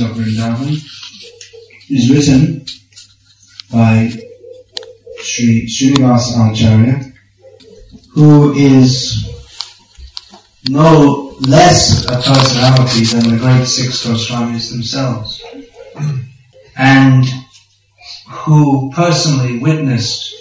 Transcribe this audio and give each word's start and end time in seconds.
Of 0.00 0.16
Vrindavan 0.16 0.74
is 1.88 2.10
written 2.10 2.66
by 3.72 4.12
Sri 5.22 5.66
Srinivas 5.66 6.34
Acharya, 6.36 7.12
who 8.12 8.52
is 8.52 9.26
no 10.68 11.34
less 11.40 12.04
a 12.04 12.16
personality 12.20 13.04
than 13.04 13.30
the 13.30 13.38
great 13.38 13.66
six 13.66 14.04
Goswamis 14.04 14.70
themselves, 14.70 15.42
and 16.76 17.24
who 18.28 18.90
personally 18.92 19.58
witnessed 19.58 20.34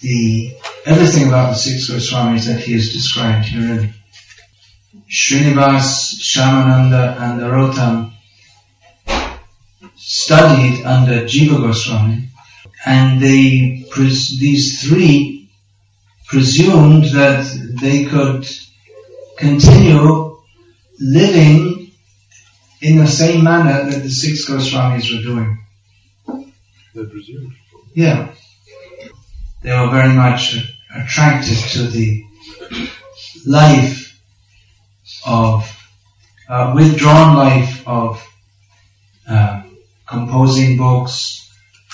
the 0.00 0.56
everything 0.86 1.28
about 1.28 1.50
the 1.50 1.56
six 1.56 1.88
Goswamis 1.88 2.46
that 2.46 2.60
he 2.60 2.72
has 2.72 2.92
described 2.92 3.46
herein. 3.46 3.94
Srinivas, 5.08 6.20
Shyamananda 6.20 7.20
and 7.20 7.40
Narottam 7.40 8.12
studied 10.10 10.84
under 10.84 11.22
Jiva 11.22 11.56
Goswami 11.62 12.30
and 12.84 13.20
they, 13.20 13.84
these 13.94 14.82
three 14.82 15.48
presumed 16.26 17.04
that 17.04 17.46
they 17.80 18.06
could 18.06 18.44
continue 19.36 20.36
living 20.98 21.92
in 22.82 22.96
the 22.96 23.06
same 23.06 23.44
manner 23.44 23.88
that 23.88 24.02
the 24.02 24.10
six 24.10 24.50
Goswamis 24.50 25.14
were 25.14 25.22
doing. 25.22 25.58
They 26.92 27.04
presumed? 27.04 27.52
Yeah. 27.94 28.34
They 29.62 29.78
were 29.78 29.90
very 29.90 30.12
much 30.12 30.56
attracted 30.92 31.56
to 31.74 31.82
the 31.84 32.24
life 33.46 34.20
of, 35.24 35.70
uh, 36.48 36.72
withdrawn 36.74 37.36
life 37.36 37.86
of 37.86 38.26
uh, 39.28 39.59
composing 40.10 40.76
books, 40.76 41.48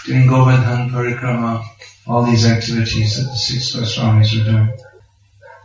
doing 0.06 0.26
Govardhan 0.26 0.88
Parikrama, 0.88 1.62
all 2.06 2.22
these 2.22 2.46
activities 2.46 3.16
that 3.16 3.30
the 3.30 3.36
six 3.36 3.76
Goswamis 3.76 4.38
were 4.38 4.50
doing. 4.50 4.72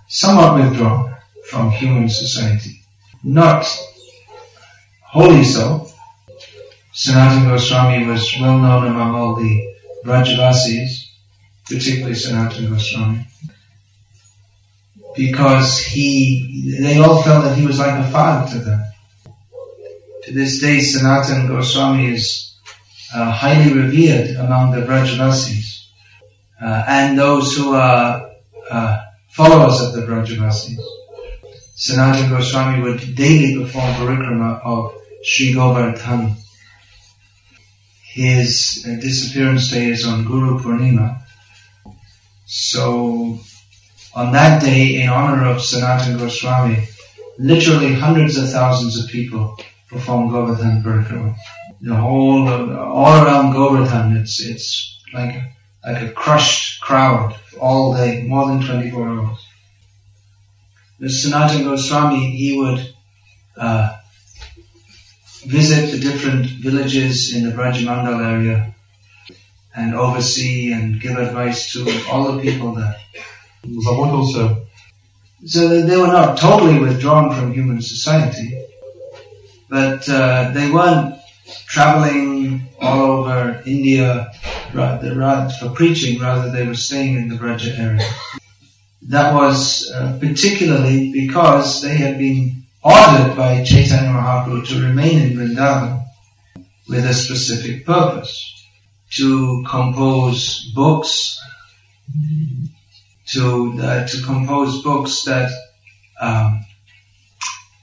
Somewhat 0.09 0.59
withdrawn 0.59 1.15
from 1.49 1.71
human 1.71 2.09
society. 2.09 2.81
Not 3.23 3.65
wholly 5.01 5.45
so. 5.45 5.87
Sanatana 6.93 7.47
Goswami 7.47 8.05
was 8.05 8.35
well 8.39 8.59
known 8.59 8.87
among 8.87 9.15
all 9.15 9.35
the 9.35 9.73
Brajavasis, 10.03 11.07
particularly 11.69 12.15
Sanatana 12.15 12.69
Goswami, 12.69 13.27
because 15.15 15.79
he, 15.79 16.77
they 16.81 16.97
all 16.97 17.23
felt 17.23 17.45
that 17.45 17.57
he 17.57 17.65
was 17.65 17.79
like 17.79 17.97
a 17.97 18.09
father 18.09 18.51
to 18.51 18.59
them. 18.59 18.90
To 20.23 20.31
this 20.31 20.59
day, 20.59 20.77
Sanatana 20.77 21.47
Goswami 21.47 22.13
is 22.13 22.55
uh, 23.11 23.31
highly 23.31 23.73
revered 23.73 24.35
among 24.35 24.69
the 24.71 24.81
Brajavasis 24.81 25.87
uh, 26.61 26.83
and 26.87 27.17
those 27.17 27.57
who 27.57 27.73
are 27.73 28.29
uh, 28.69 29.01
followers 29.31 29.81
of 29.81 29.93
the 29.93 30.01
Brajavasis. 30.01 30.77
Sanatana 31.75 32.29
Goswami 32.29 32.83
would 32.83 33.15
daily 33.15 33.63
perform 33.63 33.95
parikrama 33.95 34.61
of 34.63 34.93
Sri 35.23 35.53
Govardhan. 35.55 36.35
His 38.03 38.85
uh, 38.87 39.01
disappearance 39.01 39.71
day 39.71 39.87
is 39.87 40.05
on 40.05 40.25
Guru 40.25 40.59
Purnima. 40.59 41.23
So, 42.45 43.39
on 44.13 44.33
that 44.33 44.61
day, 44.61 45.01
in 45.01 45.09
honor 45.09 45.47
of 45.47 45.57
Sanatana 45.57 46.19
Goswami, 46.19 46.87
literally 47.39 47.95
hundreds 47.95 48.37
of 48.37 48.51
thousands 48.51 49.03
of 49.03 49.09
people 49.09 49.57
perform 49.91 50.31
Govardhan 50.31 50.81
parikrama 50.83 51.35
the 51.81 51.95
whole, 51.95 52.47
all 52.47 53.25
around 53.25 53.53
Govardhan, 53.53 54.15
it's, 54.17 54.39
it's 54.39 55.01
like, 55.13 55.35
like 55.85 56.03
a 56.03 56.11
crushed 56.11 56.79
crowd 56.81 57.35
all 57.59 57.95
day, 57.95 58.23
more 58.23 58.47
than 58.47 58.63
24 58.63 59.09
hours. 59.09 59.47
The 60.99 61.07
Sanatana 61.07 61.63
Goswami, 61.63 62.29
he 62.37 62.57
would, 62.59 62.93
uh, 63.57 63.97
visit 65.47 65.91
the 65.91 65.99
different 65.99 66.45
villages 66.45 67.35
in 67.35 67.43
the 67.43 67.51
Brajamandal 67.51 68.23
area 68.23 68.75
and 69.75 69.95
oversee 69.95 70.71
and 70.71 71.01
give 71.01 71.17
advice 71.17 71.73
to 71.73 72.05
all 72.11 72.31
the 72.31 72.41
people 72.43 72.75
there. 72.75 72.95
So 75.43 75.81
they 75.81 75.97
were 75.97 76.07
not 76.07 76.37
totally 76.37 76.77
withdrawn 76.77 77.33
from 77.33 77.53
human 77.53 77.81
society, 77.81 78.63
but 79.71 80.07
uh, 80.09 80.51
they 80.51 80.69
weren't 80.69 81.15
traveling 81.65 82.67
all 82.81 83.01
over 83.01 83.63
India 83.65 84.29
for 84.73 85.69
preaching, 85.73 86.19
rather 86.19 86.51
they 86.51 86.67
were 86.67 86.75
staying 86.75 87.15
in 87.15 87.29
the 87.29 87.37
Braja 87.37 87.73
area. 87.77 88.07
That 89.03 89.33
was 89.33 89.89
uh, 89.89 90.17
particularly 90.19 91.13
because 91.13 91.81
they 91.81 91.95
had 91.95 92.17
been 92.17 92.63
ordered 92.83 93.35
by 93.37 93.63
Chaitanya 93.63 94.11
Mahaprabhu 94.11 94.67
to 94.67 94.81
remain 94.81 95.31
in 95.31 95.37
Vrindavan 95.37 96.03
with 96.89 97.05
a 97.05 97.13
specific 97.13 97.85
purpose, 97.85 98.65
to 99.11 99.63
compose 99.67 100.69
books, 100.75 101.39
to 103.27 103.79
uh, 103.81 104.05
to 104.05 104.21
compose 104.23 104.83
books 104.83 105.23
that 105.23 105.49
um, 106.19 106.65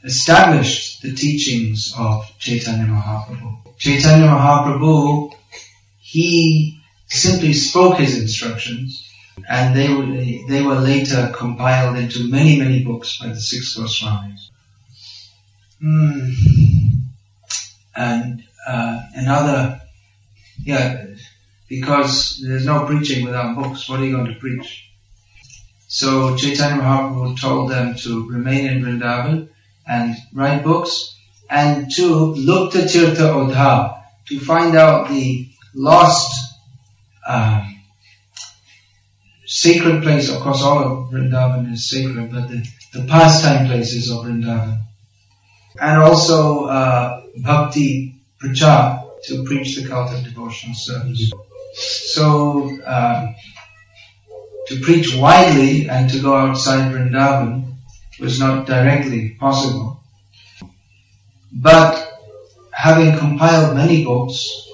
established 0.04 0.87
the 1.02 1.14
teachings 1.14 1.94
of 1.96 2.26
Chaitanya 2.38 2.86
Mahaprabhu. 2.86 3.76
Chaitanya 3.78 4.26
Mahaprabhu, 4.26 5.32
he 6.00 6.80
simply 7.06 7.52
spoke 7.52 7.98
his 7.98 8.20
instructions 8.20 9.08
and 9.48 9.74
they 9.76 9.88
were, 9.92 10.06
they 10.48 10.62
were 10.62 10.80
later 10.80 11.32
compiled 11.34 11.96
into 11.96 12.28
many, 12.28 12.58
many 12.58 12.84
books 12.84 13.18
by 13.18 13.28
the 13.28 13.40
six 13.40 13.76
Goswamis. 13.76 14.50
Mm. 15.82 16.32
And 17.94 18.44
uh, 18.66 19.00
another, 19.14 19.80
yeah, 20.62 21.06
because 21.68 22.42
there's 22.44 22.66
no 22.66 22.84
preaching 22.86 23.24
without 23.24 23.56
books, 23.56 23.88
what 23.88 24.00
are 24.00 24.04
you 24.04 24.16
going 24.16 24.32
to 24.32 24.40
preach? 24.40 24.90
So 25.86 26.36
Chaitanya 26.36 26.82
Mahaprabhu 26.82 27.40
told 27.40 27.70
them 27.70 27.94
to 27.96 28.28
remain 28.28 28.66
in 28.66 28.82
Vrindavan 28.82 29.48
and 29.88 30.16
write 30.34 30.62
books 30.62 31.16
and 31.50 31.90
to 31.92 32.34
Lupta 32.34 32.78
Tirtha 32.78 33.32
Odha, 33.32 34.02
to 34.26 34.38
find 34.40 34.76
out 34.76 35.08
the 35.08 35.48
lost 35.74 36.54
um, 37.26 37.80
sacred 39.46 40.02
place. 40.02 40.30
Of 40.30 40.42
course, 40.42 40.62
all 40.62 40.78
of 40.78 41.10
Vrindavan 41.10 41.72
is 41.72 41.88
sacred, 41.88 42.30
but 42.30 42.48
the, 42.48 42.66
the 42.92 43.06
pastime 43.06 43.66
places 43.66 44.10
of 44.10 44.26
Vrindavan. 44.26 44.82
And 45.80 46.02
also 46.02 46.66
uh, 46.66 47.22
Bhakti 47.36 48.20
Prachar, 48.42 49.04
to 49.24 49.44
preach 49.44 49.76
the 49.76 49.88
cult 49.88 50.12
of 50.12 50.22
devotional 50.22 50.74
service. 50.74 51.30
So, 51.74 52.68
um, 52.84 53.34
to 54.66 54.80
preach 54.80 55.16
widely 55.16 55.88
and 55.88 56.10
to 56.10 56.20
go 56.20 56.36
outside 56.36 56.92
Vrindavan 56.92 57.77
was 58.20 58.38
not 58.38 58.66
directly 58.66 59.30
possible. 59.30 60.02
But 61.52 62.08
having 62.72 63.18
compiled 63.18 63.76
many 63.76 64.04
books, 64.04 64.68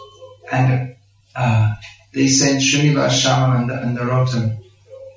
and 0.51 0.97
uh, 1.35 1.75
they 2.13 2.29
sent 2.29 2.61
Srinivas 2.61 3.23
Shyamananda 3.23 3.83
and 3.83 3.97
Narottam 3.97 4.59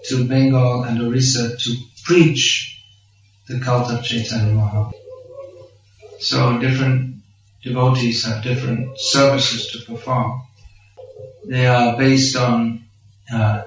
to 0.06 0.28
Bengal 0.28 0.84
and 0.84 1.02
Orissa 1.02 1.58
to 1.58 1.76
preach 2.04 2.84
the 3.48 3.60
cult 3.60 3.92
of 3.92 4.04
Chaitanya 4.04 4.54
Mahaprabhu. 4.54 4.94
So 6.20 6.60
different 6.60 7.22
devotees 7.64 8.26
have 8.26 8.44
different 8.44 9.00
services 9.00 9.68
to 9.72 9.80
perform. 9.92 10.42
They 11.46 11.66
are 11.68 11.98
based 11.98 12.36
on 12.36 12.86
uh, 13.32 13.64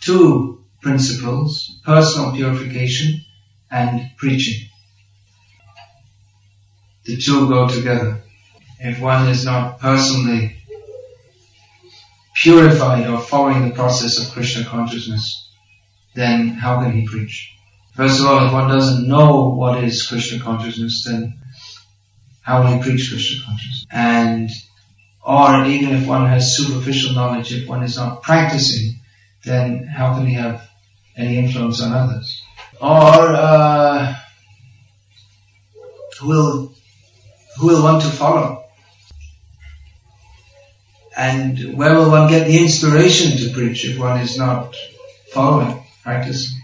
two 0.00 0.64
principles, 0.80 1.80
personal 1.84 2.32
purification 2.32 3.24
and 3.70 4.10
preaching 4.16 4.68
the 7.08 7.16
two 7.16 7.48
go 7.48 7.66
together. 7.66 8.20
If 8.78 9.00
one 9.00 9.28
is 9.28 9.46
not 9.46 9.80
personally 9.80 10.58
purified 12.36 13.08
or 13.08 13.18
following 13.18 13.66
the 13.66 13.74
process 13.74 14.18
of 14.18 14.30
Krishna 14.32 14.64
consciousness, 14.64 15.50
then 16.14 16.48
how 16.48 16.82
can 16.82 16.92
he 16.92 17.06
preach? 17.06 17.56
First 17.94 18.20
of 18.20 18.26
all, 18.26 18.46
if 18.46 18.52
one 18.52 18.68
doesn't 18.68 19.08
know 19.08 19.48
what 19.48 19.82
is 19.82 20.06
Krishna 20.06 20.38
consciousness, 20.38 21.04
then 21.04 21.40
how 22.42 22.62
will 22.62 22.76
he 22.76 22.82
preach 22.82 23.08
Krishna 23.10 23.42
consciousness? 23.44 23.86
And, 23.90 24.50
or 25.24 25.64
even 25.64 25.94
if 25.94 26.06
one 26.06 26.26
has 26.26 26.56
superficial 26.56 27.14
knowledge, 27.14 27.54
if 27.54 27.66
one 27.66 27.82
is 27.82 27.96
not 27.96 28.22
practicing, 28.22 29.00
then 29.44 29.84
how 29.84 30.14
can 30.14 30.26
he 30.26 30.34
have 30.34 30.68
any 31.16 31.38
influence 31.38 31.80
on 31.80 31.92
others? 31.92 32.42
Or, 32.80 33.34
uh, 33.34 34.14
will 36.22 36.72
who 37.58 37.66
will 37.66 37.82
want 37.82 38.02
to 38.02 38.08
follow? 38.08 38.64
And 41.16 41.76
where 41.76 41.94
will 41.94 42.10
one 42.10 42.28
get 42.28 42.46
the 42.46 42.58
inspiration 42.58 43.36
to 43.38 43.52
preach 43.52 43.84
if 43.84 43.98
one 43.98 44.20
is 44.20 44.38
not 44.38 44.76
following, 45.32 45.82
practicing? 46.04 46.56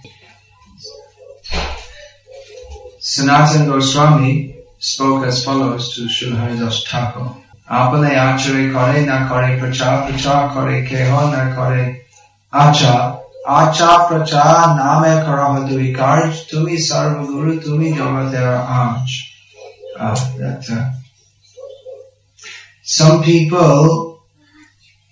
Sanatana 3.00 3.66
Goswami 3.66 4.56
spoke 4.78 5.24
as 5.24 5.44
follows 5.44 5.94
to 5.96 6.02
Srila 6.02 6.36
Haridas 6.36 6.84
Thakur. 6.84 7.34
Apane 7.68 8.10
achare 8.14 8.72
kare 8.72 9.04
na 9.06 9.26
kare 9.28 9.58
pracha 9.58 10.06
pracha 10.06 10.52
kare 10.52 10.86
keho 10.86 11.32
na 11.32 11.54
kare 11.54 12.06
acha 12.52 13.23
name 13.46 15.24
karaha 15.24 15.68
dui 15.68 15.94
karj 15.94 16.48
tumi 16.48 16.76
sarva 16.76 17.26
guru 17.26 17.60
tumi 17.60 17.92
aj. 17.92 19.10
Ah, 19.96 20.32
that, 20.38 20.70
uh, 20.70 20.90
some 22.82 23.22
people, 23.22 24.24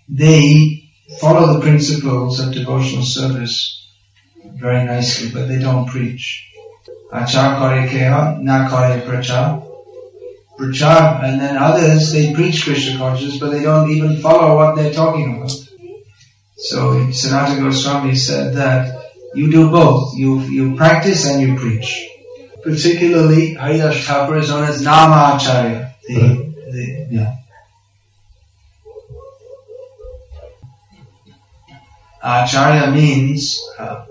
they 0.08 0.82
follow 1.20 1.54
the 1.54 1.60
principles 1.60 2.40
of 2.40 2.52
devotional 2.52 3.04
service 3.04 3.86
very 4.56 4.84
nicely, 4.84 5.30
but 5.30 5.46
they 5.46 5.58
don't 5.58 5.86
preach. 5.86 6.50
Acha 7.12 7.58
kare 7.58 7.86
keha, 7.86 8.42
na 8.42 8.68
kare 8.68 9.02
pracha. 9.02 9.62
Pracha, 10.58 11.22
and 11.22 11.40
then 11.40 11.56
others, 11.56 12.12
they 12.12 12.34
preach 12.34 12.64
Krishna 12.64 12.98
consciousness, 12.98 13.38
but 13.38 13.52
they 13.52 13.62
don't 13.62 13.90
even 13.90 14.16
follow 14.20 14.56
what 14.56 14.74
they're 14.74 14.92
talking 14.92 15.36
about. 15.36 15.61
So 16.62 16.94
Sanatana 17.10 17.60
Goswami 17.60 18.14
said 18.14 18.54
that 18.54 19.10
you 19.34 19.50
do 19.50 19.68
both. 19.68 20.14
You, 20.16 20.38
you 20.42 20.76
practice 20.76 21.26
and 21.26 21.42
you 21.42 21.56
preach. 21.56 22.08
Particularly, 22.62 23.54
Haridas 23.54 24.06
Thakur 24.06 24.38
is 24.38 24.48
known 24.48 24.64
as 24.64 24.80
Nama 24.80 25.34
Acharya. 25.34 25.94
The, 26.06 26.54
the, 26.70 27.06
yeah. 27.10 27.36
Acharya 32.22 32.92
means, 32.92 33.60
uh, 33.76 34.04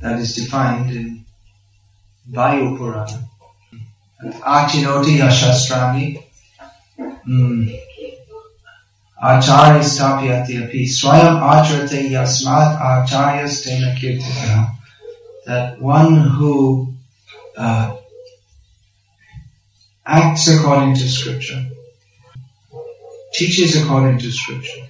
that 0.00 0.18
is 0.18 0.34
defined 0.34 0.90
in 0.92 1.26
Vayu 2.30 2.78
Purana. 2.78 3.28
Achinoti 4.22 5.18
Yashastrami. 5.18 6.24
Mm. 7.28 7.80
Acharya 9.22 9.82
stapyati 9.82 10.64
api. 10.64 10.86
Swayam 10.86 11.40
acharate 11.42 12.08
yasmat 12.10 12.80
acharya 12.80 13.44
stena 13.44 13.94
kirtita. 13.94 14.76
That 15.46 15.80
one 15.80 16.16
who 16.16 16.94
uh, 17.56 17.96
acts 20.06 20.48
according 20.48 20.94
to 20.94 21.08
scripture, 21.08 21.66
teaches 23.34 23.82
according 23.82 24.20
to 24.20 24.30
scripture, 24.30 24.86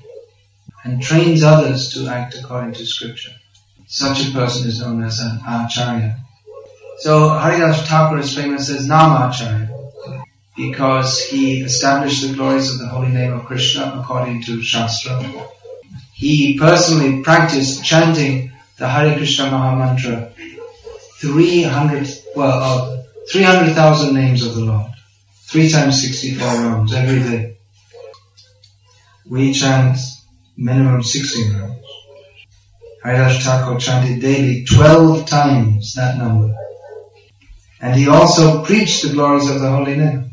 and 0.85 1.03
trains 1.03 1.43
others 1.43 1.93
to 1.94 2.06
act 2.06 2.37
according 2.37 2.75
to 2.75 2.87
scripture. 2.87 3.32
Such 3.88 4.29
a 4.29 4.31
person 4.31 4.69
is 4.69 4.81
known 4.81 5.03
as 5.03 5.19
an 5.19 5.41
acharya. 5.44 6.17
So 6.99 7.31
Haridas 7.31 7.88
Thakur 7.88 8.19
is 8.19 8.32
famous 8.32 8.71
as 8.71 8.87
Namacharya 8.87 9.80
because 10.60 11.24
he 11.24 11.62
established 11.62 12.26
the 12.26 12.34
glories 12.34 12.70
of 12.72 12.80
the 12.80 12.86
holy 12.86 13.08
name 13.08 13.32
of 13.32 13.46
Krishna 13.46 13.98
according 13.98 14.42
to 14.42 14.62
Shastra. 14.62 15.22
He 16.12 16.58
personally 16.58 17.22
practiced 17.22 17.82
chanting 17.82 18.52
the 18.76 18.86
Hare 18.86 19.16
Krishna 19.16 19.50
Maha 19.50 19.76
Mantra 19.76 20.32
300, 21.20 22.08
well, 22.36 22.58
uh, 22.62 23.02
300,000 23.30 24.14
names 24.14 24.44
of 24.44 24.54
the 24.54 24.64
Lord. 24.64 24.90
Three 25.44 25.70
times 25.70 26.02
64 26.02 26.46
rounds 26.46 26.92
every 26.92 27.20
day. 27.20 27.56
We 29.26 29.54
chant 29.54 29.98
minimum 30.56 31.02
16 31.02 31.56
rounds. 31.56 31.86
Haridas 33.02 33.44
Thakur 33.44 33.78
chanted 33.78 34.20
daily 34.20 34.64
12 34.64 35.26
times 35.26 35.94
that 35.94 36.18
number. 36.18 36.54
And 37.80 37.98
he 37.98 38.08
also 38.08 38.62
preached 38.62 39.02
the 39.02 39.14
glories 39.14 39.48
of 39.48 39.60
the 39.60 39.70
holy 39.70 39.96
name. 39.96 40.30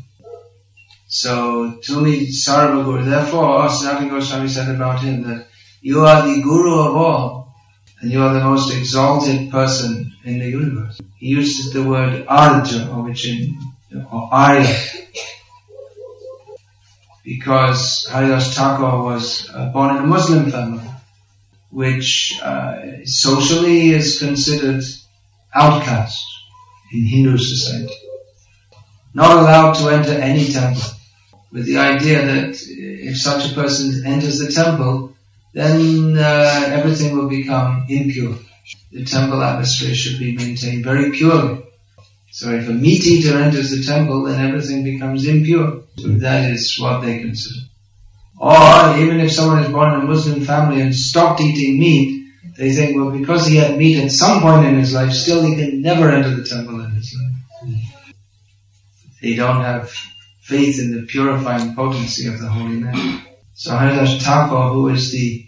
So, 1.10 1.78
Tumi 1.82 2.28
Sarvaguru, 2.28 3.06
therefore, 3.06 3.68
Sanatana 3.68 4.10
Goswami 4.10 4.46
said 4.46 4.74
about 4.74 5.00
him 5.00 5.22
that 5.22 5.46
you 5.80 6.00
are 6.00 6.20
the 6.26 6.42
guru 6.42 6.80
of 6.80 6.96
all, 6.96 7.54
and 8.00 8.12
you 8.12 8.22
are 8.22 8.34
the 8.34 8.44
most 8.44 8.76
exalted 8.76 9.50
person 9.50 10.12
in 10.24 10.38
the 10.38 10.50
universe. 10.50 11.00
He 11.16 11.28
uses 11.28 11.72
the 11.72 11.82
word 11.82 12.26
Arja, 12.26 12.94
origin, 12.94 13.58
or 14.12 14.28
Arya, 14.30 14.68
because 17.24 18.06
Haridas 18.10 18.54
Thakur 18.54 19.02
was 19.02 19.48
uh, 19.48 19.70
born 19.70 19.96
in 19.96 20.02
a 20.02 20.06
Muslim 20.06 20.50
family, 20.50 20.84
which 21.70 22.38
uh, 22.42 23.04
socially 23.04 23.92
is 23.92 24.18
considered 24.18 24.84
outcast 25.54 26.22
in 26.92 27.06
Hindu 27.06 27.38
society. 27.38 27.94
Not 29.14 29.38
allowed 29.38 29.72
to 29.76 29.88
enter 29.88 30.12
any 30.12 30.52
temple, 30.52 30.82
with 31.52 31.66
the 31.66 31.78
idea 31.78 32.24
that 32.24 32.58
if 32.68 33.16
such 33.16 33.50
a 33.50 33.54
person 33.54 34.04
enters 34.06 34.38
the 34.38 34.52
temple, 34.52 35.14
then 35.54 36.16
uh, 36.18 36.64
everything 36.68 37.16
will 37.16 37.28
become 37.28 37.86
impure. 37.88 38.36
The 38.92 39.04
temple 39.04 39.42
atmosphere 39.42 39.94
should 39.94 40.18
be 40.18 40.36
maintained 40.36 40.84
very 40.84 41.10
purely. 41.10 41.62
So 42.30 42.50
if 42.50 42.68
a 42.68 42.72
meat 42.72 43.06
eater 43.06 43.38
enters 43.38 43.70
the 43.70 43.82
temple, 43.82 44.24
then 44.24 44.46
everything 44.46 44.84
becomes 44.84 45.26
impure. 45.26 45.82
So 45.96 46.08
that 46.08 46.50
is 46.50 46.78
what 46.78 47.00
they 47.00 47.18
consider. 47.18 47.60
Or 48.38 48.96
even 48.98 49.20
if 49.20 49.32
someone 49.32 49.64
is 49.64 49.70
born 49.70 49.94
in 49.94 50.00
a 50.02 50.04
Muslim 50.04 50.44
family 50.44 50.80
and 50.80 50.94
stopped 50.94 51.40
eating 51.40 51.80
meat, 51.80 52.26
they 52.56 52.72
think, 52.72 52.96
well, 52.96 53.10
because 53.10 53.46
he 53.46 53.56
had 53.56 53.76
meat 53.76 54.02
at 54.02 54.12
some 54.12 54.42
point 54.42 54.66
in 54.66 54.78
his 54.78 54.92
life, 54.92 55.12
still 55.12 55.42
he 55.42 55.56
can 55.56 55.80
never 55.80 56.10
enter 56.10 56.34
the 56.34 56.44
temple 56.44 56.80
in 56.80 56.90
his 56.92 57.14
life. 57.14 57.74
They 59.20 59.34
don't 59.34 59.62
have 59.62 59.92
faith 60.48 60.80
in 60.80 60.96
the 60.96 61.02
purifying 61.02 61.74
potency 61.74 62.26
of 62.26 62.40
the 62.40 62.48
holy 62.48 62.80
name. 62.80 63.20
So 63.52 63.76
Haridas 63.76 64.24
Thakur, 64.24 64.72
who 64.72 64.88
is 64.88 65.12
the 65.12 65.46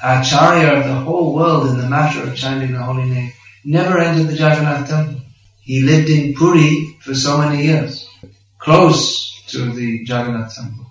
Acharya 0.00 0.78
of 0.78 0.84
the 0.84 0.94
whole 0.94 1.34
world 1.34 1.68
in 1.68 1.78
the 1.78 1.88
matter 1.88 2.22
of 2.22 2.36
chanting 2.36 2.72
the 2.72 2.78
holy 2.78 3.10
name, 3.10 3.32
never 3.64 3.98
entered 3.98 4.28
the 4.28 4.34
Jagannath 4.34 4.88
temple. 4.88 5.20
He 5.62 5.80
lived 5.80 6.08
in 6.08 6.34
Puri 6.34 6.96
for 7.00 7.12
so 7.12 7.38
many 7.38 7.64
years, 7.64 8.08
close 8.58 9.42
to 9.48 9.72
the 9.72 10.04
Jagannath 10.06 10.54
temple. 10.54 10.86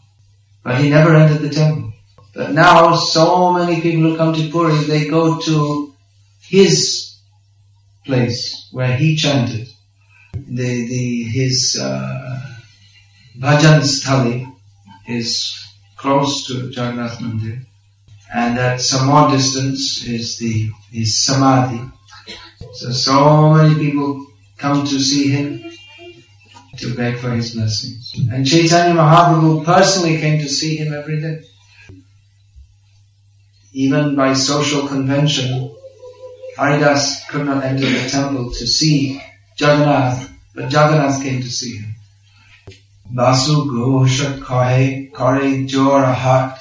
But 0.62 0.82
he 0.82 0.90
never 0.90 1.16
entered 1.16 1.42
the 1.42 1.50
temple. 1.50 1.94
But 2.36 2.52
now 2.52 2.96
so 2.96 3.54
many 3.54 3.80
people 3.80 4.02
who 4.02 4.18
come 4.18 4.34
to 4.34 4.50
Puri, 4.50 4.84
they 4.84 5.08
go 5.08 5.40
to 5.40 5.94
his 6.42 7.16
place 8.06 8.68
where 8.74 8.98
he 8.98 9.16
chanted. 9.16 9.70
The, 10.34 10.88
the, 10.88 11.24
his, 11.24 11.80
uh, 11.82 12.59
Bhajan 13.40 13.82
Sthali 13.82 14.52
is 15.08 15.56
close 15.98 16.48
to 16.48 16.70
Jagannath 16.70 17.20
Mandir. 17.20 17.66
And 18.34 18.60
at 18.60 18.82
some 18.82 19.08
more 19.08 19.30
distance 19.32 20.06
is 20.06 20.38
the, 20.38 20.70
his 20.92 21.18
Samadhi. 21.20 21.82
So, 22.74 22.92
so 22.92 23.54
many 23.54 23.76
people 23.76 24.28
come 24.58 24.86
to 24.86 25.00
see 25.00 25.30
him 25.30 25.72
to 26.78 26.94
beg 26.96 27.18
for 27.18 27.32
his 27.32 27.56
blessings. 27.56 28.14
And 28.32 28.46
Chaitanya 28.46 28.94
Mahaprabhu 28.94 29.66
personally 29.66 30.18
came 30.18 30.40
to 30.40 30.50
see 30.50 30.76
him 30.78 30.94
every 30.94 31.20
day 31.22 31.42
even 33.74 34.16
by 34.16 34.34
social 34.34 34.88
convention, 34.88 35.76
Haridas 36.58 37.26
could 37.30 37.46
not 37.46 37.64
enter 37.64 37.86
the 37.86 38.10
temple 38.10 38.52
to 38.52 38.68
see 38.68 39.22
Jagannath, 39.58 40.30
but 40.56 40.66
Jagannath 40.66 41.22
came 41.22 41.42
to 41.42 41.50
see 41.50 41.78
him. 41.78 41.96
Basu 43.10 43.66
Ghosha 43.66 44.40
Kahe 44.40 45.12
Kare 45.14 45.66
Jorahat 45.68 46.60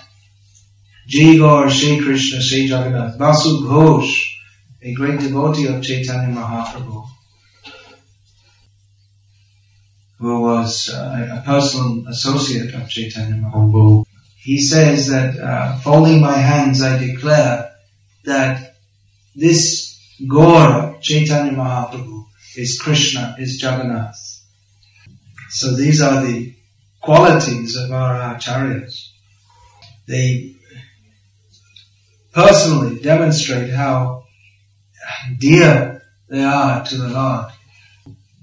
Jigor 1.08 1.70
Shri 1.70 1.98
Krishna 1.98 2.40
Shri 2.40 2.66
Jagannath. 2.66 3.18
Basu 3.18 3.60
Ghosh, 3.62 4.34
a 4.82 4.94
great 4.94 5.20
devotee 5.20 5.66
of 5.66 5.82
Chaitanya 5.82 6.34
Mahaprabhu, 6.34 7.06
who 10.18 10.40
was 10.40 10.90
uh, 10.90 11.40
a 11.40 11.42
personal 11.46 12.06
associate 12.08 12.74
of 12.74 12.88
Chaitanya 12.88 13.34
Mahaprabhu 13.34 14.04
he 14.48 14.58
says 14.62 15.08
that 15.08 15.38
uh, 15.38 15.76
folding 15.80 16.22
my 16.22 16.38
hands 16.38 16.80
I 16.80 16.96
declare 16.98 17.70
that 18.24 18.76
this 19.36 19.94
Gaura, 20.22 21.00
Chaitanya 21.02 21.52
Mahaprabhu, 21.52 22.24
is 22.56 22.80
Krishna, 22.80 23.36
is 23.38 23.62
Jagannath. 23.62 24.27
So 25.50 25.74
these 25.74 26.02
are 26.02 26.24
the 26.24 26.54
qualities 27.00 27.76
of 27.76 27.90
our 27.90 28.34
acharyas. 28.34 29.08
They 30.06 30.56
personally 32.32 33.00
demonstrate 33.00 33.70
how 33.70 34.24
dear 35.38 36.02
they 36.28 36.42
are 36.42 36.84
to 36.84 36.96
the 36.96 37.08
Lord. 37.08 37.46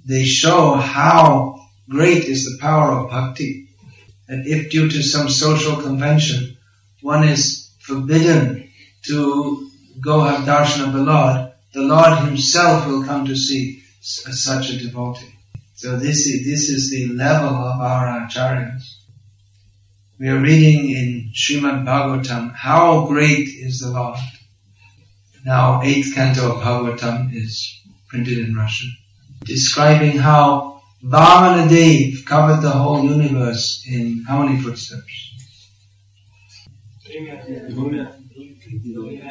They 0.06 0.24
show 0.24 0.74
how 0.74 1.68
great 1.90 2.26
is 2.26 2.46
the 2.46 2.58
power 2.60 2.92
of 2.92 3.10
bhakti. 3.10 3.70
And 4.28 4.48
if 4.48 4.72
due 4.72 4.90
to 4.90 5.04
some 5.04 5.30
social 5.30 5.82
convention, 5.82 6.58
one 7.02 7.28
is 7.28 7.72
forbidden 7.80 8.70
to 9.04 9.70
go 10.02 10.22
have 10.22 10.46
darshan 10.46 10.88
of 10.88 10.94
the 10.94 11.04
Lord, 11.04 11.52
the 11.74 11.82
Lord 11.82 12.20
himself 12.20 12.88
will 12.88 13.04
come 13.04 13.26
to 13.26 13.36
see 13.36 13.84
such 14.02 14.72
a 14.72 14.80
devotee. 14.84 15.35
So 15.76 15.98
this 15.98 16.26
is, 16.26 16.46
this 16.46 16.70
is 16.70 16.90
the 16.90 17.14
level 17.14 17.50
of 17.50 17.82
our 17.82 18.22
acharyas. 18.22 18.96
We 20.18 20.30
are 20.30 20.40
reading 20.40 20.90
in 20.90 21.32
Srimad 21.36 21.84
Bhagavatam, 21.84 22.56
how 22.56 23.06
great 23.08 23.50
is 23.50 23.82
the 23.82 23.92
Lord. 23.92 24.18
Now, 25.46 25.82
eighth 25.84 26.16
canto 26.16 26.56
of 26.56 26.64
Bhagavatam 26.64 27.36
is 27.36 27.82
printed 28.08 28.38
in 28.38 28.56
Russian, 28.56 28.90
describing 29.44 30.18
how 30.18 30.82
Vamanadev 31.04 32.26
covered 32.26 32.62
the 32.62 32.72
whole 32.72 33.04
universe 33.04 33.86
in 33.86 34.24
how 34.26 34.44
many 34.44 34.58
footsteps? 34.62 35.34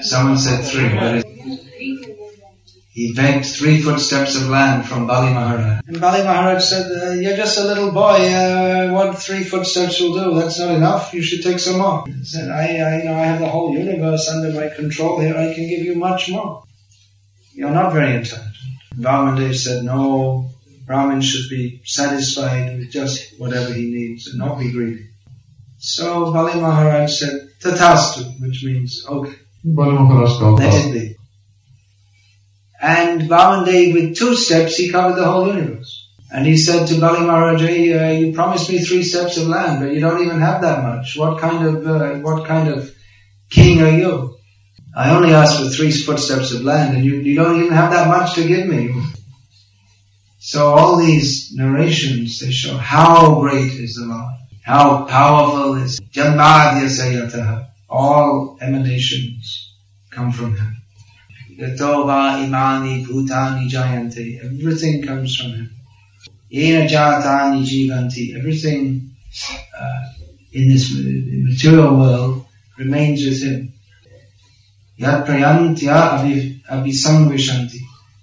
Someone 0.02 0.36
said 0.36 0.62
three, 0.62 0.88
but 0.90 2.23
he 2.94 3.12
begged 3.12 3.44
three 3.44 3.82
footsteps 3.82 4.36
of 4.36 4.48
land 4.48 4.86
from 4.86 5.08
Bali 5.08 5.34
Maharaj. 5.34 5.80
And 5.88 6.00
Bali 6.00 6.22
Maharaj 6.22 6.62
said, 6.62 6.86
uh, 6.92 7.10
you're 7.10 7.36
just 7.36 7.58
a 7.58 7.64
little 7.64 7.90
boy, 7.90 8.18
uh, 8.32 8.92
what 8.92 9.18
three 9.18 9.42
footsteps 9.42 10.00
will 10.00 10.14
do? 10.14 10.38
That's 10.38 10.60
not 10.60 10.76
enough, 10.76 11.12
you 11.12 11.20
should 11.20 11.42
take 11.42 11.58
some 11.58 11.78
more. 11.78 12.04
He 12.06 12.24
said, 12.24 12.48
I, 12.48 12.78
I, 12.78 12.98
you 12.98 13.04
know, 13.06 13.14
I 13.14 13.24
have 13.24 13.40
the 13.40 13.48
whole 13.48 13.76
universe 13.76 14.28
under 14.28 14.52
my 14.52 14.68
control 14.68 15.18
here, 15.18 15.36
I 15.36 15.52
can 15.52 15.68
give 15.68 15.80
you 15.80 15.96
much 15.96 16.30
more. 16.30 16.62
You're 17.52 17.70
not 17.70 17.92
very 17.92 18.14
intelligent. 18.14 18.54
Vamanadev 18.96 19.56
said, 19.56 19.82
no, 19.82 20.50
Brahmin 20.86 21.20
should 21.20 21.50
be 21.50 21.82
satisfied 21.84 22.78
with 22.78 22.92
just 22.92 23.40
whatever 23.40 23.72
he 23.72 23.90
needs 23.90 24.28
and 24.28 24.38
not 24.38 24.60
be 24.60 24.70
greedy. 24.70 25.08
So 25.78 26.32
Bali 26.32 26.60
Maharaj 26.60 27.12
said, 27.12 27.50
Tathastu, 27.60 28.40
which 28.40 28.62
means, 28.62 29.04
okay, 29.08 29.34
Bali 29.64 29.94
Maharaj 29.94 30.60
let 30.60 30.86
it 30.86 30.92
be. 30.92 31.16
And 32.84 33.22
Vamanadev, 33.22 33.94
with 33.94 34.16
two 34.16 34.36
steps, 34.36 34.76
he 34.76 34.90
covered 34.90 35.16
the 35.16 35.24
whole 35.24 35.46
universe. 35.46 36.06
And 36.30 36.46
he 36.46 36.58
said 36.58 36.86
to 36.88 37.00
Bali 37.00 37.26
Maharaj, 37.26 37.62
hey, 37.62 37.94
uh, 37.94 38.12
you 38.12 38.34
promised 38.34 38.68
me 38.68 38.80
three 38.80 39.02
steps 39.02 39.38
of 39.38 39.48
land, 39.48 39.80
but 39.80 39.94
you 39.94 40.00
don't 40.00 40.22
even 40.22 40.38
have 40.40 40.60
that 40.60 40.82
much. 40.82 41.16
What 41.16 41.40
kind 41.40 41.66
of, 41.66 41.86
uh, 41.86 42.14
what 42.16 42.46
kind 42.46 42.68
of 42.68 42.94
king 43.48 43.80
are 43.80 43.96
you? 43.96 44.36
I 44.94 45.16
only 45.16 45.32
asked 45.32 45.62
for 45.62 45.70
three 45.70 45.92
footsteps 45.92 46.52
of 46.52 46.60
land 46.60 46.94
and 46.94 47.06
you, 47.06 47.16
you 47.16 47.34
don't 47.34 47.58
even 47.58 47.72
have 47.72 47.90
that 47.92 48.08
much 48.08 48.34
to 48.34 48.46
give 48.46 48.66
me. 48.66 48.94
So 50.46 50.74
all 50.74 50.98
these 50.98 51.54
narrations, 51.54 52.38
they 52.38 52.50
show 52.50 52.76
how 52.76 53.40
great 53.40 53.72
is 53.72 53.94
the 53.94 54.04
Lord, 54.04 54.34
how 54.62 55.06
powerful 55.06 55.76
is 55.76 55.98
Janmadhya 56.12 56.84
Sayataha. 56.84 57.68
All 57.88 58.58
emanations 58.60 59.72
come 60.10 60.32
from 60.32 60.54
Him. 60.54 60.83
Yatova 61.58 62.44
imani 62.44 63.04
bhutani 63.04 63.68
jayante. 63.70 64.44
Everything 64.44 65.02
comes 65.02 65.37
from 65.37 65.52
him. 65.52 65.70
Yena 66.52 66.88
jatani 66.88 67.64
jivanti. 67.64 68.37
Everything 68.37 69.11
uh, 69.80 70.02
in 70.52 70.68
this 70.68 70.90
material 70.94 71.96
world 71.96 72.46
remains 72.78 73.25
with 73.25 73.42
him. 73.42 73.73
Yat 74.96 75.26
prayantya 75.26 76.20
abhisangvishanti. 76.70 77.78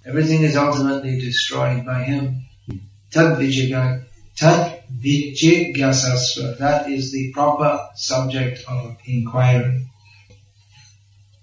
Everything 0.06 0.42
is 0.44 0.56
ultimately 0.56 1.20
destroyed 1.20 1.86
by 1.86 2.04
him. 2.04 2.44
Tad 3.12 3.38
vijiga, 3.38 4.04
tad 4.36 4.84
vijigyasasva. 5.00 6.58
That 6.58 6.90
is 6.90 7.12
the 7.12 7.32
proper 7.34 7.88
subject 7.96 8.64
of 8.68 8.98
inquiry. 9.06 9.86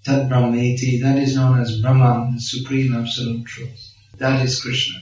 Tad 0.09 0.27
Brahmeti, 0.27 0.99
that 1.03 1.19
is 1.19 1.35
known 1.35 1.59
as 1.59 1.79
Brahman, 1.81 2.33
the 2.33 2.41
Supreme 2.41 2.95
Absolute 2.95 3.45
Truth. 3.45 3.93
That 4.17 4.43
is 4.43 4.59
Krishna. 4.59 4.99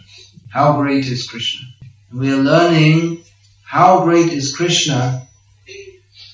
How 0.50 0.82
great 0.82 1.06
is 1.06 1.26
Krishna? 1.26 1.66
We 2.14 2.34
are 2.34 2.44
learning 2.52 3.24
how 3.64 4.04
great 4.04 4.34
is 4.34 4.54
Krishna 4.54 5.26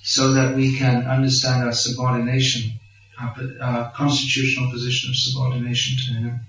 so 0.02 0.34
that 0.34 0.56
we 0.56 0.76
can 0.76 1.06
understand 1.06 1.64
our 1.64 1.72
subordination, 1.72 2.80
our, 3.22 3.36
our 3.62 3.92
constitutional 3.92 4.72
position 4.72 5.12
of 5.12 5.18
subordination 5.18 5.98
to 6.06 6.20
Him. 6.20 6.40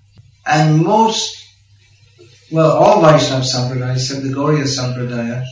And 0.46 0.82
most, 0.82 1.46
well, 2.50 2.72
all 2.72 3.02
Vaishnava 3.02 3.44
Sampradaya, 3.44 3.96
except 3.96 4.22
the 4.22 4.30
Gauriya 4.30 4.64
Sampradaya, 4.64 5.44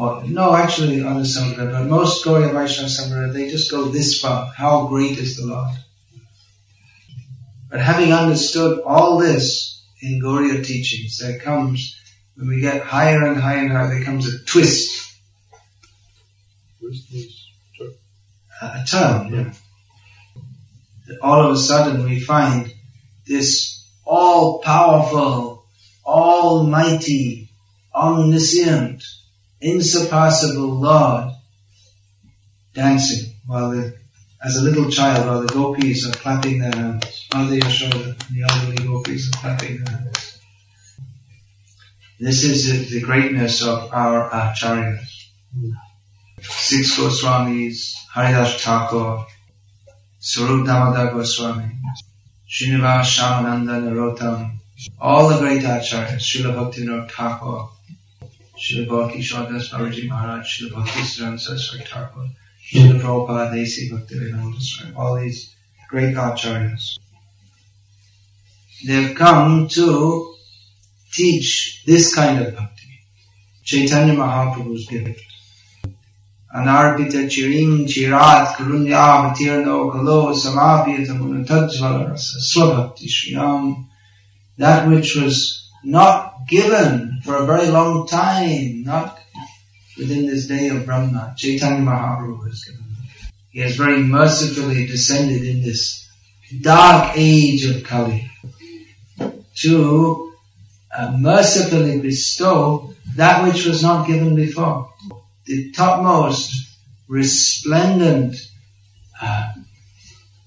or 0.00 0.24
no, 0.24 0.54
actually 0.54 1.02
other 1.02 1.20
Sampradaya, 1.20 1.72
but 1.72 1.84
most 1.84 2.24
Gauriya 2.24 2.54
Vaishnava 2.54 2.88
Sampradaya, 2.88 3.34
they 3.34 3.50
just 3.50 3.70
go 3.70 3.84
this 3.84 4.18
far. 4.18 4.46
How 4.46 4.86
great 4.86 5.18
is 5.18 5.36
the 5.36 5.46
Lord? 5.46 5.76
But 7.70 7.80
having 7.80 8.10
understood 8.10 8.80
all 8.80 9.18
this 9.18 9.84
in 10.00 10.18
Gauriya 10.22 10.64
teachings, 10.64 11.18
there 11.18 11.38
comes, 11.38 12.00
when 12.34 12.48
we 12.48 12.62
get 12.62 12.82
higher 12.82 13.26
and 13.26 13.38
higher 13.38 13.58
and 13.58 13.72
higher, 13.72 13.88
there 13.88 14.02
comes 14.02 14.26
a 14.26 14.42
twist. 14.46 15.18
A, 18.62 18.64
a 18.64 18.84
turn, 18.88 19.34
yeah. 19.34 19.52
All 21.20 21.44
of 21.44 21.52
a 21.52 21.58
sudden 21.58 22.04
we 22.04 22.20
find 22.20 22.72
this 23.26 23.86
all-powerful, 24.06 25.66
almighty, 26.06 27.50
omniscient, 27.94 29.04
insurpassable 29.60 30.80
Lord 30.80 31.32
dancing 32.72 33.34
while 33.46 33.70
the, 33.70 33.94
as 34.42 34.56
a 34.56 34.62
little 34.62 34.90
child 34.90 35.26
while 35.26 35.42
the 35.42 35.52
gopis 35.52 36.08
are 36.08 36.16
clapping 36.16 36.60
their 36.60 36.72
hands. 36.72 37.28
Mother 37.34 37.56
Yashoda 37.56 38.04
and 38.04 38.36
the 38.36 38.42
elderly 38.48 38.86
gopis 38.86 39.28
are 39.28 39.38
clapping 39.40 39.84
their 39.84 39.94
hands. 39.94 40.40
This 42.18 42.44
is 42.44 42.90
the, 42.90 43.00
greatness 43.00 43.66
of 43.66 43.92
our 43.92 44.28
acharyas. 44.30 45.26
Six 46.42 46.98
Goswamis, 46.98 47.94
Haridas 48.14 48.62
Thakur, 48.62 49.26
Swarup 50.18 50.66
Damodar 50.66 51.12
Goswami, 51.12 51.72
Srinivas 52.48 53.04
Shyamananda 53.04 53.82
Narottam, 53.82 54.58
all 55.00 55.28
the 55.28 55.38
great 55.38 55.62
acharyas, 55.62 56.18
Srila 56.18 56.54
Bhaktivinoda 56.54 57.10
Thakur, 57.10 57.68
Srila 58.60 58.88
Bhakti 58.88 59.20
Babaji 59.20 60.08
Maharaj, 60.08 60.44
Srila 60.46 60.74
Bhakti 60.74 61.00
Siddhanta 61.00 61.38
Saraswati 61.40 61.84
Thakur, 61.84 62.24
hmm. 62.24 62.78
Srila 62.78 63.00
Prabhupada, 63.00 63.54
Desi 63.54 63.90
Bhaktivedanta 63.90 64.60
Swami, 64.60 64.94
all 64.96 65.18
these 65.18 65.56
great 65.88 66.14
acharyas. 66.14 66.98
They've 68.86 69.14
come 69.16 69.68
to 69.68 70.34
teach 71.12 71.82
this 71.86 72.14
kind 72.14 72.40
of 72.42 72.54
bhakti. 72.54 72.86
Chaitanya 73.64 74.14
Mahaprabhu's 74.14 74.86
gift. 74.86 75.20
Anarpita 76.54 77.28
chiring 77.30 77.86
chirat 77.86 78.54
karunya 78.56 79.22
matirno 79.22 79.90
kalo 79.92 80.34
samapyata 80.34 81.16
munatajvala 81.16 82.10
rasa 82.10 82.38
swabhakti 82.40 83.06
shriyam. 83.08 83.86
That 84.58 84.88
which 84.88 85.16
was 85.16 85.70
not 85.84 86.29
given 86.50 87.20
for 87.22 87.36
a 87.36 87.46
very 87.46 87.68
long 87.68 88.06
time, 88.06 88.82
not 88.82 89.18
within 89.96 90.26
this 90.26 90.46
day 90.46 90.68
of 90.68 90.84
Brahma. 90.84 91.34
Chaitanya 91.36 91.80
Mahaprabhu 91.80 92.46
has 92.48 92.64
given. 92.64 92.84
He 93.50 93.60
has 93.60 93.76
very 93.76 94.02
mercifully 94.02 94.86
descended 94.86 95.44
in 95.44 95.62
this 95.62 96.08
dark 96.60 97.12
age 97.16 97.64
of 97.66 97.84
Kali 97.84 98.30
to 99.56 100.32
uh, 100.96 101.16
mercifully 101.18 102.00
bestow 102.00 102.92
that 103.16 103.44
which 103.44 103.64
was 103.66 103.82
not 103.82 104.06
given 104.06 104.34
before. 104.34 104.92
The 105.44 105.72
topmost 105.72 106.76
resplendent 107.08 108.36
uh, 109.20 109.52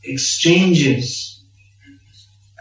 exchanges 0.03 1.41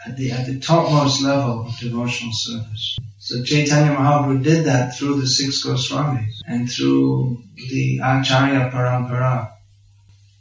at 0.05 0.17
the, 0.17 0.33
at 0.33 0.47
the 0.47 0.59
topmost 0.59 1.23
level 1.23 1.67
of 1.67 1.79
devotional 1.79 2.33
service. 2.33 2.99
So 3.33 3.43
Chaitanya 3.43 3.97
Mahaprabhu 3.97 4.45
did 4.45 4.67
that 4.67 4.95
through 4.95 5.19
the 5.19 5.27
six 5.27 5.65
Goswamis 5.65 6.43
and 6.47 6.71
through 6.71 7.43
the 7.57 7.97
Acharya 8.05 8.71
Parampara, 8.71 9.51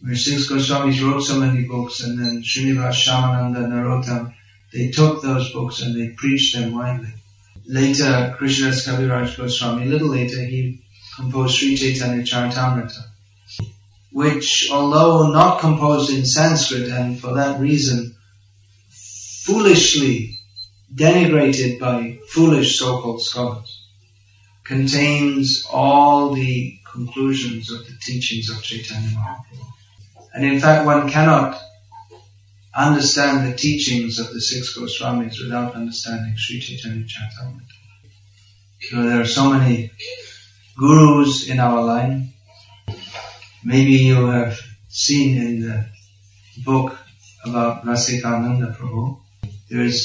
where 0.01 0.15
six 0.17 0.51
Goswamis 0.51 1.01
wrote 1.01 1.21
so 1.21 1.39
many 1.39 1.63
books 1.63 2.03
and 2.03 2.19
then 2.19 2.43
Srinivas 2.43 2.95
Shyamananda 2.95 3.65
Narottam, 3.69 4.33
they 4.73 4.89
took 4.89 5.21
those 5.21 5.53
books 5.53 5.81
and 5.81 5.95
they 5.95 6.09
preached 6.09 6.53
them 6.53 6.75
widely. 6.75 7.13
Later, 7.65 8.35
Krishnadas 8.37 8.85
Kaviraj 8.85 9.37
Goswami, 9.37 9.83
a 9.83 9.85
little 9.85 10.09
later, 10.09 10.43
he 10.43 10.83
composed 11.15 11.55
Sri 11.55 11.77
Chaitanya 11.77 12.23
Charitamrita, 12.23 13.03
which 14.11 14.67
although 14.69 15.31
not 15.31 15.61
composed 15.61 16.11
in 16.11 16.25
Sanskrit 16.25 16.89
and 16.89 17.17
for 17.17 17.35
that 17.35 17.57
reason 17.61 18.17
foolishly 19.45 20.40
denigrated 20.93 21.79
by 21.79 22.19
foolish 22.29 22.77
so-called 22.77 23.21
scholars, 23.21 23.87
contains 24.63 25.65
all 25.71 26.33
the 26.33 26.79
conclusions 26.91 27.71
of 27.71 27.85
the 27.85 27.93
teachings 28.01 28.49
of 28.49 28.61
Chaitanya 28.61 29.09
Mahaprabhu. 29.09 29.65
And 30.33 30.45
in 30.45 30.59
fact, 30.59 30.85
one 30.85 31.09
cannot 31.09 31.61
understand 32.73 33.51
the 33.51 33.55
teachings 33.55 34.19
of 34.19 34.33
the 34.33 34.39
six 34.39 34.77
Goswamis 34.77 35.41
without 35.43 35.75
understanding 35.75 36.35
Sri 36.37 36.59
Chaitanya 36.59 37.05
Charitamrita. 37.05 37.77
So 38.81 39.03
there 39.03 39.21
are 39.21 39.25
so 39.25 39.49
many 39.49 39.91
gurus 40.77 41.47
in 41.49 41.59
our 41.59 41.81
line. 41.83 42.33
Maybe 43.63 43.93
you 43.93 44.25
have 44.27 44.59
seen 44.87 45.37
in 45.37 45.61
the 45.61 45.85
book 46.63 46.97
about 47.45 47.85
Rasikananda 47.85 48.75
Prabhu. 48.75 49.19
There's 49.71 50.03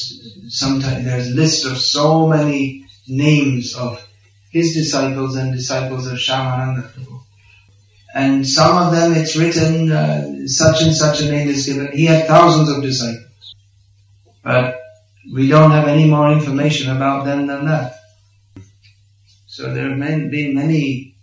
sometimes 0.49 1.04
there's 1.04 1.32
a 1.32 1.35
list 1.35 1.66
of 1.66 1.76
so 1.78 2.28
many 2.28 2.87
names 3.08 3.75
of 3.75 4.00
his 4.52 4.75
disciples 4.75 5.37
and 5.37 5.52
disciples 5.52 6.06
of 6.06 6.18
Shyamananda 6.18 6.88
Prabhu. 6.92 7.20
And 8.14 8.46
some 8.46 8.78
of 8.78 8.92
them 8.92 9.12
it's 9.14 9.37
written, 9.37 9.90
uh, 9.90 10.46
such 10.46 10.82
and 10.82 10.94
such 10.94 11.20
a 11.20 11.30
name 11.30 11.49
is 11.49 11.66
given. 11.66 11.90
He 11.92 12.06
had 12.06 12.26
thousands 12.26 12.70
of 12.70 12.82
disciples. 12.82 13.26
But 14.42 14.80
we 15.35 15.49
don't 15.49 15.73
have 15.73 15.88
any 15.88 16.08
more 16.08 16.30
information 16.30 16.96
about 16.96 17.25
them 17.25 17.49
than 17.49 17.66
that. 17.66 17.96
So 19.46 19.75
there 19.75 19.90
have 19.90 20.30
been 20.30 20.54
many 20.54 21.16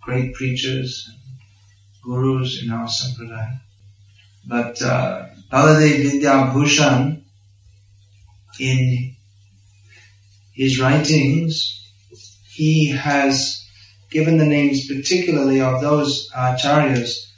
great 0.00 0.34
preachers, 0.34 1.10
gurus 2.02 2.62
in 2.62 2.72
our 2.72 2.88
sampradaya. 2.88 3.60
But 4.46 4.82
uh, 4.82 5.26
Baladev 5.50 6.02
Vidya 6.02 6.50
Bhushan, 6.52 7.23
in 8.58 9.16
his 10.52 10.80
writings, 10.80 11.88
he 12.48 12.90
has 12.90 13.66
given 14.10 14.38
the 14.38 14.46
names 14.46 14.86
particularly 14.86 15.60
of 15.60 15.80
those 15.80 16.30
acharyas 16.30 17.30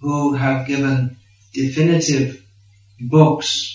who 0.00 0.34
have 0.34 0.66
given 0.66 1.16
definitive 1.52 2.44
books. 3.00 3.70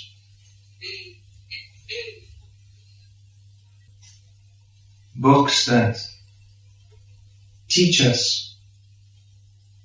Books 5.16 5.66
that 5.66 5.98
teach 7.68 8.02
us 8.06 8.56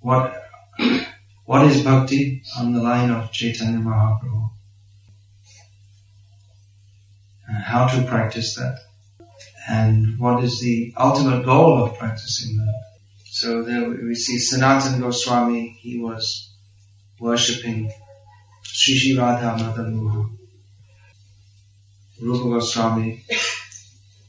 what 0.01 0.43
what 1.45 1.67
is 1.67 1.83
bhakti 1.83 2.43
on 2.57 2.73
the 2.73 2.81
line 2.81 3.11
of 3.11 3.33
Chaitanya 3.33 3.79
Mahaprabhu 3.79 4.54
how 7.47 7.87
to 7.87 8.03
practice 8.05 8.55
that 8.57 8.79
and 9.69 10.19
what 10.19 10.45
is 10.45 10.61
the 10.61 10.93
ultimate 10.99 11.45
goal 11.45 11.83
of 11.85 11.99
practicing 11.99 12.57
that. 12.59 12.83
So 13.27 13.63
there 13.63 13.89
we 13.89 14.15
see 14.15 14.39
Sanatan 14.39 15.01
Goswami, 15.01 15.77
he 15.81 15.99
was 15.99 16.53
worshipping 17.19 17.91
Sri 18.63 18.95
Sri 18.95 19.19
Radha 19.19 19.57
Madan 19.63 19.97
Mohan. 19.97 20.39
Rupa 22.21 22.49
Goswami, 22.49 23.25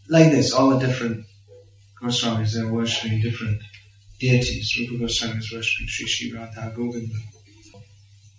like 0.09 0.31
this, 0.31 0.53
all 0.53 0.69
the 0.69 0.79
different 0.85 1.25
Goswamis, 2.01 2.53
they're 2.53 2.71
worshipping 2.71 3.21
different 3.21 3.61
deities. 4.19 4.75
Rupa 4.79 5.03
Goswami 5.03 5.37
is 5.37 5.51
worshipping 5.51 5.87
Sri 5.87 6.07
Sri 6.07 6.31
Radha 6.33 6.73
Govinda. 6.75 7.15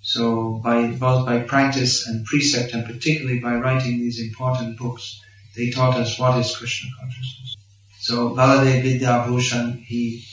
So 0.06 0.60
by, 0.62 0.86
both 0.86 1.26
by 1.26 1.40
practice 1.40 2.06
and 2.06 2.25
precept 2.25 2.72
and 2.75 2.86
particularly 2.86 3.40
by 3.40 3.56
writing 3.56 3.98
these 3.98 4.20
important 4.20 4.78
books, 4.78 5.20
they 5.56 5.70
taught 5.70 5.96
us 5.96 6.16
what 6.16 6.38
is 6.38 6.56
Krishna 6.56 6.90
consciousness. 7.00 7.56
So 7.98 8.30
Baladev 8.30 8.82
Vidya 8.82 9.25
Bhushan, 9.26 9.82
he 9.82 10.25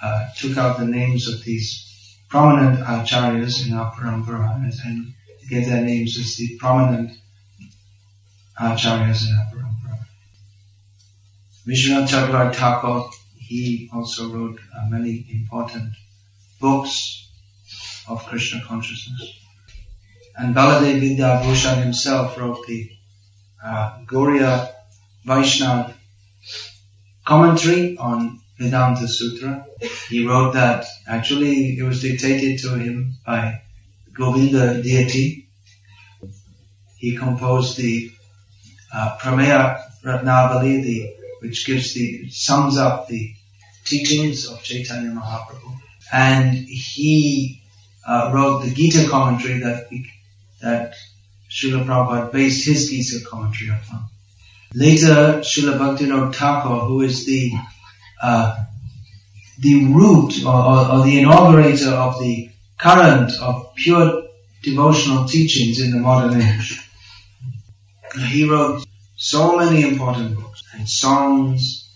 uh, 0.00 0.28
took 0.36 0.56
out 0.56 0.78
the 0.78 0.84
names 0.84 1.28
of 1.28 1.42
these 1.42 2.16
prominent 2.28 2.78
acharyas 2.78 3.66
in 3.66 3.74
our 3.74 3.92
parampara 3.92 4.54
and 4.86 5.12
gave 5.50 5.66
their 5.66 5.82
names 5.82 6.16
as 6.16 6.36
the 6.36 6.56
prominent 6.58 7.10
acharyas 8.60 9.26
in 9.28 9.36
our 9.36 9.48
parampara. 9.52 9.98
Vishwanath 11.66 12.08
Chakravarti 12.08 12.54
Thakur, 12.54 13.10
he 13.36 13.90
also 13.92 14.32
wrote 14.32 14.60
uh, 14.78 14.88
many 14.88 15.26
important 15.28 15.92
books 16.60 17.21
of 18.08 18.24
Krishna 18.26 18.62
consciousness. 18.66 19.38
And 20.36 20.54
Baladev 20.54 21.00
Vidya 21.00 21.42
Bhushan 21.44 21.82
himself 21.82 22.38
wrote 22.38 22.66
the 22.66 22.90
uh, 23.64 23.98
Gauriya 24.06 24.72
Vaishnav 25.26 25.92
commentary 27.24 27.96
on 27.98 28.40
Vedanta 28.58 29.06
Sutra. 29.06 29.66
He 30.08 30.26
wrote 30.26 30.54
that 30.54 30.86
actually 31.06 31.78
it 31.78 31.82
was 31.82 32.00
dictated 32.00 32.58
to 32.60 32.74
him 32.76 33.14
by 33.26 33.62
Govinda 34.12 34.82
deity. 34.82 35.48
He 36.96 37.16
composed 37.16 37.76
the 37.76 38.12
uh, 38.92 39.16
Prameya 39.18 39.82
Ratnavali, 40.04 40.82
the, 40.82 41.14
which 41.40 41.66
gives 41.66 41.94
the, 41.94 42.28
sums 42.30 42.76
up 42.76 43.08
the 43.08 43.32
teachings 43.84 44.48
of 44.48 44.62
Chaitanya 44.62 45.10
Mahaprabhu. 45.10 45.78
And 46.12 46.54
he 46.54 47.61
uh, 48.06 48.30
wrote 48.34 48.64
the 48.64 48.74
Gita 48.74 49.08
commentary 49.08 49.60
that, 49.60 49.88
that 50.60 50.94
Srila 51.50 51.84
Prabhupada 51.84 52.32
based 52.32 52.66
his 52.66 52.90
Gita 52.90 53.24
commentary 53.24 53.70
upon. 53.70 54.06
Later, 54.74 55.40
Srila 55.40 55.78
Bhaktivinoda 55.78 56.34
Thakur, 56.34 56.86
who 56.86 57.02
is 57.02 57.26
the 57.26 57.52
uh, 58.22 58.64
the 59.58 59.84
root 59.86 60.44
or, 60.44 60.54
or, 60.54 60.90
or, 60.92 61.04
the 61.04 61.18
inaugurator 61.18 61.90
of 61.90 62.18
the 62.20 62.50
current 62.78 63.32
of 63.40 63.74
pure 63.74 64.22
devotional 64.62 65.26
teachings 65.26 65.80
in 65.80 65.90
the 65.90 65.98
modern 65.98 66.40
age, 66.40 66.80
he 68.28 68.48
wrote 68.48 68.86
so 69.16 69.56
many 69.56 69.82
important 69.82 70.36
books 70.36 70.64
and 70.72 70.88
songs 70.88 71.90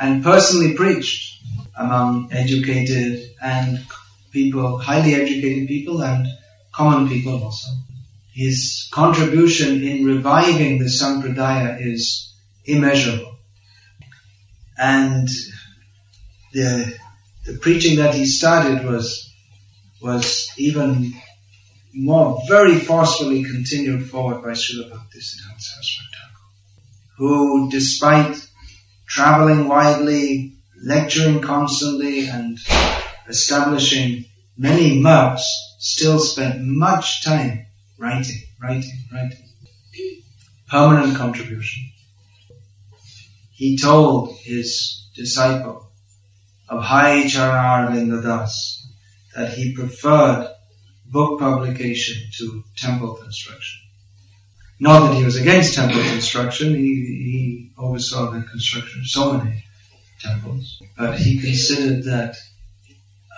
and 0.00 0.22
personally 0.22 0.74
preached 0.74 1.42
among 1.76 2.28
educated 2.32 3.30
and 3.42 3.84
people, 4.32 4.78
highly 4.78 5.14
educated 5.14 5.68
people 5.68 6.02
and 6.02 6.26
common 6.72 7.08
people 7.08 7.42
also 7.44 7.70
his 8.32 8.88
contribution 8.90 9.82
in 9.82 10.04
reviving 10.04 10.78
the 10.78 10.86
Sampradaya 10.86 11.78
is 11.80 12.34
immeasurable. 12.64 13.36
And 14.78 15.28
the, 16.52 16.98
the 17.44 17.58
preaching 17.58 17.98
that 17.98 18.14
he 18.14 18.24
started 18.24 18.84
was, 18.86 19.30
was 20.00 20.50
even 20.56 21.14
more 21.94 22.40
very 22.48 22.76
forcefully 22.76 23.44
continued 23.44 24.08
forward 24.08 24.42
by 24.42 24.52
Srila 24.52 24.90
Bhaktisiddhanta 24.90 25.60
Saraswati 25.60 26.08
who 27.18 27.70
despite 27.70 28.48
traveling 29.06 29.68
widely, 29.68 30.54
lecturing 30.82 31.40
constantly 31.42 32.26
and 32.26 32.58
establishing 33.28 34.24
many 34.56 35.00
monks 35.00 35.44
still 35.78 36.18
spent 36.18 36.60
much 36.62 37.24
time 37.24 37.66
Writing, 38.02 38.42
writing, 38.60 38.98
writing. 39.12 39.48
Permanent 40.68 41.16
contribution. 41.16 41.84
He 43.52 43.78
told 43.78 44.36
his 44.38 45.06
disciple 45.14 45.92
Abhay 46.68 47.30
Charan 47.30 48.10
Das 48.22 48.92
that 49.36 49.52
he 49.52 49.72
preferred 49.72 50.52
book 51.06 51.38
publication 51.38 52.28
to 52.38 52.64
temple 52.76 53.14
construction. 53.14 53.82
Not 54.80 55.06
that 55.06 55.14
he 55.16 55.24
was 55.24 55.36
against 55.36 55.76
temple 55.76 56.02
construction, 56.02 56.74
he, 56.74 56.82
he 56.82 57.72
oversaw 57.78 58.32
the 58.32 58.42
construction 58.42 59.02
of 59.02 59.06
so 59.06 59.34
many 59.34 59.62
temples, 60.18 60.82
but 60.98 61.16
he 61.20 61.38
considered 61.38 62.02
that 62.06 62.34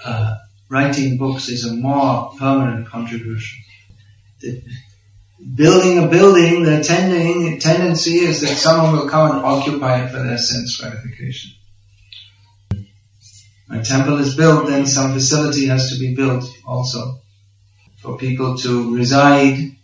uh, 0.05 0.37
writing 0.69 1.17
books 1.17 1.49
is 1.49 1.64
a 1.64 1.75
more 1.75 2.33
permanent 2.38 2.88
contribution 2.88 3.61
building 5.55 5.99
a 5.99 6.09
building, 6.09 6.62
the 6.62 6.83
tending, 6.83 7.59
tendency 7.59 8.19
is 8.19 8.40
that 8.40 8.57
someone 8.57 8.93
will 8.93 9.09
come 9.09 9.37
and 9.37 9.45
occupy 9.45 10.05
it 10.05 10.11
for 10.11 10.23
their 10.23 10.38
sense 10.38 10.81
gratification. 10.81 11.53
When 13.67 13.81
a 13.81 13.85
temple 13.85 14.19
is 14.19 14.37
built, 14.37 14.67
then 14.67 14.87
some 14.87 15.12
facility 15.12 15.67
has 15.67 15.90
to 15.90 15.99
be 15.99 16.14
built 16.14 16.45
also 16.67 17.21
for 17.99 18.17
people 18.17 18.57
to 18.59 18.95
reside 18.95 19.77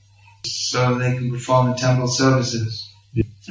so 0.44 0.96
they 0.96 1.14
can 1.14 1.30
perform 1.30 1.70
the 1.70 1.76
temple 1.76 2.08
services. 2.08 2.88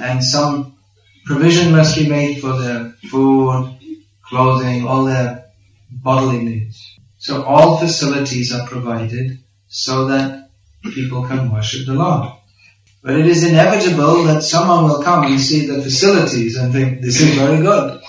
And 0.02 0.24
some 0.24 0.78
provision 1.26 1.72
must 1.72 1.98
be 1.98 2.08
made 2.08 2.40
for 2.40 2.58
their 2.60 2.92
food, 3.10 3.78
clothing, 4.24 4.88
all 4.88 5.06
their 5.06 5.49
bodily 5.92 6.44
needs. 6.44 7.00
So 7.18 7.44
all 7.44 7.78
facilities 7.78 8.54
are 8.54 8.68
provided 8.68 9.40
so 9.68 10.06
that 10.08 10.50
people 10.84 11.28
can 11.28 11.52
worship 11.52 11.86
the 11.86 11.94
Lord. 11.94 12.32
But 13.02 13.16
it 13.16 13.28
is 13.28 13.44
inevitable 13.44 14.24
that 14.24 14.44
someone 14.44 14.84
will 14.84 15.02
come 15.02 15.24
and 15.24 15.40
see 15.40 15.66
the 15.66 15.82
facilities 15.82 16.58
and 16.58 16.74
think, 16.74 17.02
this 17.02 17.22
is 17.22 17.36
very 17.36 17.62
good. 17.62 18.02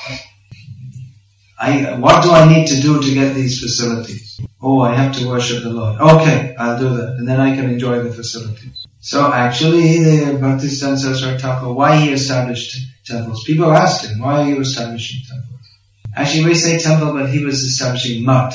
I, 1.59 1.95
what 1.99 2.23
do 2.23 2.31
I 2.31 2.49
need 2.53 2.67
to 2.69 2.81
do 2.81 3.03
to 3.03 3.15
get 3.15 3.35
these 3.35 3.61
facilities? 3.61 4.41
Oh, 4.63 4.81
I 4.81 4.95
have 4.95 5.15
to 5.19 5.29
worship 5.29 5.63
the 5.63 5.71
Lord. 5.71 6.01
Okay, 6.01 6.55
I'll 6.59 6.79
do 6.79 6.89
that. 6.97 7.17
And 7.19 7.29
then 7.29 7.39
I 7.39 7.55
can 7.55 7.69
enjoy 7.71 8.03
the 8.03 8.13
facilities. 8.13 8.87
So 9.01 9.33
actually, 9.33 10.03
the 10.03 10.39
Bhaktisiddhanta 10.39 10.99
Saraswati 10.99 11.75
why 11.75 11.97
he 11.97 12.13
established 12.13 12.77
temples? 13.05 13.45
People 13.45 13.71
asked 13.73 14.07
him, 14.07 14.21
why 14.21 14.43
are 14.43 14.49
you 14.49 14.61
establishing 14.61 15.23
temples? 15.29 15.50
Actually, 16.17 16.45
we 16.47 16.55
say 16.55 16.79
temple, 16.79 17.13
but 17.13 17.31
he 17.31 17.45
was 17.45 17.63
establishing 17.63 18.25
mat. 18.25 18.55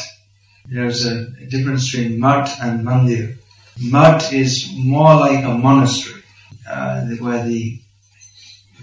There's 0.67 1.05
a, 1.05 1.27
a 1.41 1.45
difference 1.45 1.91
between 1.91 2.19
mat 2.19 2.49
and 2.61 2.85
mandir. 2.85 3.37
Mat 3.81 4.33
is 4.33 4.71
more 4.75 5.15
like 5.15 5.43
a 5.43 5.53
monastery, 5.53 6.23
uh, 6.69 7.05
where 7.19 7.45
the 7.45 7.79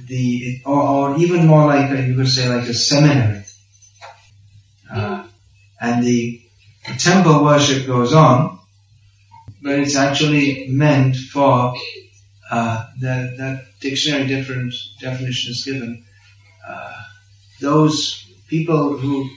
the 0.06 0.60
or, 0.64 0.82
or 0.82 1.16
even 1.16 1.46
more 1.46 1.66
like 1.66 1.90
a, 1.90 2.02
you 2.02 2.14
could 2.14 2.28
say 2.28 2.48
like 2.48 2.68
a 2.68 2.74
seminary, 2.74 3.44
uh, 4.92 5.26
and 5.80 6.04
the, 6.04 6.40
the 6.86 6.94
temple 6.94 7.44
worship 7.44 7.86
goes 7.86 8.12
on, 8.12 8.58
but 9.62 9.78
it's 9.78 9.96
actually 9.96 10.68
meant 10.68 11.16
for 11.16 11.74
uh, 12.50 12.86
that 13.00 13.36
that 13.38 13.64
dictionary 13.80 14.26
different 14.26 14.74
definition 15.00 15.52
is 15.52 15.64
given. 15.64 16.04
Uh, 16.66 17.02
those 17.60 18.31
people 18.52 18.98
who 18.98 19.30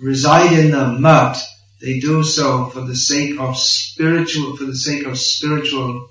reside 0.00 0.52
in 0.52 0.72
the 0.72 0.86
mat 0.98 1.36
they 1.80 2.00
do 2.00 2.24
so 2.24 2.66
for 2.66 2.82
the 2.82 2.96
sake 2.96 3.38
of 3.38 3.56
spiritual, 3.56 4.56
for 4.56 4.64
the 4.64 4.76
sake 4.76 5.06
of 5.06 5.16
spiritual 5.16 6.10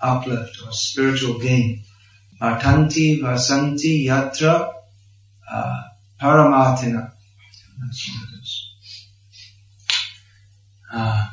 uplift 0.00 0.58
or 0.64 0.70
spiritual 0.72 1.38
gain. 1.38 1.82
Martanti 2.40 3.20
vasanti 3.20 4.06
yatra 4.06 4.72
uh, 5.50 5.82
paramatina. 6.20 7.12
Uh, 10.92 11.26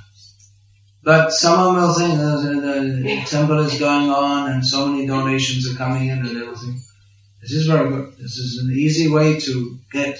but 1.03 1.31
someone 1.31 1.75
will 1.75 1.93
think 1.93 2.17
the, 2.17 3.03
the 3.03 3.23
temple 3.27 3.59
is 3.59 3.77
going 3.77 4.09
on 4.09 4.49
and 4.51 4.65
so 4.65 4.87
many 4.87 5.05
donations 5.05 5.69
are 5.69 5.77
coming 5.77 6.07
in 6.07 6.19
and 6.19 6.37
everything. 6.37 6.79
This 7.41 7.53
is 7.53 7.67
very 7.67 7.89
good. 7.89 8.17
This 8.17 8.37
is 8.37 8.61
an 8.63 8.71
easy 8.71 9.07
way 9.09 9.39
to 9.39 9.79
get 9.91 10.19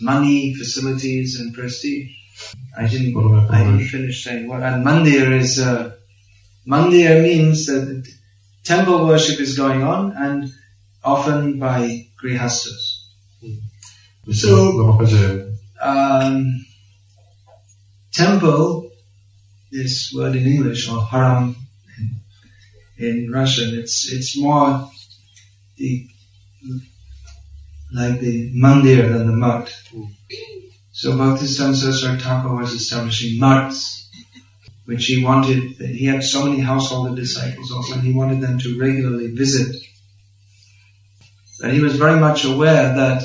money, 0.00 0.54
facilities 0.54 1.40
and 1.40 1.54
prestige. 1.54 2.10
I 2.76 2.88
didn't, 2.88 3.16
I 3.50 3.64
didn't 3.64 3.86
finish 3.86 4.24
saying 4.24 4.48
what, 4.48 4.62
and 4.62 4.84
mandir 4.84 5.32
is, 5.38 5.60
uh, 5.60 5.94
mandir 6.66 7.22
means 7.22 7.66
that 7.66 8.08
temple 8.64 9.06
worship 9.06 9.38
is 9.38 9.56
going 9.56 9.82
on 9.82 10.12
and 10.16 10.52
often 11.04 11.58
by 11.58 12.06
grihastas. 12.20 13.06
So, 14.32 14.98
um, 15.80 16.64
temple, 18.12 18.90
this 19.70 20.12
word 20.14 20.36
in 20.36 20.46
English, 20.46 20.88
or 20.88 21.02
haram 21.02 21.56
in, 22.98 23.06
in 23.06 23.30
Russian, 23.30 23.78
it's, 23.78 24.12
it's 24.12 24.38
more 24.38 24.90
the, 25.82 26.06
like 27.92 28.20
the 28.20 28.52
mandir 28.54 29.12
than 29.12 29.26
the 29.26 29.32
mat. 29.32 29.74
So 30.92 31.12
Bhaktisiddhanta 31.12 32.20
Thakur 32.20 32.54
was 32.54 32.72
establishing 32.72 33.40
mats, 33.40 34.08
which 34.84 35.06
he 35.06 35.24
wanted, 35.24 35.62
he 36.00 36.04
had 36.06 36.22
so 36.22 36.46
many 36.46 36.60
householder 36.60 37.14
disciples 37.14 37.72
also, 37.72 37.94
and 37.94 38.02
he 38.02 38.12
wanted 38.12 38.40
them 38.40 38.58
to 38.60 38.78
regularly 38.78 39.34
visit. 39.34 39.74
But 41.60 41.72
he 41.72 41.80
was 41.80 41.96
very 41.96 42.18
much 42.20 42.44
aware 42.44 42.94
that 42.94 43.22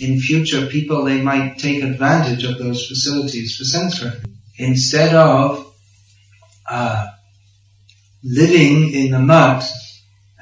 in 0.00 0.20
future 0.20 0.66
people, 0.66 1.04
they 1.04 1.22
might 1.22 1.58
take 1.58 1.82
advantage 1.82 2.44
of 2.44 2.58
those 2.58 2.86
facilities 2.86 3.56
for 3.56 3.64
gratification. 3.64 4.28
Instead 4.58 5.14
of 5.14 5.72
uh, 6.68 7.06
living 8.22 8.92
in 8.92 9.10
the 9.12 9.18
mat 9.18 9.64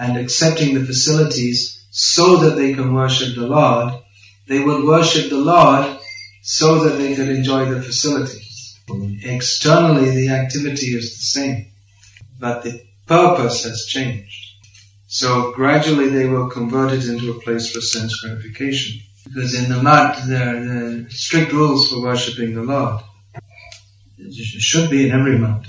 and 0.00 0.16
accepting 0.16 0.74
the 0.74 0.84
facilities 0.84 1.84
so 1.90 2.38
that 2.38 2.56
they 2.56 2.72
can 2.72 2.94
worship 2.94 3.34
the 3.34 3.46
Lord, 3.46 3.92
they 4.48 4.58
would 4.58 4.84
worship 4.84 5.28
the 5.28 5.36
Lord 5.36 5.98
so 6.42 6.84
that 6.84 6.96
they 6.96 7.14
could 7.14 7.28
enjoy 7.28 7.66
the 7.66 7.82
facilities. 7.82 8.78
Externally, 9.22 10.10
the 10.10 10.30
activity 10.30 10.96
is 10.96 11.10
the 11.16 11.22
same, 11.22 11.66
but 12.40 12.64
the 12.64 12.82
purpose 13.06 13.64
has 13.64 13.84
changed. 13.84 14.54
So 15.06 15.52
gradually 15.52 16.08
they 16.08 16.26
will 16.26 16.48
convert 16.48 16.92
it 16.92 17.04
into 17.04 17.30
a 17.32 17.40
place 17.40 17.70
for 17.70 17.82
sense 17.82 18.20
gratification. 18.20 19.02
Because 19.24 19.54
in 19.54 19.70
the 19.70 19.82
mat, 19.82 20.18
there 20.26 21.04
are 21.04 21.10
strict 21.10 21.52
rules 21.52 21.90
for 21.90 22.00
worshipping 22.00 22.54
the 22.54 22.62
Lord. 22.62 23.02
It 24.16 24.32
should 24.32 24.88
be 24.88 25.08
in 25.08 25.12
every 25.12 25.38
mat. 25.38 25.66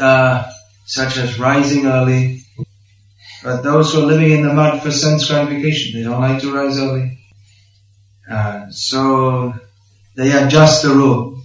Uh, 0.00 0.50
such 0.84 1.16
as 1.16 1.38
rising 1.38 1.86
early. 1.86 2.42
But 3.42 3.62
those 3.62 3.92
who 3.92 4.02
are 4.02 4.06
living 4.06 4.32
in 4.32 4.46
the 4.46 4.52
mud 4.52 4.82
for 4.82 4.90
sense 4.90 5.28
gratification, 5.28 5.98
they 5.98 6.04
don't 6.08 6.20
like 6.20 6.40
to 6.42 6.54
rise 6.54 6.78
early. 6.78 7.18
Uh, 8.30 8.70
so 8.70 9.54
they 10.16 10.32
adjust 10.32 10.82
the 10.82 10.90
rule. 10.90 11.42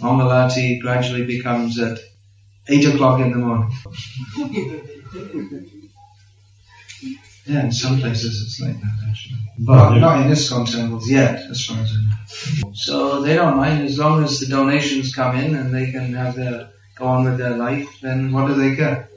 Mangalati 0.00 0.80
gradually 0.80 1.24
becomes 1.24 1.78
at 1.78 1.98
8 2.68 2.94
o'clock 2.94 3.20
in 3.20 3.32
the 3.32 3.38
morning. 3.38 3.70
yeah, 7.46 7.64
in 7.64 7.72
some 7.72 8.00
places 8.00 8.42
it's 8.42 8.60
like 8.60 8.80
that 8.80 9.06
actually. 9.08 9.38
But 9.58 9.98
not 9.98 10.22
in 10.22 10.32
ISKCON 10.32 10.70
temples 10.70 11.08
yet, 11.08 11.48
as 11.50 11.64
far 11.64 11.78
as 11.78 11.92
I 11.92 11.96
know. 11.96 12.72
So 12.74 13.22
they 13.22 13.34
don't 13.36 13.56
mind 13.56 13.84
as 13.84 13.98
long 13.98 14.24
as 14.24 14.40
the 14.40 14.46
donations 14.46 15.14
come 15.14 15.36
in 15.36 15.54
and 15.54 15.72
they 15.72 15.92
can 15.92 16.12
have 16.14 16.34
their, 16.34 16.70
go 16.96 17.06
on 17.06 17.24
with 17.24 17.38
their 17.38 17.56
life, 17.56 18.00
then 18.00 18.32
what 18.32 18.46
do 18.46 18.54
they 18.54 18.76
care? 18.76 19.08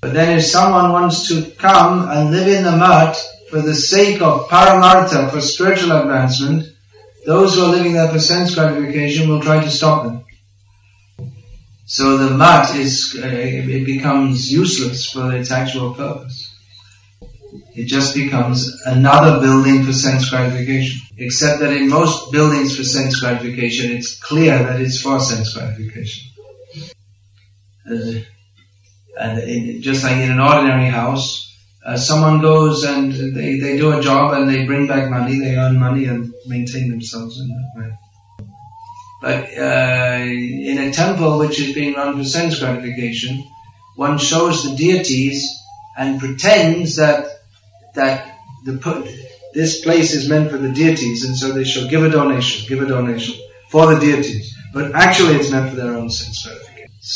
But 0.00 0.14
then 0.14 0.38
if 0.38 0.44
someone 0.44 0.92
wants 0.92 1.28
to 1.28 1.50
come 1.52 2.08
and 2.08 2.30
live 2.30 2.48
in 2.48 2.64
the 2.64 2.76
mat 2.76 3.16
for 3.50 3.60
the 3.60 3.74
sake 3.74 4.20
of 4.22 4.48
paramartha, 4.48 5.30
for 5.30 5.40
spiritual 5.40 5.92
advancement, 5.92 6.66
those 7.24 7.54
who 7.54 7.64
are 7.64 7.70
living 7.70 7.94
there 7.94 8.08
for 8.08 8.20
sense 8.20 8.54
gratification 8.54 9.28
will 9.28 9.40
try 9.40 9.62
to 9.62 9.70
stop 9.70 10.04
them. 10.04 10.24
So 11.86 12.18
the 12.18 12.36
mat 12.36 12.74
is, 12.76 13.18
uh, 13.22 13.26
it 13.26 13.84
becomes 13.84 14.52
useless 14.52 15.10
for 15.10 15.34
its 15.34 15.50
actual 15.50 15.94
purpose. 15.94 16.52
It 17.74 17.86
just 17.86 18.14
becomes 18.14 18.80
another 18.86 19.40
building 19.40 19.84
for 19.84 19.92
sense 19.92 20.30
gratification. 20.30 21.00
Except 21.18 21.60
that 21.60 21.72
in 21.72 21.88
most 21.88 22.32
buildings 22.32 22.76
for 22.76 22.84
sense 22.84 23.20
gratification, 23.20 23.90
it's 23.92 24.18
clear 24.18 24.58
that 24.58 24.80
it's 24.80 25.00
for 25.00 25.20
sense 25.20 25.54
gratification. 25.54 26.30
And 27.88 29.38
in, 29.38 29.82
just 29.82 30.04
like 30.04 30.16
in 30.16 30.30
an 30.30 30.40
ordinary 30.40 30.86
house, 30.86 31.46
uh, 31.84 31.96
someone 31.96 32.40
goes 32.40 32.82
and 32.84 33.12
they, 33.12 33.58
they 33.58 33.76
do 33.76 33.96
a 33.96 34.02
job 34.02 34.34
and 34.34 34.50
they 34.50 34.66
bring 34.66 34.86
back 34.86 35.08
money, 35.08 35.38
they 35.38 35.56
earn 35.56 35.78
money 35.78 36.06
and 36.06 36.34
maintain 36.46 36.90
themselves 36.90 37.40
in 37.40 37.48
that 37.48 37.80
way. 37.80 37.98
But 39.22 39.58
uh, 39.58 40.24
in 40.24 40.78
a 40.78 40.92
temple 40.92 41.38
which 41.38 41.60
is 41.60 41.74
being 41.74 41.94
run 41.94 42.18
for 42.18 42.24
sense 42.24 42.58
gratification, 42.58 43.44
one 43.94 44.18
shows 44.18 44.64
the 44.64 44.76
deities 44.76 45.62
and 45.96 46.20
pretends 46.20 46.96
that 46.96 47.26
that 47.94 48.38
the 48.64 48.74
this 49.54 49.80
place 49.80 50.12
is 50.12 50.28
meant 50.28 50.50
for 50.50 50.58
the 50.58 50.70
deities, 50.70 51.24
and 51.24 51.34
so 51.34 51.52
they 51.52 51.64
shall 51.64 51.88
give 51.88 52.04
a 52.04 52.10
donation, 52.10 52.68
give 52.68 52.82
a 52.82 52.86
donation 52.86 53.34
for 53.70 53.94
the 53.94 53.98
deities. 53.98 54.54
But 54.74 54.94
actually, 54.94 55.36
it's 55.36 55.50
meant 55.50 55.70
for 55.70 55.76
their 55.76 55.94
own 55.94 56.10
sense 56.10 56.42
gratification. 56.42 56.65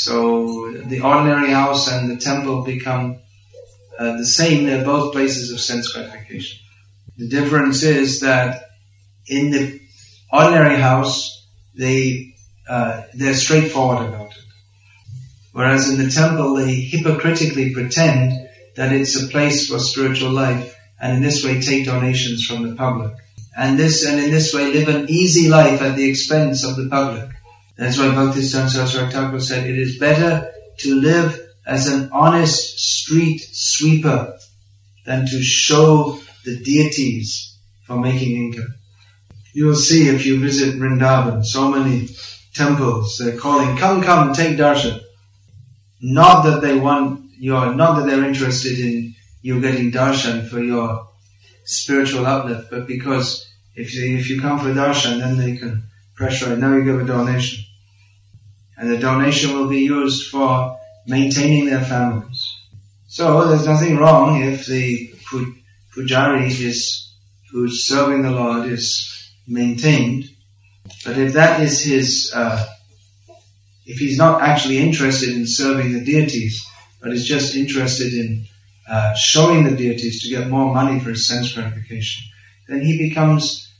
So 0.04 0.72
the 0.72 1.02
ordinary 1.02 1.50
house 1.50 1.92
and 1.92 2.10
the 2.10 2.16
temple 2.16 2.64
become 2.64 3.18
uh, 3.98 4.16
the 4.16 4.24
same. 4.24 4.64
They're 4.64 4.82
both 4.82 5.12
places 5.12 5.52
of 5.52 5.60
sense 5.60 5.92
gratification. 5.92 6.58
The 7.18 7.28
difference 7.28 7.82
is 7.82 8.20
that 8.20 8.70
in 9.26 9.50
the 9.50 9.78
ordinary 10.32 10.80
house, 10.80 11.46
they 11.74 12.34
uh, 12.66 13.02
they're 13.12 13.34
straightforward 13.34 14.08
about 14.08 14.30
it, 14.30 14.44
whereas 15.52 15.90
in 15.90 16.02
the 16.02 16.10
temple 16.10 16.54
they 16.54 16.76
hypocritically 16.76 17.74
pretend 17.74 18.48
that 18.76 18.92
it's 18.92 19.22
a 19.22 19.28
place 19.28 19.68
for 19.68 19.78
spiritual 19.78 20.30
life, 20.30 20.78
and 20.98 21.16
in 21.16 21.22
this 21.22 21.44
way 21.44 21.60
take 21.60 21.84
donations 21.84 22.46
from 22.46 22.66
the 22.66 22.74
public, 22.74 23.12
and 23.54 23.78
this 23.78 24.06
and 24.06 24.18
in 24.18 24.30
this 24.30 24.54
way 24.54 24.72
live 24.72 24.88
an 24.88 25.10
easy 25.10 25.50
life 25.50 25.82
at 25.82 25.94
the 25.96 26.08
expense 26.08 26.64
of 26.64 26.76
the 26.76 26.88
public. 26.88 27.28
That's 27.80 27.96
why 27.96 28.08
Bhaktisiddhanta 28.08 28.86
Saraswati 28.86 29.40
said, 29.40 29.66
"It 29.66 29.78
is 29.78 29.96
better 29.96 30.52
to 30.80 31.00
live 31.00 31.40
as 31.64 31.86
an 31.86 32.10
honest 32.12 32.78
street 32.78 33.40
sweeper 33.40 34.36
than 35.06 35.24
to 35.24 35.42
show 35.42 36.20
the 36.44 36.62
deities 36.62 37.56
for 37.86 37.98
making 37.98 38.36
income. 38.36 38.74
You 39.54 39.64
will 39.68 39.82
see 39.88 40.08
if 40.08 40.26
you 40.26 40.38
visit 40.38 40.74
Vrindavan, 40.74 41.42
so 41.42 41.70
many 41.70 42.08
temples, 42.54 43.16
they're 43.16 43.38
calling, 43.38 43.78
come, 43.78 44.02
come, 44.02 44.34
take 44.34 44.58
darshan. 44.58 45.00
Not 46.02 46.42
that 46.42 46.60
they 46.60 46.78
want 46.78 47.30
your, 47.38 47.74
not 47.74 47.96
that 47.96 48.06
they're 48.06 48.26
interested 48.26 48.78
in 48.78 49.14
you 49.40 49.58
getting 49.62 49.90
darshan 49.90 50.46
for 50.46 50.60
your 50.60 51.08
spiritual 51.64 52.26
uplift, 52.26 52.70
but 52.70 52.86
because 52.86 53.50
if 53.74 53.94
you, 53.94 54.18
if 54.18 54.28
you 54.28 54.38
come 54.38 54.58
for 54.58 54.66
darshan, 54.66 55.18
then 55.18 55.38
they 55.38 55.56
can 55.56 55.84
pressure. 56.14 56.54
Now 56.54 56.74
you 56.74 56.84
give 56.84 57.00
a 57.00 57.06
donation. 57.06 57.64
And 58.80 58.90
the 58.90 58.96
donation 58.96 59.54
will 59.54 59.68
be 59.68 59.80
used 59.80 60.30
for 60.30 60.78
maintaining 61.06 61.66
their 61.66 61.84
families. 61.84 62.42
So 63.08 63.46
there's 63.46 63.66
nothing 63.66 63.98
wrong 63.98 64.40
if 64.40 64.64
the 64.64 65.12
pujari 65.94 66.46
is, 66.46 67.12
who's 67.50 67.86
serving 67.86 68.22
the 68.22 68.30
Lord 68.30 68.66
is 68.66 69.30
maintained. 69.46 70.30
But 71.04 71.18
if 71.18 71.34
that 71.34 71.60
is 71.60 71.84
his, 71.84 72.32
uh, 72.34 72.66
if 73.84 73.98
he's 73.98 74.16
not 74.16 74.40
actually 74.40 74.78
interested 74.78 75.28
in 75.28 75.46
serving 75.46 75.92
the 75.92 76.02
deities, 76.02 76.66
but 77.02 77.12
is 77.12 77.28
just 77.28 77.54
interested 77.56 78.14
in 78.14 78.46
uh, 78.88 79.12
showing 79.12 79.64
the 79.64 79.76
deities 79.76 80.22
to 80.22 80.30
get 80.30 80.48
more 80.48 80.72
money 80.72 81.00
for 81.00 81.10
his 81.10 81.28
sense 81.28 81.52
gratification, 81.52 82.24
then 82.66 82.80
he 82.80 82.96
becomes, 82.96 83.70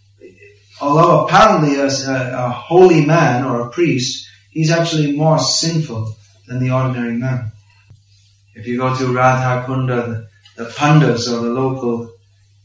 although 0.79 1.25
apparently 1.25 1.77
a, 1.77 1.87
a, 1.87 2.47
a 2.47 2.51
holy 2.51 3.07
man 3.07 3.45
or 3.45 3.63
a 3.63 3.71
priest, 3.71 4.27
he's 4.51 4.71
actually 4.71 5.17
more 5.17 5.39
sinful 5.39 6.17
than 6.47 6.61
the 6.61 6.71
ordinary 6.71 7.15
man. 7.15 7.53
If 8.55 8.67
you 8.67 8.77
go 8.77 8.95
to 8.97 9.15
Radha 9.15 9.67
Kunda, 9.67 10.29
the, 10.57 10.65
the 10.65 10.71
pandas 10.71 11.29
or 11.29 11.41
the 11.41 11.51
local 11.51 12.13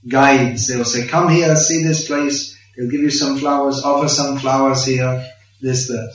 guides, 0.08 0.68
they'll 0.68 0.84
say, 0.86 1.08
come 1.08 1.30
here, 1.30 1.56
see 1.56 1.84
this 1.84 2.08
place. 2.08 2.58
They'll 2.76 2.90
give 2.90 3.02
you 3.02 3.12
some 3.12 3.38
flowers, 3.38 3.84
offer 3.84 4.10
some 4.10 4.38
flowers 4.38 4.86
here, 4.86 5.26
this, 5.62 5.88
that. 5.88 6.14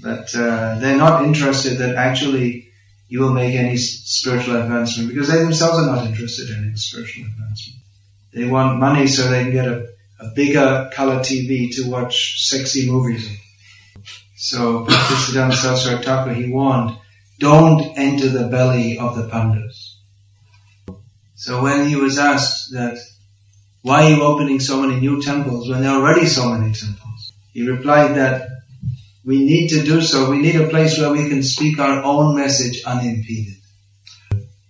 But 0.00 0.34
uh, 0.34 0.78
they're 0.78 0.96
not 0.96 1.24
interested 1.24 1.78
that 1.78 1.96
actually 1.96 2.70
you 3.08 3.20
will 3.20 3.32
make 3.32 3.54
any 3.54 3.76
spiritual 3.76 4.56
advancement 4.56 5.08
because 5.08 5.28
they 5.28 5.38
themselves 5.38 5.78
are 5.78 5.86
not 5.86 6.06
interested 6.06 6.50
in 6.50 6.68
any 6.68 6.76
spiritual 6.76 7.24
advancement. 7.24 7.80
They 8.32 8.44
want 8.44 8.78
money 8.78 9.06
so 9.06 9.28
they 9.28 9.44
can 9.44 9.52
get 9.52 9.66
a, 9.66 9.88
a 10.20 10.28
bigger 10.34 10.90
color 10.92 11.20
TV 11.20 11.74
to 11.76 11.90
watch 11.90 12.48
sexy 12.48 12.90
movies. 12.90 13.28
So 14.36 14.84
Bhaktisiddhanta 14.84 15.54
Saraswati 15.54 16.34
he 16.34 16.52
warned, 16.52 16.96
don't 17.38 17.98
enter 17.98 18.28
the 18.28 18.48
belly 18.48 18.98
of 18.98 19.16
the 19.16 19.28
pandas. 19.28 19.94
So 21.34 21.62
when 21.62 21.88
he 21.88 21.96
was 21.96 22.18
asked 22.18 22.72
that, 22.72 22.98
why 23.82 24.04
are 24.04 24.10
you 24.10 24.22
opening 24.22 24.60
so 24.60 24.82
many 24.82 25.00
new 25.00 25.22
temples 25.22 25.68
when 25.68 25.82
there 25.82 25.90
are 25.90 26.00
already 26.00 26.26
so 26.26 26.50
many 26.50 26.72
temples? 26.74 27.32
He 27.52 27.68
replied 27.68 28.16
that 28.16 28.48
we 29.24 29.44
need 29.44 29.68
to 29.68 29.82
do 29.82 30.00
so. 30.00 30.30
We 30.30 30.38
need 30.38 30.56
a 30.56 30.68
place 30.68 30.98
where 30.98 31.12
we 31.12 31.28
can 31.28 31.42
speak 31.42 31.78
our 31.78 32.02
own 32.02 32.34
message 32.34 32.82
unimpeded. 32.84 33.56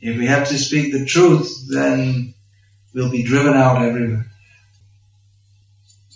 If 0.01 0.17
we 0.19 0.27
have 0.27 0.49
to 0.49 0.59
speak 0.59 0.93
the 0.93 1.05
truth, 1.05 1.51
then 1.69 2.35
we'll 2.95 3.11
be 3.11 3.23
driven 3.23 3.55
out 3.55 3.83
everywhere. 3.83 4.27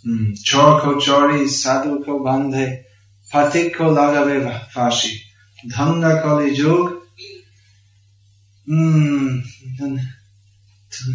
Hmm. 0.05 0.33
Chor 0.35 0.81
ko 0.81 0.97
chori, 0.97 1.49
sadhu 1.49 2.05
ko 2.05 2.21
bandhe, 2.21 2.85
patik 3.33 3.75
ko 3.75 3.85
lagave 3.85 4.69
fashi. 4.71 5.19
Dhamma 5.67 6.23
kali 6.23 6.55
jog. 6.55 7.03
Hmm. 8.67 9.39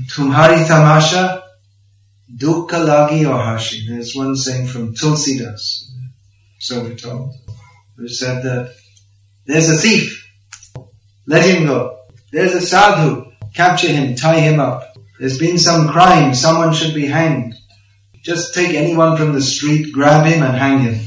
Tumhari 0.10 0.68
tamasha, 0.68 1.44
dukkha 2.36 2.86
lagi 2.86 3.26
or. 3.26 3.60
There's 3.88 4.16
one 4.16 4.36
saying 4.36 4.68
from 4.68 4.94
Tulsidas 4.94 5.88
so 6.60 6.84
we're 6.84 6.96
told, 6.96 7.36
who 7.96 8.08
said 8.08 8.44
that 8.44 8.76
there's 9.46 9.70
a 9.70 9.78
thief, 9.78 10.28
let 11.26 11.46
him 11.46 11.66
go. 11.66 12.00
There's 12.32 12.54
a 12.54 12.62
sadhu, 12.62 13.32
capture 13.54 13.88
him, 13.88 14.16
tie 14.16 14.40
him 14.40 14.60
up. 14.60 14.98
There's 15.20 15.38
been 15.38 15.58
some 15.58 15.88
crime, 15.88 16.34
someone 16.34 16.74
should 16.74 16.94
be 16.94 17.06
hanged. 17.06 17.56
Just 18.24 18.54
take 18.54 18.74
anyone 18.74 19.18
from 19.18 19.34
the 19.34 19.42
street, 19.42 19.94
grab 19.94 20.26
him 20.26 20.44
and 20.44 20.58
hang 20.58 20.80
him. 20.80 21.07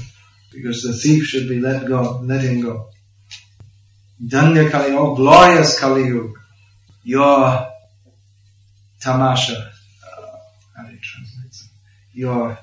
Because 0.52 0.82
the 0.82 0.92
thief 0.92 1.24
should 1.26 1.48
be 1.48 1.60
let 1.60 1.86
go, 1.86 2.20
let 2.22 2.42
him 2.42 2.60
go. 2.60 2.88
Danya 4.24 4.70
Kali, 4.70 4.92
oh 4.92 5.14
glorious 5.14 5.78
Kali 5.78 6.06
Yuga. 6.06 6.34
Your 7.02 7.66
tamasha, 9.00 9.56
uh, 9.56 10.36
how 10.76 10.84
do 10.84 10.92
you 10.92 10.98
translate 11.00 11.46
it? 11.46 11.56
Your 12.12 12.58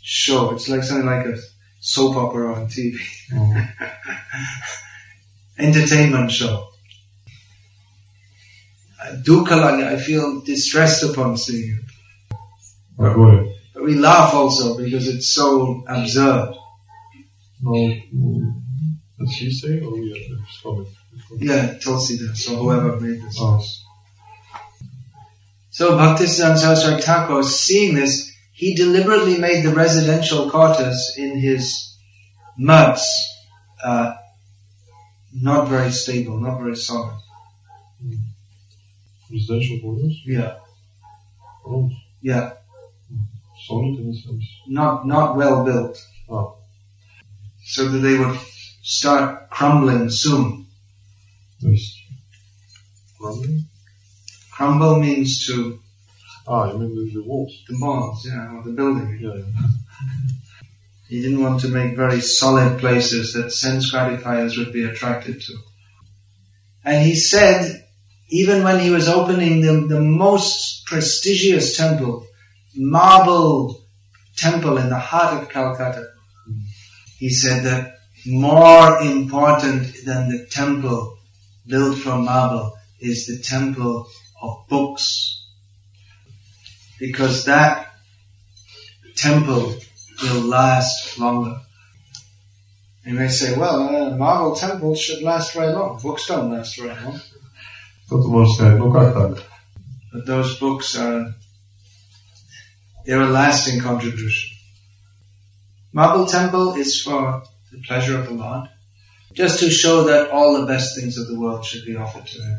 show, 0.00 0.54
it's 0.54 0.68
like 0.68 0.82
something 0.82 1.06
like 1.06 1.26
a 1.26 1.36
soap 1.80 2.16
opera 2.16 2.54
on 2.54 2.66
TV. 2.68 2.96
Oh. 3.34 3.68
Entertainment 5.58 6.30
show. 6.32 6.68
Dukkha 9.20 9.84
I 9.84 9.96
feel 9.98 10.40
distressed 10.40 11.02
upon 11.02 11.36
seeing 11.36 11.76
it. 11.76 11.84
But, 12.96 13.16
but 13.74 13.82
we 13.82 13.94
laugh 13.96 14.32
also 14.32 14.78
because 14.78 15.08
it's 15.08 15.28
so 15.28 15.84
absurd. 15.86 16.54
No, 17.62 18.52
did 19.18 19.30
she 19.30 19.52
say 19.52 19.80
or 19.80 19.92
we 19.92 20.10
have 20.66 20.86
Yeah, 21.38 21.74
Tulsida, 21.74 22.36
so 22.36 22.56
whoever 22.56 22.98
made 23.00 23.22
this. 23.22 23.36
Oh. 23.40 23.62
So 25.70 25.92
Bhaktisiddhanta 25.92 26.58
Saraswati 26.58 27.02
Thakur, 27.02 27.42
seeing 27.42 27.94
this, 27.94 28.32
he 28.52 28.74
deliberately 28.74 29.38
made 29.38 29.64
the 29.64 29.74
residential 29.74 30.50
quarters 30.50 31.14
in 31.16 31.38
his 31.38 31.96
muds 32.58 33.06
uh, 33.82 34.14
not 35.32 35.68
very 35.68 35.90
stable, 35.90 36.38
not 36.38 36.60
very 36.60 36.76
solid. 36.76 37.18
Mm. 38.04 38.18
Residential 39.30 39.78
quarters? 39.80 40.20
Yeah. 40.26 40.56
Oh. 41.64 41.90
Yeah. 42.20 42.52
Solid 43.66 43.98
in 43.98 44.10
a 44.10 44.14
sense? 44.14 44.44
Not, 44.66 45.06
not 45.06 45.36
well 45.36 45.64
built. 45.64 46.06
Oh. 46.28 46.58
So 47.72 47.88
that 47.88 47.98
they 47.98 48.18
would 48.18 48.38
start 48.82 49.48
crumbling 49.48 50.10
soon. 50.10 50.66
Yes. 51.60 51.96
Crumbling? 53.18 53.64
Crumble 54.50 54.98
means 55.00 55.46
to 55.46 55.80
Ah, 56.46 56.72
you 56.72 56.78
mean 56.78 56.94
the, 56.94 57.20
the 57.20 57.22
walls? 57.22 57.62
The 57.68 57.78
walls, 57.78 58.26
yeah, 58.26 58.52
or 58.52 58.62
the 58.62 58.72
building. 58.72 59.18
Yeah, 59.20 59.36
yeah. 59.36 59.68
He 61.08 61.20
didn't 61.20 61.42
want 61.42 61.60
to 61.60 61.68
make 61.68 61.94
very 61.94 62.22
solid 62.22 62.78
places 62.80 63.34
that 63.34 63.52
sense 63.52 63.90
gratifiers 63.90 64.56
would 64.56 64.72
be 64.72 64.84
attracted 64.84 65.42
to. 65.42 65.54
And 66.86 67.04
he 67.06 67.14
said, 67.14 67.86
even 68.30 68.64
when 68.64 68.80
he 68.80 68.88
was 68.88 69.08
opening 69.08 69.60
the, 69.60 69.86
the 69.94 70.00
most 70.00 70.86
prestigious 70.86 71.76
temple, 71.76 72.26
marble 72.74 73.84
temple 74.36 74.78
in 74.78 74.88
the 74.88 74.98
heart 74.98 75.42
of 75.42 75.50
Calcutta, 75.50 76.11
he 77.22 77.30
said 77.30 77.62
that 77.62 77.98
more 78.26 79.00
important 79.00 80.04
than 80.04 80.28
the 80.28 80.44
temple 80.50 81.18
built 81.68 81.96
from 81.96 82.24
marble 82.24 82.76
is 82.98 83.28
the 83.28 83.40
temple 83.40 84.08
of 84.42 84.66
books 84.68 85.46
because 86.98 87.44
that 87.44 87.94
temple 89.14 89.72
will 90.20 90.40
last 90.40 91.16
longer. 91.16 91.60
You 93.06 93.14
may 93.14 93.28
say, 93.28 93.56
well, 93.56 93.78
uh, 93.82 94.16
marble 94.16 94.56
temples 94.56 95.00
should 95.00 95.22
last 95.22 95.54
very 95.54 95.72
long. 95.72 96.00
Books 96.02 96.26
don't 96.26 96.50
last 96.50 96.76
very 96.76 97.00
long. 97.04 97.20
But 100.12 100.26
those 100.26 100.58
books 100.58 100.98
are, 100.98 101.32
they're 103.06 103.22
a 103.22 103.26
lasting 103.30 103.80
contribution. 103.80 104.51
Marble 105.92 106.26
temple 106.26 106.74
is 106.74 107.00
for 107.02 107.42
the 107.70 107.82
pleasure 107.86 108.18
of 108.18 108.26
the 108.26 108.34
Lord, 108.34 108.68
just 109.34 109.60
to 109.60 109.70
show 109.70 110.04
that 110.04 110.30
all 110.30 110.58
the 110.58 110.66
best 110.66 110.98
things 110.98 111.18
of 111.18 111.28
the 111.28 111.38
world 111.38 111.64
should 111.64 111.84
be 111.84 111.96
offered 111.96 112.26
to 112.26 112.42
Him. 112.42 112.58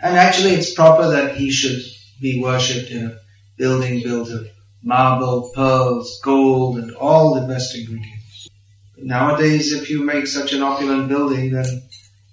And 0.00 0.16
actually 0.16 0.50
it's 0.50 0.74
proper 0.74 1.10
that 1.10 1.36
He 1.36 1.50
should 1.50 1.82
be 2.20 2.40
worshipped 2.40 2.90
in 2.90 3.06
a 3.06 3.18
building 3.56 4.02
built 4.02 4.30
of 4.30 4.48
marble, 4.82 5.50
pearls, 5.54 6.20
gold, 6.22 6.78
and 6.78 6.94
all 6.94 7.34
the 7.34 7.46
best 7.46 7.74
ingredients. 7.74 8.48
But 8.94 9.04
nowadays, 9.04 9.72
if 9.72 9.90
you 9.90 10.04
make 10.04 10.26
such 10.26 10.52
an 10.52 10.62
opulent 10.62 11.08
building, 11.08 11.50
then 11.50 11.82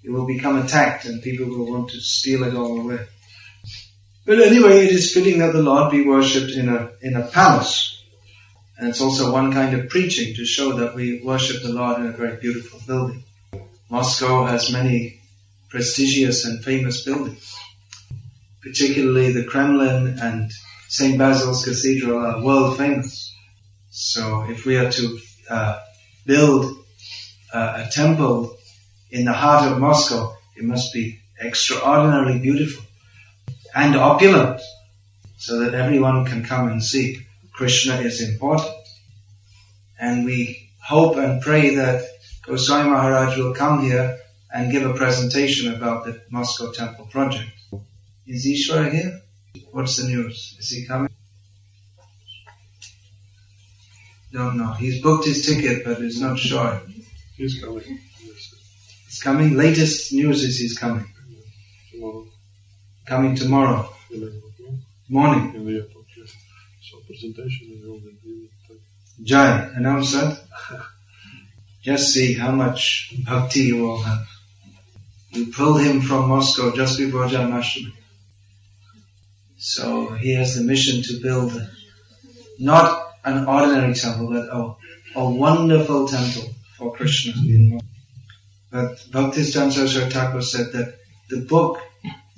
it 0.04 0.10
will 0.10 0.26
become 0.26 0.58
attacked 0.58 1.04
and 1.04 1.22
people 1.22 1.46
will 1.46 1.70
want 1.70 1.90
to 1.90 2.00
steal 2.00 2.44
it 2.44 2.54
all 2.54 2.80
away. 2.80 3.06
But 4.24 4.40
anyway, 4.40 4.84
it 4.84 4.92
is 4.92 5.12
fitting 5.12 5.38
that 5.38 5.52
the 5.52 5.62
Lord 5.62 5.90
be 5.90 6.06
worshipped 6.06 6.52
in 6.52 6.68
a, 6.68 6.90
in 7.02 7.16
a 7.16 7.26
palace. 7.26 7.87
And 8.78 8.88
it's 8.88 9.00
also 9.00 9.32
one 9.32 9.52
kind 9.52 9.74
of 9.74 9.88
preaching 9.88 10.34
to 10.36 10.44
show 10.44 10.74
that 10.74 10.94
we 10.94 11.20
worship 11.22 11.62
the 11.62 11.72
Lord 11.72 12.00
in 12.00 12.06
a 12.06 12.12
very 12.12 12.36
beautiful 12.36 12.80
building. 12.86 13.24
Moscow 13.90 14.44
has 14.44 14.72
many 14.72 15.20
prestigious 15.68 16.44
and 16.44 16.62
famous 16.64 17.04
buildings, 17.04 17.56
particularly 18.62 19.32
the 19.32 19.44
Kremlin 19.44 20.18
and 20.20 20.52
St. 20.88 21.18
Basil's 21.18 21.64
Cathedral 21.64 22.24
are 22.24 22.42
world 22.42 22.78
famous. 22.78 23.34
So 23.90 24.44
if 24.48 24.64
we 24.64 24.76
are 24.76 24.90
to 24.90 25.18
uh, 25.50 25.80
build 26.24 26.84
uh, 27.52 27.84
a 27.86 27.90
temple 27.90 28.56
in 29.10 29.24
the 29.24 29.32
heart 29.32 29.70
of 29.70 29.78
Moscow, 29.78 30.36
it 30.56 30.64
must 30.64 30.92
be 30.92 31.20
extraordinarily 31.42 32.38
beautiful 32.38 32.84
and 33.74 33.96
opulent. 33.96 34.60
so 35.38 35.60
that 35.60 35.72
everyone 35.72 36.26
can 36.26 36.44
come 36.44 36.68
and 36.68 36.82
see. 36.82 37.24
Krishna 37.58 37.94
is 38.02 38.22
important. 38.22 38.72
And 39.98 40.24
we 40.24 40.70
hope 40.80 41.16
and 41.16 41.42
pray 41.42 41.74
that 41.74 42.04
Goswami 42.46 42.88
Maharaj 42.90 43.36
will 43.36 43.52
come 43.52 43.82
here 43.82 44.20
and 44.54 44.70
give 44.70 44.86
a 44.86 44.94
presentation 44.94 45.74
about 45.74 46.04
the 46.04 46.22
Moscow 46.30 46.70
Temple 46.70 47.06
project. 47.06 47.50
Is 48.28 48.46
Ishwar 48.46 48.92
here? 48.92 49.22
What's 49.72 49.96
the 49.96 50.06
news? 50.06 50.54
Is 50.60 50.68
he 50.70 50.86
coming? 50.86 51.10
Don't 54.32 54.56
know. 54.56 54.72
He's 54.74 55.02
booked 55.02 55.24
his 55.24 55.44
ticket, 55.44 55.84
but 55.84 55.98
he's 55.98 56.20
not 56.20 56.38
sure. 56.38 56.80
He's 57.36 57.60
coming. 57.60 57.98
He's 59.06 59.20
coming. 59.20 59.56
Latest 59.56 60.12
news 60.12 60.44
is 60.44 60.60
he's 60.60 60.78
coming. 60.78 61.06
Tomorrow. 61.90 62.26
Coming 63.04 63.34
tomorrow 63.34 63.92
11 64.12 64.38
o'clock. 64.38 64.74
morning. 65.08 65.94
Presentation 67.08 67.68
is 67.72 67.88
all 67.88 68.00
the 68.00 68.12
day. 68.22 68.50
Jai, 69.22 69.70
announce 69.74 70.12
that. 70.12 70.40
Just 71.82 72.12
see 72.12 72.34
how 72.34 72.52
much 72.52 73.14
bhakti 73.24 73.60
you 73.60 73.88
all 73.88 74.02
have. 74.02 74.26
You 75.30 75.46
pulled 75.46 75.80
him 75.80 76.02
from 76.02 76.28
Moscow 76.28 76.74
just 76.74 76.98
before 76.98 77.26
Janmashtami. 77.26 77.92
So 79.56 80.10
he 80.10 80.34
has 80.34 80.56
the 80.56 80.64
mission 80.64 81.02
to 81.02 81.22
build 81.22 81.52
not 82.58 83.12
an 83.24 83.46
ordinary 83.46 83.94
temple, 83.94 84.28
but 84.28 84.48
a, 84.48 85.20
a 85.20 85.30
wonderful 85.30 86.08
temple 86.08 86.50
for 86.76 86.92
Krishna. 86.92 87.32
But 88.70 88.96
Bhaktisiddhanta 89.10 89.72
Saraswati 89.72 90.10
Thakur 90.10 90.42
said 90.42 90.72
that 90.72 90.98
the 91.30 91.40
book 91.40 91.80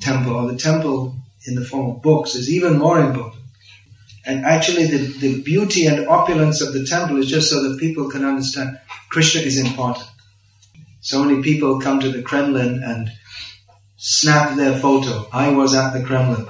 temple 0.00 0.37
or 0.37 0.52
the 0.52 0.59
temple 0.59 1.16
in 1.46 1.54
the 1.54 1.64
form 1.64 1.90
of 1.90 2.02
books 2.02 2.35
is 2.35 2.50
even 2.50 2.78
more 2.78 3.00
important. 3.00 3.39
And 4.29 4.43
actually 4.43 4.88
the, 4.88 4.97
the 5.19 5.41
beauty 5.41 5.86
and 5.86 6.08
opulence 6.08 6.62
of 6.62 6.73
the 6.73 6.86
temple 6.86 7.17
is 7.17 7.27
just 7.27 7.49
so 7.49 7.62
that 7.63 7.79
people 7.79 8.10
can 8.10 8.25
understand 8.25 8.79
Krishna 9.10 9.41
is 9.41 9.60
important. 9.60 10.08
So 11.01 11.23
many 11.23 11.43
people 11.43 11.79
come 11.79 11.99
to 11.99 12.10
the 12.10 12.23
Kremlin 12.23 12.81
and 12.84 13.12
snap 13.97 14.58
their 14.58 14.77
photo. 14.79 15.27
I 15.31 15.49
was 15.49 15.75
at 15.75 15.93
the 15.93 16.03
Kremlin. 16.03 16.47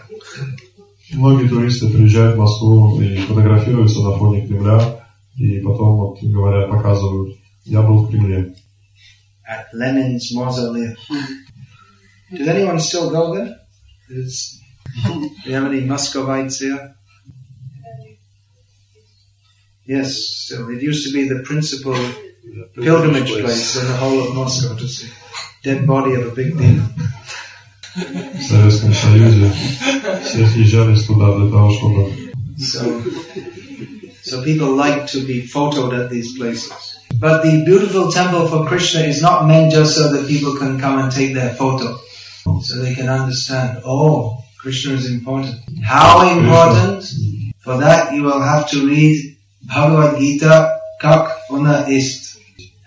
Многие 1.12 1.47
туристы 1.47 1.89
приезжают 1.89 2.36
в 2.36 2.39
Москву 2.39 2.99
и 2.99 3.17
фотографируются 3.17 4.01
на 4.01 4.17
фоне 4.17 4.47
Кремля, 4.47 5.05
и 5.38 5.60
потом 5.60 5.97
вот 5.97 6.23
говорят, 6.23 6.69
показывают, 6.71 7.38
я 7.65 7.81
был 7.81 8.05
в 8.05 8.10
Кремле. 8.10 8.55
At 9.47 9.67
Lenin's 9.73 10.34
mausoleum. 10.34 10.95
Does 12.31 12.47
anyone 12.47 12.79
still 12.79 13.12
go 13.12 13.36
there? 13.36 13.55
Is, 14.10 14.60
do 15.05 15.29
you 15.45 15.53
have 15.53 15.65
any 15.65 15.81
Muscovites 15.81 16.60
here? 16.60 16.95
Yes, 19.89 20.47
so 20.47 20.69
it 20.69 20.81
used 20.81 21.08
to 21.08 21.13
be 21.13 21.27
the 21.27 21.43
principal 21.43 21.95
pilgrimage 22.73 23.31
place 23.31 23.75
in 23.79 23.88
the 23.88 23.97
whole 23.97 24.27
of 24.27 24.36
Moscow 24.36 24.75
to 24.75 24.88
see 24.88 25.10
dead 25.63 25.86
body 25.86 26.15
of 26.15 26.27
a 26.27 26.31
big 26.31 26.58
demon. 26.58 26.93
В 27.95 28.41
Советском 28.41 28.93
Союзе 28.93 29.51
все 30.23 30.47
съезжались 30.47 31.05
туда 31.05 31.38
для 31.38 31.49
того, 31.49 31.71
чтобы 31.71 32.12
So, 32.58 33.03
so 34.23 34.43
people 34.43 34.75
like 34.75 35.08
to 35.08 35.19
be 35.25 35.43
photoed 35.43 35.93
at 35.93 36.10
these 36.10 36.38
places. 36.38 36.71
But 37.19 37.43
the 37.43 37.63
beautiful 37.63 38.12
temple 38.12 38.47
for 38.47 38.65
Krishna 38.65 39.01
is 39.01 39.21
not 39.21 39.45
meant 39.47 39.71
just 39.71 39.95
so 39.95 40.12
that 40.12 40.27
people 40.27 40.55
can 40.55 40.79
come 40.79 40.99
and 40.99 41.12
take 41.12 41.34
their 41.34 41.53
photo. 41.53 41.97
So 42.62 42.79
they 42.81 42.95
can 42.95 43.10
understand, 43.10 43.81
oh, 43.86 44.43
Krishna 44.60 44.93
is 44.93 45.10
important. 45.10 45.55
How 45.84 46.27
important? 46.38 47.05
For 47.60 47.77
that 47.77 48.13
you 48.13 48.23
will 48.23 48.41
have 48.41 48.69
to 48.71 48.86
read 48.86 49.38
Bhagavad 49.70 50.18
Gita, 50.18 50.80
Kak 51.00 51.38
Una 51.52 51.87
Ist, 51.88 52.38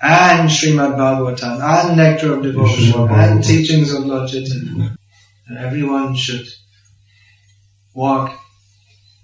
and 0.02 0.50
Srimad 0.50 0.98
Bhagavatam, 0.98 1.62
and 1.62 1.98
Nectar 1.98 2.34
of 2.34 2.44
Devotion, 2.44 3.10
and 3.10 3.42
teachings 3.42 3.94
of 3.94 4.06
Lord 4.06 4.30
Chaitanya. 4.30 4.98
And 5.48 5.58
everyone 5.58 6.16
should 6.16 6.46
walk 7.94 8.38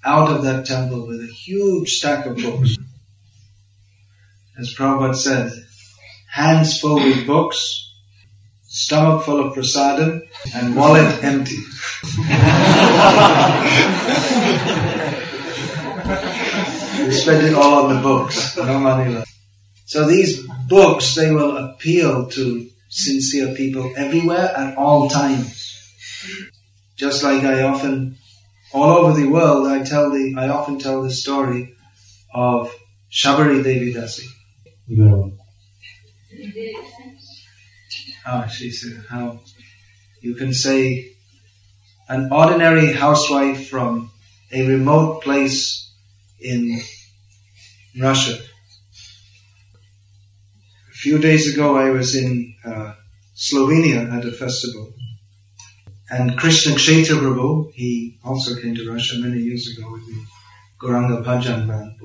out 0.05 0.29
of 0.29 0.43
that 0.43 0.65
temple 0.65 1.05
with 1.05 1.21
a 1.21 1.27
huge 1.27 1.89
stack 1.89 2.25
of 2.25 2.37
books. 2.37 2.77
As 4.57 4.73
Prabhupada 4.73 5.15
said, 5.15 5.51
hands 6.31 6.79
full 6.79 6.95
with 6.95 7.27
books, 7.27 7.93
stomach 8.67 9.23
full 9.23 9.45
of 9.45 9.53
prasadam, 9.53 10.21
and 10.55 10.75
wallet 10.77 11.23
empty. 11.23 11.57
we 17.05 17.11
spend 17.11 17.45
it 17.45 17.53
all 17.53 17.85
on 17.85 17.95
the 17.95 18.01
books, 18.01 18.57
no 18.57 18.79
money 18.79 19.13
left. 19.13 19.31
So 19.85 20.07
these 20.07 20.45
books, 20.67 21.15
they 21.15 21.31
will 21.31 21.57
appeal 21.57 22.27
to 22.29 22.69
sincere 22.89 23.55
people 23.55 23.93
everywhere 23.95 24.53
at 24.55 24.77
all 24.77 25.09
times. 25.09 25.75
Just 26.95 27.23
like 27.23 27.43
I 27.43 27.63
often, 27.63 28.17
all 28.73 28.91
over 28.97 29.19
the 29.19 29.27
world, 29.27 29.67
I 29.67 29.83
tell 29.83 30.11
the, 30.11 30.35
I 30.37 30.49
often 30.49 30.79
tell 30.79 31.01
the 31.01 31.11
story 31.11 31.75
of 32.33 32.73
Shabari 33.11 33.63
Devi 33.63 33.93
Dasi. 33.93 34.27
No. 34.87 35.33
Ah, 38.25 38.45
she 38.47 38.69
said, 38.71 39.03
how 39.09 39.39
you 40.21 40.35
can 40.35 40.53
say 40.53 41.13
an 42.07 42.31
ordinary 42.31 42.91
housewife 42.91 43.69
from 43.69 44.11
a 44.51 44.67
remote 44.67 45.23
place 45.23 45.88
in 46.41 46.79
Russia. 47.99 48.37
A 50.89 50.93
few 50.93 51.17
days 51.17 51.53
ago 51.53 51.77
I 51.77 51.89
was 51.91 52.15
in 52.15 52.55
uh, 52.65 52.93
Slovenia 53.35 54.11
at 54.11 54.25
a 54.25 54.31
festival. 54.31 54.93
And 56.11 56.37
Krishna 56.37 56.73
Kshetra 56.73 57.19
Prabhu, 57.19 57.71
he 57.73 58.17
also 58.23 58.59
came 58.59 58.75
to 58.75 58.91
Russia 58.91 59.19
many 59.19 59.39
years 59.39 59.67
ago 59.69 59.91
with 59.91 60.05
the 60.07 60.25
Gauranga 60.81 61.23
Bhajan 61.23 61.67
band. 61.67 61.99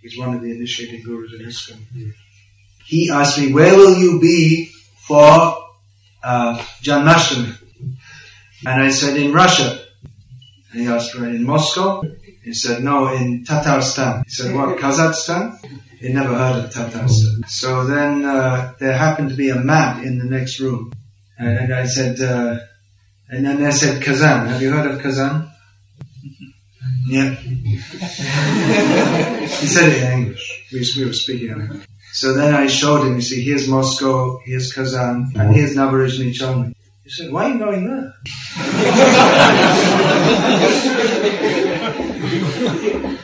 He's 0.00 0.18
one 0.18 0.34
of 0.34 0.40
the 0.40 0.50
initiating 0.50 1.02
gurus 1.02 1.32
in 1.34 1.46
ISKCON. 1.46 2.14
He 2.86 3.10
asked 3.10 3.38
me, 3.38 3.52
where 3.52 3.76
will 3.76 3.98
you 3.98 4.18
be 4.18 4.70
for 5.06 5.58
uh, 6.24 6.58
Janmashtami? 6.82 7.54
And 8.66 8.82
I 8.82 8.90
said, 8.90 9.16
in 9.16 9.32
Russia. 9.32 9.84
And 10.72 10.80
he 10.80 10.88
asked, 10.88 11.14
right, 11.14 11.34
in 11.34 11.44
Moscow? 11.44 12.02
He 12.42 12.54
said, 12.54 12.82
no, 12.82 13.12
in 13.12 13.44
Tatarstan. 13.44 14.24
He 14.24 14.30
said, 14.30 14.54
what, 14.54 14.78
Kazakhstan? 14.78 15.58
He 15.98 16.12
never 16.12 16.34
heard 16.34 16.64
of 16.64 16.70
Tatarstan. 16.72 17.46
So 17.48 17.84
then 17.84 18.24
uh, 18.24 18.72
there 18.78 18.96
happened 18.96 19.28
to 19.30 19.36
be 19.36 19.50
a 19.50 19.56
map 19.56 20.02
in 20.02 20.18
the 20.18 20.24
next 20.24 20.58
room. 20.58 20.92
And, 21.38 21.58
and 21.58 21.74
I 21.74 21.84
said, 21.86 22.20
uh, 22.20 22.60
and 23.28 23.44
then 23.44 23.62
I 23.64 23.70
said, 23.70 24.02
Kazan. 24.02 24.46
Have 24.48 24.62
you 24.62 24.70
heard 24.70 24.90
of 24.90 25.00
Kazan? 25.02 25.48
Yeah. 27.06 27.34
he 27.34 27.78
said 29.66 29.88
it 29.88 30.02
in 30.02 30.12
English. 30.18 30.68
We, 30.72 30.86
we 30.96 31.04
were 31.06 31.12
speaking 31.12 31.48
English. 31.48 31.86
So 32.12 32.34
then 32.34 32.54
I 32.54 32.66
showed 32.68 33.06
him, 33.06 33.16
you 33.16 33.20
see, 33.20 33.42
here's 33.42 33.66
Moscow, 33.68 34.38
here's 34.44 34.72
Kazan, 34.72 35.32
and 35.34 35.54
here's 35.54 35.74
Naberezhnye 35.74 36.32
Chelny. 36.32 36.74
He 37.02 37.10
said, 37.10 37.32
why 37.32 37.46
are 37.46 37.54
you 37.54 37.58
going 37.58 37.86
there? 37.88 38.14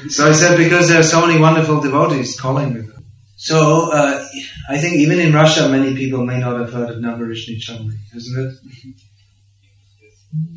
so 0.09 0.29
I 0.29 0.33
said, 0.33 0.57
because 0.57 0.89
there 0.89 1.01
are 1.01 1.03
so 1.03 1.27
many 1.27 1.41
wonderful 1.41 1.81
devotees 1.81 2.39
calling 2.39 2.75
me. 2.75 2.89
So 3.37 3.93
uh, 3.93 4.27
I 4.69 4.79
think 4.79 4.97
even 4.97 5.21
in 5.21 5.33
Russia, 5.35 5.69
many 5.69 5.95
people 5.95 6.25
may 6.25 6.39
not 6.39 6.59
have 6.59 6.73
heard 6.73 6.91
of 6.91 6.97
Naberezhnye 6.97 7.59
Chelny, 7.61 7.97
isn't 8.15 8.47
it? 8.47 8.95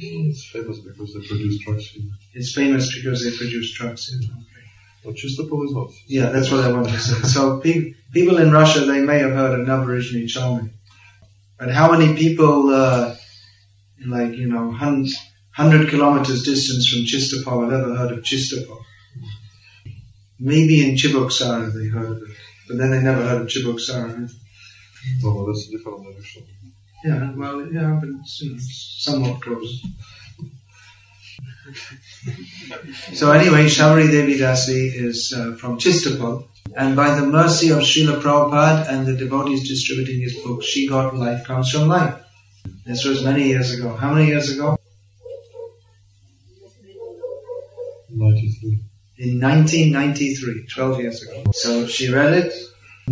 It's 0.02 0.50
famous 0.50 0.80
because 0.80 1.14
they 1.14 1.28
produce 1.28 1.60
drugs. 1.60 1.88
here. 1.90 2.04
It's 2.34 2.54
famous 2.54 2.96
because 2.96 3.24
they 3.24 3.36
produce 3.36 3.74
drugs. 3.74 4.08
here. 4.08 4.20
Okay. 5.06 5.18
Чистопол 5.22 5.66
is 5.66 5.74
not. 5.74 5.90
Yeah, 6.08 6.30
that's 6.30 6.52
what 6.52 6.64
I 6.64 6.72
wanted 6.72 6.92
to 6.94 7.00
say. 7.00 7.28
So 7.28 7.60
pe- 7.60 7.94
people 8.14 8.38
in 8.38 8.52
Russia, 8.52 8.82
they 8.82 9.02
may 9.02 9.20
have 9.20 9.32
heard 9.32 9.60
of 9.60 9.68
Naberezhnye 9.68 10.26
Chelny. 10.26 10.72
But 11.58 11.72
how 11.72 11.92
many 11.92 12.16
people, 12.16 12.70
uh, 12.70 13.16
like, 14.06 14.34
you 14.34 14.48
know, 14.48 14.72
hundreds, 14.72 15.18
100 15.60 15.90
kilometers 15.90 16.44
distance 16.44 16.88
from 16.88 17.02
Chistopol 17.02 17.70
have 17.70 17.82
ever 17.82 17.94
heard 17.94 18.14
of 18.14 18.20
Chistopol? 18.20 18.82
Maybe 20.40 20.88
in 20.88 20.96
Cheboksary 20.96 21.74
they 21.74 21.90
heard 21.90 22.12
of 22.12 22.22
it. 22.24 22.38
But 22.66 22.78
then 22.78 22.92
they 22.92 23.02
never 23.02 23.22
heard 23.28 23.42
of 23.42 23.48
Cheboksary. 23.48 24.32
No, 25.22 25.34
but 25.34 25.48
that's 25.48 25.68
a 25.68 25.72
different 25.72 26.04
direction. 26.04 26.44
Yeah, 27.04 27.34
well, 27.36 27.68
yeah, 27.74 28.00
but 28.00 28.08
it's, 28.22 28.42
you 28.42 28.54
know, 28.54 28.58
somewhat 28.62 29.42
close. 29.42 29.86
so 33.14 33.34
anyway, 33.34 33.66
Shabari 33.66 34.10
Devi 34.10 34.40
Dasi 34.40 34.94
is 34.94 35.34
uh, 35.34 35.58
from 35.58 35.78
Chistopol, 35.78 36.48
and 36.78 36.96
by 36.96 37.20
the 37.20 37.26
mercy 37.26 37.72
of 37.72 37.80
Srila 37.80 38.22
Prabhupada 38.22 38.88
and 38.88 39.06
the 39.06 39.18
devotees 39.18 39.68
distributing 39.68 40.22
his 40.22 40.38
book, 40.38 40.64
she 40.64 40.88
got 40.88 41.18
life 41.18 41.46
comes 41.46 41.70
from 41.70 41.90
life. 41.90 42.16
This 42.86 43.04
was 43.04 43.26
many 43.26 43.50
years 43.50 43.74
ago. 43.74 43.94
How 43.96 44.14
many 44.14 44.28
years 44.28 44.52
ago? 44.52 44.79
In 49.20 49.42
1993, 49.42 50.66
12 50.68 51.00
years 51.02 51.24
ago. 51.24 51.52
So 51.52 51.86
she 51.88 52.10
read 52.12 52.34
it. 52.34 52.54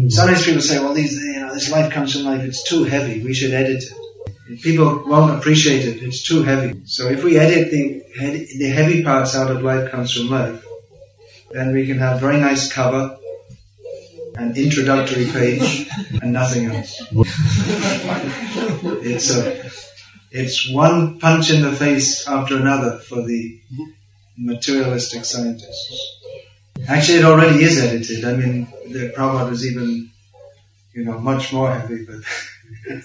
Sometimes 0.09 0.45
people 0.45 0.61
say, 0.61 0.79
well, 0.79 0.93
these, 0.93 1.21
you 1.21 1.41
know, 1.41 1.53
this 1.53 1.69
life 1.69 1.91
comes 1.91 2.13
from 2.13 2.23
life, 2.23 2.41
it's 2.43 2.63
too 2.63 2.85
heavy, 2.85 3.21
we 3.23 3.33
should 3.33 3.53
edit 3.53 3.83
it. 3.83 4.61
People 4.61 5.03
won't 5.05 5.37
appreciate 5.37 5.85
it, 5.85 6.01
it's 6.01 6.23
too 6.23 6.43
heavy. 6.43 6.81
So 6.85 7.07
if 7.07 7.23
we 7.23 7.37
edit 7.37 7.71
the, 7.71 8.03
the 8.57 8.69
heavy 8.69 9.03
parts 9.03 9.35
out 9.35 9.51
of 9.51 9.63
life 9.63 9.91
comes 9.91 10.13
from 10.13 10.29
life, 10.29 10.65
then 11.51 11.73
we 11.73 11.85
can 11.87 11.97
have 11.97 12.21
very 12.21 12.39
nice 12.39 12.71
cover, 12.71 13.17
an 14.35 14.55
introductory 14.55 15.25
page, 15.25 15.89
and 16.21 16.31
nothing 16.31 16.67
else. 16.67 17.01
it's 19.03 19.35
a, 19.35 19.69
it's 20.31 20.71
one 20.71 21.19
punch 21.19 21.49
in 21.51 21.63
the 21.63 21.71
face 21.71 22.27
after 22.27 22.55
another 22.55 22.99
for 22.99 23.23
the 23.23 23.59
materialistic 24.37 25.25
scientists. 25.25 26.21
Actually, 26.87 27.19
it 27.19 27.25
already 27.25 27.63
is 27.63 27.79
edited. 27.79 28.23
I 28.23 28.35
mean, 28.35 28.67
the 28.87 29.11
Prabhupada 29.15 29.49
was 29.49 29.65
even, 29.65 30.11
you 30.93 31.05
know, 31.05 31.19
much 31.19 31.51
more 31.51 31.71
heavy, 31.71 32.05
but 32.05 32.17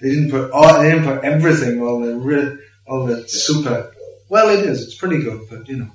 they 0.00 0.10
didn't 0.10 0.30
put 0.30 0.50
all, 0.50 0.80
they 0.80 0.90
didn't 0.90 1.04
put 1.04 1.24
everything, 1.24 1.80
all 1.80 2.00
the, 2.00 2.58
all 2.86 3.06
the 3.06 3.28
super. 3.28 3.94
Well, 4.28 4.50
it 4.50 4.66
is. 4.66 4.82
It's 4.82 4.96
pretty 4.96 5.22
good, 5.22 5.46
but 5.48 5.68
you 5.68 5.76
know, 5.76 5.90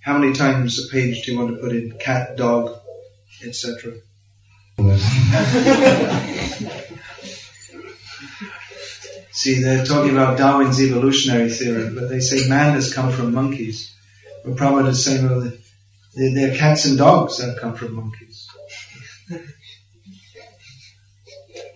how 0.00 0.18
many 0.18 0.34
times 0.34 0.84
a 0.84 0.88
page 0.92 1.24
do 1.24 1.32
you 1.32 1.38
want 1.38 1.54
to 1.54 1.60
put 1.60 1.72
in 1.72 1.98
cat, 1.98 2.36
dog, 2.36 2.78
etc. 3.44 3.94
See, 9.38 9.62
they're 9.62 9.84
talking 9.84 10.10
about 10.10 10.36
Darwin's 10.36 10.82
evolutionary 10.82 11.48
theory, 11.48 11.94
but 11.94 12.08
they 12.08 12.18
say 12.18 12.48
man 12.48 12.74
has 12.74 12.92
come 12.92 13.12
from 13.12 13.32
monkeys. 13.32 13.94
But 14.44 14.56
Prabhupada 14.56 14.88
is 14.88 15.04
saying, 15.04 15.28
well, 15.28 15.52
they're, 16.16 16.34
they're 16.34 16.56
cats 16.56 16.86
and 16.86 16.98
dogs 16.98 17.38
that 17.38 17.56
come 17.56 17.76
from 17.76 17.94
monkeys. 17.94 18.48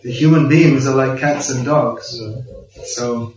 the 0.03 0.11
human 0.11 0.49
beings 0.49 0.89
are 0.89 0.97
like 0.97 1.21
cats 1.21 1.51
and 1.51 1.65
dogs. 1.65 2.21
So, 2.85 3.35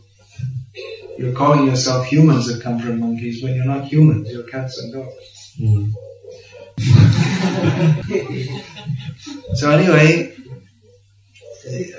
you're 1.19 1.35
calling 1.35 1.67
yourself 1.67 2.07
humans 2.07 2.47
that 2.47 2.63
come 2.63 2.79
from 2.79 3.01
monkeys 3.01 3.43
when 3.43 3.53
you're 3.53 3.65
not 3.65 3.85
humans, 3.85 4.31
you're 4.31 4.41
cats 4.41 4.79
and 4.79 4.91
dogs. 4.91 5.53
Mm. 5.61 5.93
so 9.53 9.69
anyway, 9.69 10.33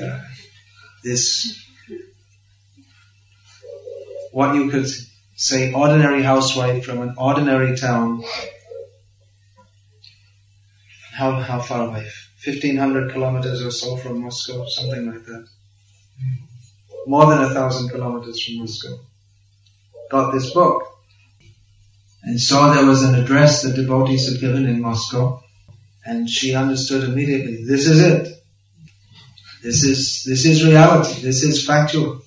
uh, 0.01 0.21
this 1.05 1.66
what 4.37 4.55
you 4.55 4.69
could 4.69 4.87
say 5.35 5.73
ordinary 5.73 6.23
housewife 6.23 6.85
from 6.85 7.01
an 7.01 7.15
ordinary 7.17 7.75
town. 7.75 8.23
How, 11.15 11.41
how 11.41 11.61
far 11.61 11.89
away? 11.89 12.07
1500 12.45 13.13
kilometers 13.13 13.65
or 13.65 13.71
so 13.71 13.97
from 13.97 14.21
Moscow, 14.21 14.67
something 14.67 15.11
like 15.11 15.25
that. 15.25 15.49
More 17.07 17.25
than 17.31 17.45
a 17.45 17.55
thousand 17.55 17.89
kilometers 17.89 18.45
from 18.45 18.59
Moscow. 18.59 19.01
Got 20.11 20.33
this 20.33 20.51
book 20.51 20.83
and 22.23 22.39
saw 22.39 22.75
there 22.75 22.85
was 22.85 23.05
an 23.05 23.15
address 23.15 23.63
that 23.63 23.75
devotees 23.75 24.31
had 24.31 24.39
given 24.39 24.67
in 24.67 24.83
Moscow 24.83 25.43
and 26.05 26.29
she 26.29 26.55
understood 26.55 27.09
immediately, 27.09 27.65
this 27.65 27.87
is 27.87 28.03
it. 28.03 28.39
This 29.63 29.83
is, 29.83 30.25
this 30.25 30.45
is 30.45 30.63
reality. 30.63 31.23
This 31.23 31.43
is 31.43 31.67
factual. 31.67 32.21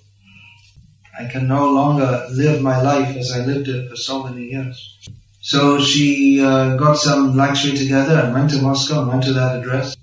I 1.20 1.26
can 1.26 1.50
no 1.50 1.70
longer 1.70 2.28
live 2.32 2.62
my 2.62 2.82
life 2.82 3.18
as 3.18 3.34
I 3.34 3.40
lived 3.46 3.68
it 3.68 3.90
for 3.90 3.98
so 3.98 4.24
many 4.24 4.46
years. 4.46 4.98
So 5.42 5.78
she 5.82 6.42
uh, 6.42 6.78
got 6.78 6.96
some 6.96 7.36
luxury 7.36 7.76
together 7.78 8.18
and 8.20 8.34
went 8.34 8.52
to 8.52 8.62
Moscow 8.62 9.02
and 9.02 9.10
went 9.10 9.24
to 9.24 9.34
that 9.34 9.60
address 9.60 9.98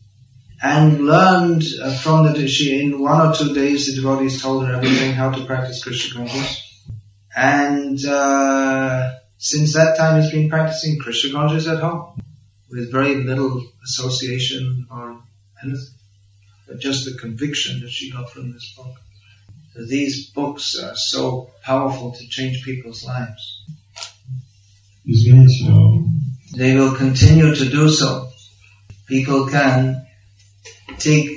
and 0.62 1.07
learned 1.07 1.64
uh, 1.83 1.93
from 1.95 2.31
the 2.31 2.47
she 2.47 2.83
in 2.83 3.01
one 3.01 3.27
or 3.27 3.35
two 3.35 3.55
days 3.55 3.87
the 3.87 3.95
devotees 3.95 4.43
told 4.43 4.67
her 4.67 4.75
everything 4.75 5.14
how 5.14 5.31
to 5.31 5.45
practice 5.47 5.83
Krishna 5.83 6.21
consciousness. 6.21 6.85
And 7.35 8.05
uh, 8.05 9.14
since 9.39 9.73
that 9.73 9.97
time 9.97 10.21
has 10.21 10.31
been 10.31 10.51
practicing 10.51 10.99
Krishna 10.99 11.33
consciousness 11.33 11.77
at 11.77 11.83
home 11.83 12.21
with 12.71 12.93
very 12.93 13.14
little 13.14 13.64
association 13.85 14.87
or 14.91 15.19
anything, 15.62 15.95
but 16.69 16.79
just 16.79 17.07
the 17.07 17.17
conviction 17.19 17.81
that 17.81 17.91
she 17.91 18.11
got 18.11 18.29
from 18.31 18.53
this 18.53 18.75
book 18.77 18.97
these 19.85 20.31
books 20.31 20.79
are 20.79 20.97
so 20.97 21.51
powerful 21.62 22.12
to 22.12 22.29
change 22.29 22.64
people's 22.64 23.05
lives. 23.05 23.64
They 26.55 26.74
will 26.74 26.95
continue 26.95 27.55
to 27.55 27.64
do 27.68 27.89
so. 27.91 28.31
People 29.07 29.47
can 29.49 30.07
take 30.99 31.31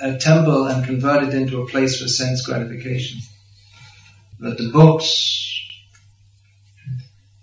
a 0.00 0.18
temple 0.18 0.66
and 0.66 0.84
convert 0.84 1.24
it 1.24 1.34
into 1.34 1.62
a 1.62 1.66
place 1.66 2.00
for 2.00 2.08
sense 2.08 2.44
gratification. 2.44 3.20
But 4.38 4.58
the 4.58 4.70
books, 4.70 5.62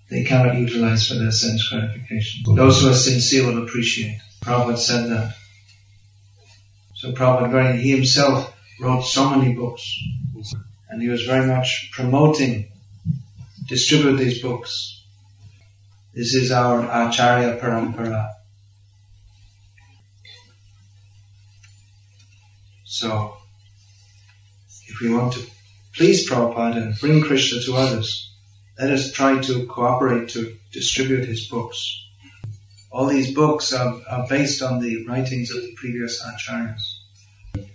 they 0.09 0.23
cannot 0.23 0.57
utilize 0.57 1.07
for 1.07 1.15
their 1.15 1.31
sense 1.31 1.67
gratification. 1.69 2.55
Those 2.55 2.81
who 2.81 2.89
are 2.89 2.93
sincere 2.93 3.47
will 3.47 3.63
appreciate. 3.63 4.19
Prabhupada 4.41 4.77
said 4.77 5.09
that. 5.09 5.35
So 6.95 7.13
Prabhupada, 7.13 7.79
he 7.79 7.91
himself 7.91 8.53
wrote 8.79 9.03
so 9.03 9.29
many 9.29 9.53
books. 9.53 9.99
And 10.89 11.01
he 11.01 11.09
was 11.09 11.23
very 11.23 11.45
much 11.45 11.89
promoting, 11.91 12.71
distribute 13.67 14.17
these 14.17 14.41
books. 14.41 15.03
This 16.13 16.33
is 16.33 16.51
our 16.51 16.81
Acharya 16.81 17.57
Parampara. 17.57 18.33
So, 22.83 23.37
if 24.87 24.99
we 24.99 25.13
want 25.13 25.33
to 25.33 25.45
please 25.95 26.29
Prabhupada 26.29 26.77
and 26.77 26.99
bring 26.99 27.21
Krishna 27.21 27.61
to 27.61 27.75
others, 27.75 28.33
let 28.79 28.89
us 28.91 29.11
try 29.11 29.39
to 29.39 29.67
cooperate 29.67 30.29
to 30.29 30.57
distribute 30.71 31.25
his 31.25 31.47
books. 31.47 32.07
All 32.91 33.05
these 33.05 33.33
books 33.33 33.71
are, 33.73 34.01
are 34.09 34.27
based 34.27 34.63
on 34.63 34.79
the 34.79 35.05
writings 35.05 35.51
of 35.51 35.61
the 35.61 35.73
previous 35.75 36.23
acharyas. 36.23 36.98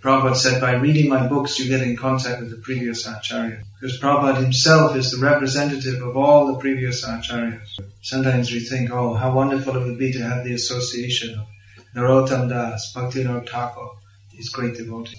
Prabhupada 0.01 0.35
said, 0.35 0.61
by 0.61 0.73
reading 0.73 1.09
my 1.09 1.27
books, 1.27 1.59
you 1.59 1.67
get 1.67 1.81
in 1.81 1.95
contact 1.95 2.41
with 2.41 2.49
the 2.49 2.57
previous 2.57 3.07
acharya. 3.07 3.63
Because 3.79 3.99
Prabhupada 3.99 4.43
himself 4.43 4.95
is 4.95 5.11
the 5.11 5.25
representative 5.25 6.01
of 6.01 6.15
all 6.15 6.47
the 6.47 6.59
previous 6.59 7.05
acharyas. 7.05 7.67
Sometimes 8.01 8.51
we 8.51 8.59
think, 8.59 8.91
oh, 8.91 9.13
how 9.13 9.33
wonderful 9.33 9.75
it 9.75 9.85
would 9.85 9.97
be 9.97 10.11
to 10.13 10.19
have 10.19 10.43
the 10.43 10.53
association 10.53 11.39
of 11.39 11.47
Narottam 11.95 12.49
Das, 12.49 12.93
Bhaktivinoda 12.93 13.49
Thakur, 13.49 13.87
these 14.31 14.49
great 14.49 14.75
devotees. 14.75 15.17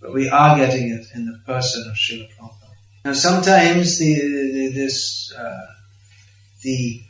But 0.00 0.12
we 0.12 0.28
are 0.28 0.56
getting 0.56 0.90
it 0.90 1.06
in 1.14 1.26
the 1.26 1.40
person 1.46 1.88
of 1.88 1.96
Srila 1.96 2.28
Prabhupada. 2.30 2.74
Now 3.04 3.12
sometimes 3.12 3.98
the, 3.98 4.14
the 4.14 4.72
this, 4.74 5.32
uh, 5.36 5.66
the 6.62 7.02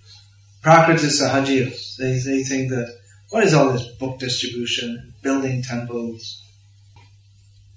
Prakriti 0.62 1.06
Sahajiyas, 1.06 1.96
they, 1.96 2.18
they 2.18 2.42
think 2.42 2.70
that, 2.70 2.98
what 3.30 3.44
is 3.44 3.54
all 3.54 3.72
this 3.72 3.86
book 3.86 4.18
distribution, 4.18 5.14
building 5.22 5.62
temples, 5.62 6.41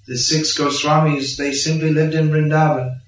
the 0.06 0.16
six 0.16 0.56
Goswamis, 0.56 1.36
they 1.36 1.52
simply 1.52 1.90
lived 1.90 2.14
in 2.14 2.28
Vrindavan 2.28 3.00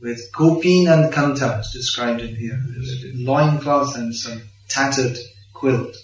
with 0.00 0.32
kopin 0.32 0.88
and 0.88 1.12
kantha, 1.12 1.62
described 1.72 2.20
in 2.20 2.34
here, 2.34 2.58
loincloth 3.14 3.96
and 3.96 4.14
some 4.14 4.42
tattered 4.68 5.18
quilt. 5.52 5.96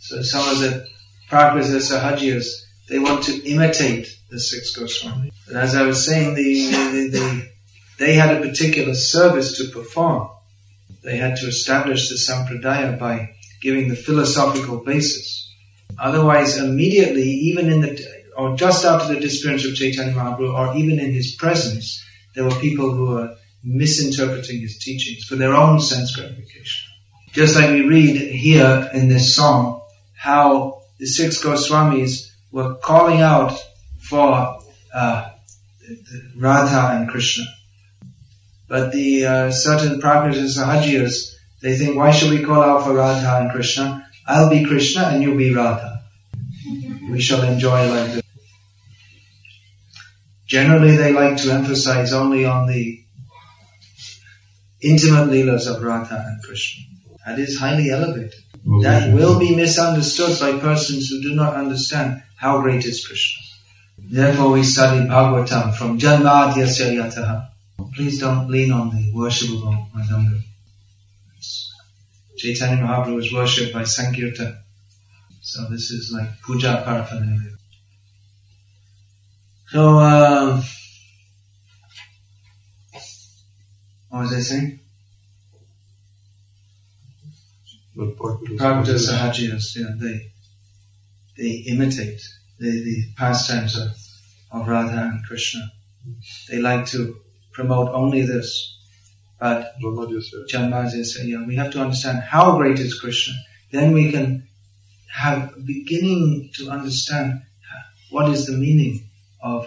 So 0.00 0.22
some 0.22 0.48
of 0.48 0.58
the 0.58 0.86
Prakriti 1.28 1.68
Sahajiyas, 1.68 2.64
they 2.88 2.98
want 2.98 3.24
to 3.24 3.44
imitate 3.44 4.08
the 4.30 4.40
six 4.40 4.76
Goswamis. 4.76 5.30
But 5.46 5.56
as 5.56 5.74
I 5.74 5.82
was 5.82 6.04
saying, 6.04 6.34
the, 6.34 6.70
the, 6.70 7.08
the, 7.08 7.48
they 7.98 8.14
had 8.14 8.36
a 8.36 8.46
particular 8.46 8.94
service 8.94 9.58
to 9.58 9.68
perform. 9.68 10.30
They 11.02 11.16
had 11.16 11.36
to 11.36 11.46
establish 11.46 12.08
the 12.08 12.16
sampradaya 12.16 12.98
by 12.98 13.36
giving 13.60 13.88
the 13.88 13.96
philosophical 13.96 14.78
basis. 14.78 15.54
Otherwise, 15.98 16.58
immediately, 16.58 17.22
even 17.22 17.70
in 17.70 17.80
the 17.80 17.94
or 18.38 18.56
just 18.56 18.84
after 18.84 19.12
the 19.12 19.20
disappearance 19.20 19.64
of 19.64 19.74
Chaitanya 19.74 20.12
Mahaprabhu, 20.12 20.54
or 20.54 20.76
even 20.76 21.00
in 21.00 21.12
his 21.12 21.34
presence, 21.34 22.04
there 22.36 22.44
were 22.44 22.54
people 22.60 22.92
who 22.92 23.06
were 23.06 23.34
misinterpreting 23.64 24.60
his 24.60 24.78
teachings 24.78 25.24
for 25.24 25.34
their 25.34 25.54
own 25.54 25.80
sense 25.80 26.14
gratification. 26.14 26.88
Just 27.32 27.56
like 27.56 27.70
we 27.70 27.82
read 27.82 28.16
here 28.16 28.88
in 28.94 29.08
this 29.08 29.34
song, 29.34 29.82
how 30.14 30.82
the 30.98 31.06
six 31.06 31.42
Goswamis 31.42 32.30
were 32.52 32.76
calling 32.76 33.20
out 33.20 33.58
for 33.98 34.60
uh, 34.94 35.30
Radha 36.36 36.96
and 36.96 37.08
Krishna. 37.08 37.44
But 38.68 38.92
the 38.92 39.26
uh, 39.26 39.50
certain 39.50 40.00
Prakriti 40.00 40.38
Sahajiyas, 40.42 41.34
they 41.60 41.76
think, 41.76 41.96
why 41.96 42.12
should 42.12 42.30
we 42.30 42.44
call 42.44 42.62
out 42.62 42.84
for 42.84 42.94
Radha 42.94 43.40
and 43.40 43.50
Krishna? 43.50 44.08
I'll 44.28 44.48
be 44.48 44.64
Krishna 44.64 45.02
and 45.06 45.24
you'll 45.24 45.36
be 45.36 45.52
Radha. 45.52 46.04
We 47.10 47.20
shall 47.20 47.42
enjoy 47.42 47.88
like 47.90 48.12
this. 48.12 48.27
Generally, 50.48 50.96
they 50.96 51.12
like 51.12 51.36
to 51.42 51.52
emphasize 51.52 52.12
only 52.12 52.46
on 52.46 52.66
the 52.66 53.04
intimate 54.80 55.28
leelas 55.28 55.66
of 55.68 55.82
Radha 55.82 56.24
and 56.26 56.42
Krishna. 56.42 56.84
That 57.26 57.38
is 57.38 57.58
highly 57.58 57.90
elevated. 57.90 58.34
That 58.82 59.12
will 59.12 59.38
be 59.38 59.54
misunderstood 59.54 60.40
by 60.40 60.58
persons 60.58 61.08
who 61.08 61.20
do 61.20 61.34
not 61.34 61.54
understand 61.54 62.22
how 62.36 62.62
great 62.62 62.84
is 62.86 63.06
Krishna. 63.06 63.42
Therefore, 63.98 64.52
we 64.52 64.62
study 64.62 65.06
Bhagavatam 65.06 65.74
from 65.74 65.98
Janmadhyasya 65.98 66.96
Yataha. 66.96 67.48
Please 67.94 68.18
don't 68.18 68.48
lean 68.48 68.72
on 68.72 68.90
the 68.90 69.12
worshipable 69.12 69.90
mridanga. 69.92 70.40
Chaitanya 72.38 72.82
Mahaprabhu 72.82 73.16
was 73.16 73.32
worshipped 73.32 73.74
by 73.74 73.82
Sankirtan. 73.82 74.56
So 75.42 75.64
this 75.68 75.90
is 75.90 76.12
like 76.12 76.40
puja 76.42 76.82
paraphernalia. 76.84 77.58
So, 79.70 79.98
um, 79.98 80.62
what 84.08 84.20
was 84.20 84.34
I 84.34 84.40
saying? 84.40 84.80
Prakriti 87.94 88.92
Sahajiyas, 88.92 89.76
you 89.76 89.84
know, 89.84 89.96
they, 89.98 90.32
they 91.36 91.50
imitate 91.66 92.22
the, 92.58 92.70
the 92.70 93.02
pastimes 93.18 93.78
of, 93.78 93.88
of 94.52 94.66
Radha 94.66 95.10
and 95.12 95.22
Krishna. 95.26 95.70
They 96.48 96.60
like 96.60 96.86
to 96.86 97.16
promote 97.52 97.90
only 97.90 98.22
this. 98.22 98.74
But 99.38 99.74
Janmaja 99.82 101.04
said, 101.04 101.26
you 101.26 101.40
know, 101.40 101.46
we 101.46 101.56
have 101.56 101.72
to 101.72 101.80
understand 101.80 102.20
how 102.20 102.56
great 102.56 102.78
is 102.78 102.98
Krishna. 102.98 103.34
Then 103.70 103.92
we 103.92 104.12
can 104.12 104.48
have 105.14 105.54
beginning 105.66 106.52
to 106.54 106.70
understand 106.70 107.42
what 108.10 108.30
is 108.30 108.46
the 108.46 108.56
meaning 108.56 109.07
of, 109.40 109.66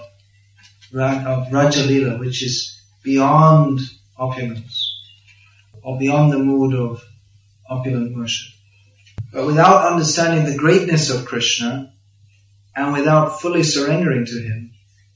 of 0.94 1.48
Rajalila, 1.48 2.20
which 2.20 2.44
is 2.44 2.80
beyond 3.04 3.80
opulence, 4.18 5.00
or 5.84 5.98
beyond 5.98 6.32
the 6.32 6.40
mood 6.40 6.76
of 6.76 7.04
opulent 7.70 8.16
worship. 8.16 8.54
But 9.34 9.46
without 9.46 9.92
understanding 9.92 10.46
the 10.46 10.58
greatness 10.58 11.10
of 11.10 11.26
Krishna, 11.26 11.94
and 12.76 12.94
without 12.94 13.42
fully 13.42 13.64
surrendering 13.64 14.26
to 14.26 14.42
Him, 14.42 14.72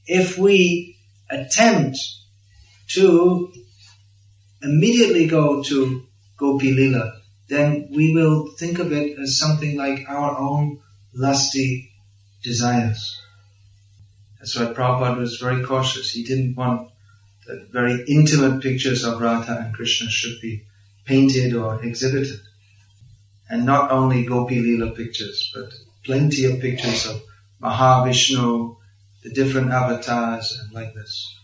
if 0.06 0.38
we 0.38 0.98
attempt 1.30 1.98
to 2.90 3.52
immediately 4.62 5.28
go 5.28 5.64
to 5.64 6.04
Gopi 6.38 6.74
Lila, 6.74 7.22
then 7.48 7.90
we 7.92 8.14
will 8.14 8.48
think 8.58 8.80
of 8.80 8.92
it 8.92 9.18
as 9.20 9.38
something 9.38 9.78
like 9.78 10.06
our 10.08 10.38
own 10.38 10.80
lusty 11.14 11.92
desires. 12.44 13.22
That's 14.46 14.58
why 14.58 14.66
Prabhupada 14.66 15.18
was 15.18 15.38
very 15.38 15.64
cautious. 15.64 16.12
He 16.12 16.24
didn't 16.24 16.54
want 16.54 16.92
that 17.48 17.70
very 17.72 18.06
intimate 18.08 18.62
pictures 18.62 19.04
of 19.04 19.20
Radha 19.20 19.58
and 19.58 19.74
Krishna 19.74 20.08
should 20.08 20.40
be 20.40 20.68
painted 21.04 21.56
or 21.56 21.84
exhibited. 21.84 22.40
And 23.50 23.66
not 23.66 23.90
only 23.90 24.24
Gopi 24.24 24.60
Lila 24.60 24.92
pictures, 24.92 25.52
but 25.52 25.74
plenty 26.04 26.46
of 26.46 26.60
pictures 26.60 27.08
of 27.08 27.24
Mahavishnu, 27.60 28.78
the 29.24 29.32
different 29.32 29.72
avatars, 29.72 30.60
and 30.62 30.72
like 30.72 30.94
this. 30.94 31.36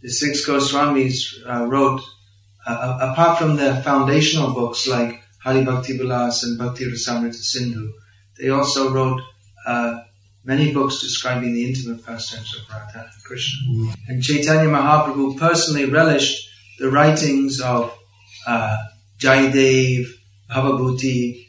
The 0.00 0.08
six 0.08 0.46
Goswamis 0.46 1.34
uh, 1.46 1.66
wrote, 1.66 2.00
uh, 2.66 3.10
apart 3.12 3.38
from 3.38 3.56
their 3.56 3.82
foundational 3.82 4.54
books 4.54 4.86
like 4.86 5.22
Hari 5.44 5.62
Bhakti 5.62 5.98
Vilas 5.98 6.42
and 6.42 6.56
Bhakti 6.56 6.86
Rasamrita 6.86 7.34
Sindhu, 7.34 7.92
they 8.38 8.48
also 8.48 8.94
wrote 8.94 9.20
uh, 9.66 10.00
many 10.46 10.72
books 10.72 11.00
describing 11.00 11.52
the 11.52 11.66
intimate 11.66 12.06
pastimes 12.06 12.54
of 12.56 12.62
Radha 12.70 13.00
and 13.00 13.24
Krishna. 13.24 13.68
Mm. 13.68 13.94
And 14.08 14.22
Chaitanya 14.22 14.68
Mahaprabhu 14.68 15.36
personally 15.38 15.86
relished 15.86 16.48
the 16.78 16.88
writings 16.88 17.60
of 17.60 17.92
uh, 18.46 18.76
Jayadev, 19.18 20.06
Bhavabhuti, 20.48 21.46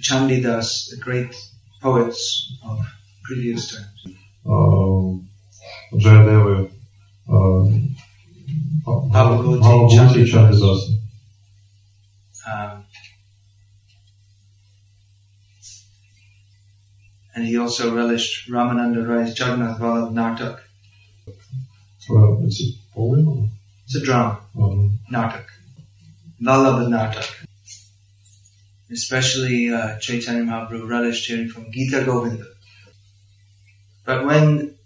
Chandidas, 0.00 0.90
the 0.90 0.96
great 1.00 1.34
poets 1.80 2.52
of 2.64 2.84
previous 3.22 3.72
times. 3.72 4.16
Jayadev, 4.44 5.20
Jayadeva, 5.94 6.70
uh, 7.28 7.62
Bhavabhuti, 9.14 9.90
Chandidas. 9.90 10.82
Um, 12.48 12.85
and 17.36 17.44
he 17.44 17.58
also 17.58 17.94
relished 17.94 18.50
Ramananda 18.50 19.06
Rai's 19.06 19.38
Jagannath 19.38 19.78
Vallabh 19.78 20.12
Nartak. 20.12 20.60
Well, 22.08 22.40
It's 22.44 22.62
a 22.62 22.94
poem? 22.94 23.50
It's 23.84 23.96
a 23.96 24.00
drama, 24.02 24.40
Um, 24.58 24.98
Nartak. 25.12 25.44
Vallabh 26.42 26.88
Nartak. 26.88 27.28
Especially 28.90 29.70
uh, 29.70 29.98
Chaitanya 29.98 30.44
Mahaprabhu 30.44 30.88
relished 30.88 31.26
hearing 31.26 31.48
from 31.48 31.70
Gita 31.70 32.04
Govinda. 32.04 32.46
But 34.06 34.24
when 34.24 34.76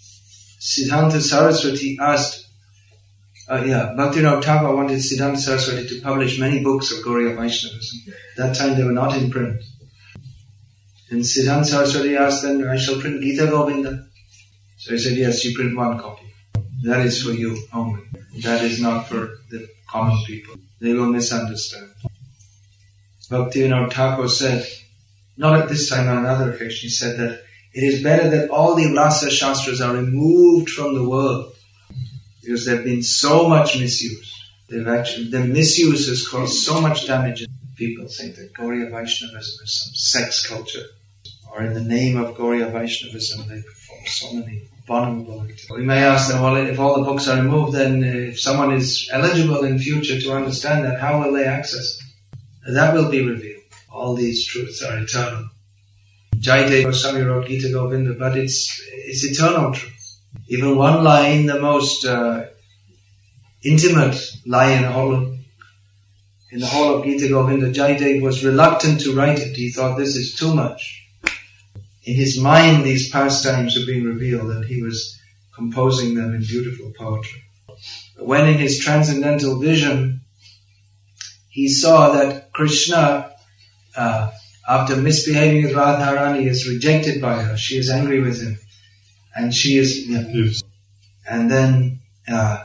Siddhanta 0.00 1.20
Saraswati 1.20 1.98
asked, 2.00 2.46
uh, 3.48 3.62
yeah, 3.64 3.94
Bhaktivinoda 3.96 4.42
Thakur 4.42 4.74
wanted 4.74 4.98
Siddhanta 4.98 5.36
Saraswati 5.36 5.86
to 5.88 6.00
publish 6.00 6.40
many 6.40 6.64
books 6.64 6.90
of 6.90 7.04
Gaudiya 7.04 7.36
Vaishnavism. 7.36 8.14
That 8.38 8.56
time 8.56 8.74
they 8.76 8.82
were 8.84 8.92
not 8.92 9.14
in 9.16 9.30
print. 9.30 9.62
And 11.14 11.22
Siddhanta 11.22 11.64
Saraswati 11.64 12.16
asked 12.16 12.42
then, 12.42 12.66
I 12.66 12.76
shall 12.76 13.00
print 13.00 13.22
Gita 13.22 13.46
Govinda. 13.46 14.04
So 14.78 14.94
he 14.94 14.98
said, 14.98 15.16
yes, 15.16 15.44
you 15.44 15.54
print 15.54 15.76
one 15.76 15.96
copy. 15.96 16.26
That 16.82 17.06
is 17.06 17.22
for 17.22 17.30
you 17.30 17.56
only. 17.72 18.02
That 18.42 18.64
is 18.64 18.80
not 18.80 19.06
for 19.06 19.38
the 19.48 19.68
common 19.88 20.18
people. 20.26 20.56
They 20.80 20.92
will 20.92 21.06
misunderstand. 21.06 21.88
Bhaktivinoda 23.30 23.92
Thakur 23.92 24.28
said, 24.28 24.66
not 25.36 25.60
at 25.60 25.68
this 25.68 25.88
time, 25.88 26.08
on 26.08 26.18
another 26.18 26.52
occasion, 26.52 26.80
he 26.82 26.88
said 26.88 27.16
that 27.20 27.44
it 27.72 27.84
is 27.84 28.02
better 28.02 28.28
that 28.30 28.50
all 28.50 28.74
the 28.74 28.92
Rasa 28.92 29.30
Shastras 29.30 29.80
are 29.80 29.94
removed 29.94 30.68
from 30.68 30.96
the 30.96 31.08
world 31.08 31.54
because 32.42 32.66
they've 32.66 32.82
been 32.82 33.04
so 33.04 33.48
much 33.48 33.78
misused. 33.78 34.34
They've 34.68 34.88
actually, 34.88 35.28
the 35.28 35.44
misuse 35.44 36.08
has 36.08 36.26
caused 36.26 36.64
so 36.64 36.80
much 36.80 37.06
damage. 37.06 37.46
People 37.76 38.08
think 38.08 38.34
that 38.34 38.52
Gaudiya 38.52 38.90
Vaishnavism 38.90 39.64
is 39.64 39.80
some 39.80 39.94
sex 39.94 40.44
culture, 40.46 40.86
or 41.54 41.62
in 41.62 41.72
the 41.72 41.80
name 41.80 42.16
of 42.16 42.34
Gaudiya 42.36 42.72
Vaishnavism, 42.72 43.48
they 43.48 43.62
perform 43.62 44.06
so 44.06 44.32
many 44.32 44.62
abominable. 44.82 45.46
We 45.70 45.84
may 45.84 46.02
ask 46.02 46.30
them, 46.30 46.42
well, 46.42 46.56
if 46.56 46.80
all 46.80 46.98
the 46.98 47.04
books 47.04 47.28
are 47.28 47.40
removed, 47.40 47.74
then 47.74 48.02
uh, 48.02 48.30
if 48.30 48.40
someone 48.40 48.72
is 48.72 49.08
eligible 49.12 49.62
in 49.64 49.78
future 49.78 50.20
to 50.20 50.32
understand 50.32 50.84
that, 50.84 51.00
how 51.00 51.22
will 51.22 51.32
they 51.32 51.44
access 51.44 52.00
it? 52.66 52.74
That 52.74 52.92
will 52.94 53.08
be 53.08 53.24
revealed. 53.24 53.62
All 53.90 54.14
these 54.14 54.44
truths 54.46 54.82
are 54.82 54.98
eternal. 54.98 55.48
Jaydev 56.36 56.84
Goswami 56.84 57.22
wrote 57.22 57.46
Gita 57.46 57.70
Govinda, 57.70 58.14
but 58.14 58.36
it's, 58.36 58.82
it's 58.92 59.24
eternal 59.24 59.72
truth. 59.72 60.18
Even 60.48 60.76
one 60.76 61.04
line, 61.04 61.46
the 61.46 61.60
most 61.60 62.04
uh, 62.04 62.46
intimate 63.62 64.20
line 64.44 64.78
in 64.78 64.82
the 64.82 64.90
whole 64.90 65.14
of, 65.14 65.38
in 66.50 66.58
the 66.58 66.66
whole 66.66 66.96
of 66.96 67.04
Gita 67.04 67.28
Govinda, 67.28 67.70
Jaydev 67.70 68.22
was 68.22 68.44
reluctant 68.44 69.02
to 69.02 69.14
write 69.14 69.38
it. 69.38 69.56
He 69.56 69.70
thought 69.70 69.96
this 69.96 70.16
is 70.16 70.34
too 70.34 70.52
much. 70.52 71.03
In 72.04 72.14
his 72.14 72.38
mind, 72.38 72.84
these 72.84 73.10
pastimes 73.10 73.76
are 73.76 73.86
being 73.86 74.04
revealed, 74.04 74.50
and 74.50 74.64
he 74.64 74.82
was 74.82 75.18
composing 75.54 76.14
them 76.14 76.34
in 76.34 76.40
beautiful 76.40 76.92
poetry. 76.96 77.42
But 78.16 78.26
when 78.26 78.48
in 78.48 78.58
his 78.58 78.78
transcendental 78.78 79.58
vision, 79.58 80.20
he 81.48 81.68
saw 81.68 82.12
that 82.12 82.52
Krishna, 82.52 83.32
uh, 83.96 84.30
after 84.68 84.96
misbehaving 84.96 85.64
with 85.64 85.74
Radharani, 85.74 86.46
is 86.46 86.68
rejected 86.68 87.22
by 87.22 87.42
her. 87.42 87.56
She 87.56 87.78
is 87.78 87.90
angry 87.90 88.20
with 88.20 88.42
him, 88.42 88.58
and 89.34 89.54
she 89.54 89.78
is, 89.78 90.06
yeah, 90.08 90.24
If 90.26 90.60
and 91.26 91.50
then 91.50 92.00
uh, 92.28 92.64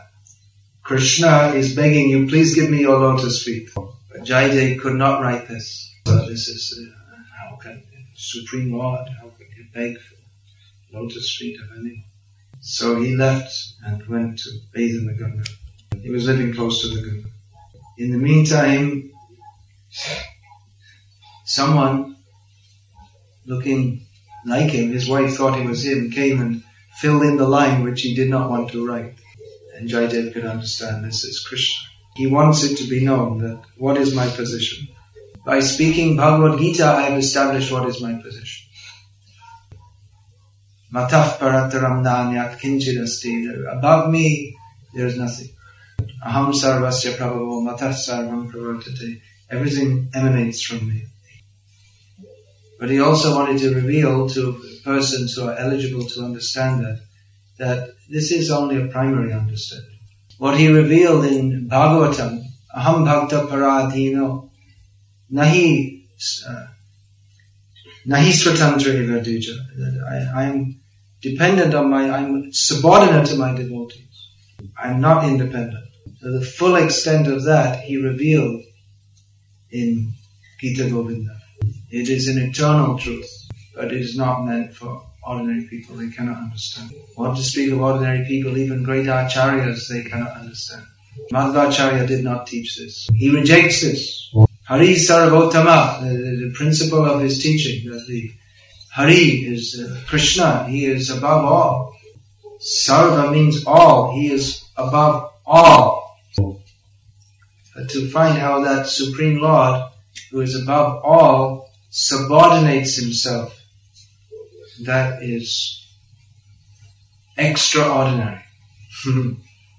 Krishna 0.83 1.53
is 1.55 1.75
begging 1.75 2.09
you, 2.09 2.27
please 2.27 2.55
give 2.55 2.69
me 2.69 2.81
your 2.81 2.99
lotus 2.99 3.43
feet. 3.43 3.69
But 3.75 4.23
Jaydev 4.23 4.81
could 4.81 4.95
not 4.95 5.21
write 5.21 5.47
this. 5.47 5.93
So 6.07 6.25
this 6.27 6.49
is 6.49 6.77
uh, 6.77 7.15
how 7.37 7.55
can 7.57 7.83
Supreme 8.21 8.73
Lord, 8.73 9.07
how 9.07 9.29
can 9.29 9.47
you 9.55 9.65
beg 9.73 9.97
for 9.97 10.15
lotus 10.91 11.37
feet 11.37 11.57
of 11.61 11.71
anyone? 11.71 12.03
So 12.59 13.01
he 13.01 13.15
left 13.15 13.55
and 13.85 14.05
went 14.07 14.39
to 14.39 14.49
bathe 14.73 14.97
in 14.97 15.05
the 15.05 15.13
Ganga. 15.13 15.45
He 16.01 16.09
was 16.09 16.27
living 16.27 16.53
close 16.53 16.81
to 16.81 16.89
the 16.89 17.01
Ganga. 17.01 17.29
In 17.97 18.11
the 18.11 18.17
meantime, 18.17 19.11
someone 21.45 22.17
looking 23.45 24.05
like 24.45 24.71
him, 24.71 24.91
his 24.91 25.07
wife 25.07 25.35
thought 25.35 25.57
he 25.57 25.65
was 25.65 25.85
him, 25.85 26.11
came 26.11 26.41
and 26.41 26.63
filled 26.97 27.23
in 27.23 27.37
the 27.37 27.47
line 27.47 27.83
which 27.85 28.01
he 28.01 28.15
did 28.15 28.29
not 28.29 28.49
want 28.49 28.71
to 28.71 28.85
write. 28.85 29.15
And 29.77 29.87
Jaydev 29.87 30.33
could 30.33 30.45
understand 30.45 31.05
this 31.05 31.23
is 31.23 31.39
Krishna. 31.39 31.87
He 32.17 32.27
wants 32.27 32.65
it 32.65 32.75
to 32.79 32.89
be 32.89 33.05
known 33.05 33.37
that 33.37 33.61
what 33.77 33.95
is 33.95 34.13
my 34.13 34.27
position. 34.27 34.89
By 35.49 35.61
speaking 35.61 36.15
Bhagavad 36.15 36.59
Gita, 36.59 36.85
I 36.85 37.01
have 37.09 37.17
established 37.17 37.71
what 37.71 37.89
is 37.89 37.99
my 38.03 38.13
position. 38.13 38.69
Mattah 40.93 41.39
parataram 41.39 42.03
nanyat 42.05 42.59
kinchidasti. 42.59 43.49
Above 43.75 44.11
me, 44.11 44.55
there 44.93 45.07
is 45.07 45.17
nothing. 45.17 45.49
Aham 46.23 46.53
sarvasya 46.53 47.17
prabhavo 47.17 47.65
matah 47.67 47.95
sarvam 47.97 48.51
pravartate. 48.51 49.21
Everything 49.49 50.11
emanates 50.13 50.61
from 50.61 50.87
me. 50.87 51.05
But 52.79 52.91
he 52.91 52.99
also 52.99 53.33
wanted 53.33 53.57
to 53.61 53.73
reveal 53.73 54.29
to 54.29 54.61
persons 54.85 55.33
who 55.33 55.47
are 55.47 55.57
eligible 55.57 56.05
to 56.09 56.25
understand 56.25 56.85
that, 56.85 56.99
that 57.57 57.89
this 58.07 58.31
is 58.31 58.51
only 58.51 58.79
a 58.79 58.87
primary 58.89 59.33
understanding. 59.33 59.97
What 60.37 60.59
he 60.59 60.67
revealed 60.67 61.25
in 61.25 61.67
Bhagavatam, 61.67 62.43
Aham 62.77 63.03
Bhakta 63.03 63.47
Paradhino, 63.47 64.48
Nahi, 65.31 66.05
uh, 66.47 66.67
Nahi 68.07 68.31
Swatantra 68.31 68.93
Ivaduja. 68.93 69.55
I 70.35 70.43
am 70.43 70.79
dependent 71.21 71.73
on 71.73 71.89
my, 71.89 72.09
I'm 72.09 72.51
subordinate 72.51 73.27
to 73.27 73.35
my 73.35 73.53
devotees. 73.53 74.27
I'm 74.81 75.01
not 75.01 75.25
independent. 75.25 75.85
So 76.19 76.31
the 76.31 76.45
full 76.45 76.75
extent 76.75 77.27
of 77.27 77.45
that 77.45 77.81
he 77.83 77.97
revealed 77.97 78.63
in 79.71 80.13
Gita 80.59 80.89
Govinda. 80.89 81.35
It 81.89 82.09
is 82.09 82.27
an 82.27 82.37
eternal 82.37 82.97
truth, 82.97 83.29
but 83.75 83.93
it 83.93 84.01
is 84.01 84.17
not 84.17 84.43
meant 84.43 84.73
for 84.73 85.03
ordinary 85.23 85.67
people. 85.67 85.95
They 85.95 86.09
cannot 86.09 86.37
understand. 86.37 86.91
What 87.15 87.35
to 87.37 87.43
speak 87.43 87.71
of 87.71 87.81
ordinary 87.81 88.25
people, 88.25 88.57
even 88.57 88.83
great 88.83 89.05
acharyas, 89.05 89.87
they 89.87 90.03
cannot 90.03 90.31
understand. 90.37 90.83
Madhvacharya 91.31 92.07
did 92.07 92.23
not 92.23 92.47
teach 92.47 92.77
this. 92.77 93.07
He 93.13 93.29
rejects 93.29 93.81
this. 93.81 94.33
Hari 94.69 94.97
Sarvottama, 94.97 95.99
the, 96.01 96.45
the 96.45 96.53
principle 96.53 97.03
of 97.03 97.21
his 97.21 97.41
teaching, 97.41 97.89
that 97.89 98.05
the 98.07 98.31
Hari 98.93 99.43
is 99.53 99.81
uh, 99.83 99.99
Krishna, 100.05 100.65
he 100.65 100.85
is 100.85 101.09
above 101.09 101.43
all. 101.43 101.95
Sarva 102.59 103.31
means 103.31 103.65
all, 103.65 104.13
he 104.13 104.31
is 104.31 104.63
above 104.77 105.33
all. 105.43 106.19
But 106.37 107.89
to 107.89 108.11
find 108.11 108.37
how 108.37 108.61
that 108.61 108.85
Supreme 108.85 109.39
Lord, 109.39 109.89
who 110.29 110.41
is 110.41 110.53
above 110.53 111.03
all, 111.03 111.71
subordinates 111.89 112.95
himself, 112.95 113.59
that 114.83 115.23
is 115.23 115.83
extraordinary. 117.35 118.43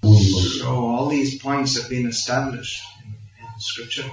so 0.03 0.67
all 0.67 1.07
these 1.07 1.41
points 1.41 1.79
have 1.79 1.89
been 1.89 2.07
established 2.07 2.83
in, 3.05 3.13
in 3.13 3.59
scripture. 3.59 4.03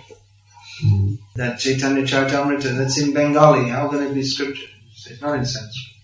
That 1.37 1.59
Chaitanya 1.59 2.03
Charitamrita, 2.03 2.76
that's 2.76 3.01
in 3.01 3.12
Bengali, 3.12 3.68
how 3.68 3.89
can 3.89 4.03
it 4.03 4.14
be 4.14 4.22
scripture? 4.22 4.68
It's 4.93 5.20
not 5.20 5.39
in 5.39 5.45
Sanskrit. 5.45 5.97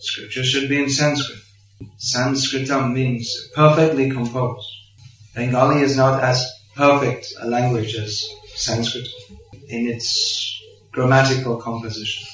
Scripture 0.00 0.44
should 0.44 0.68
be 0.68 0.82
in 0.82 0.90
Sanskrit. 0.90 1.38
Sanskritam 1.98 2.92
means 2.92 3.48
perfectly 3.54 4.10
composed. 4.10 4.68
Bengali 5.34 5.80
is 5.82 5.96
not 5.96 6.22
as 6.22 6.44
perfect 6.76 7.32
a 7.40 7.48
language 7.48 7.94
as 7.94 8.28
Sanskrit 8.54 9.08
in 9.68 9.86
its 9.86 10.60
grammatical 10.90 11.56
composition. 11.56 12.26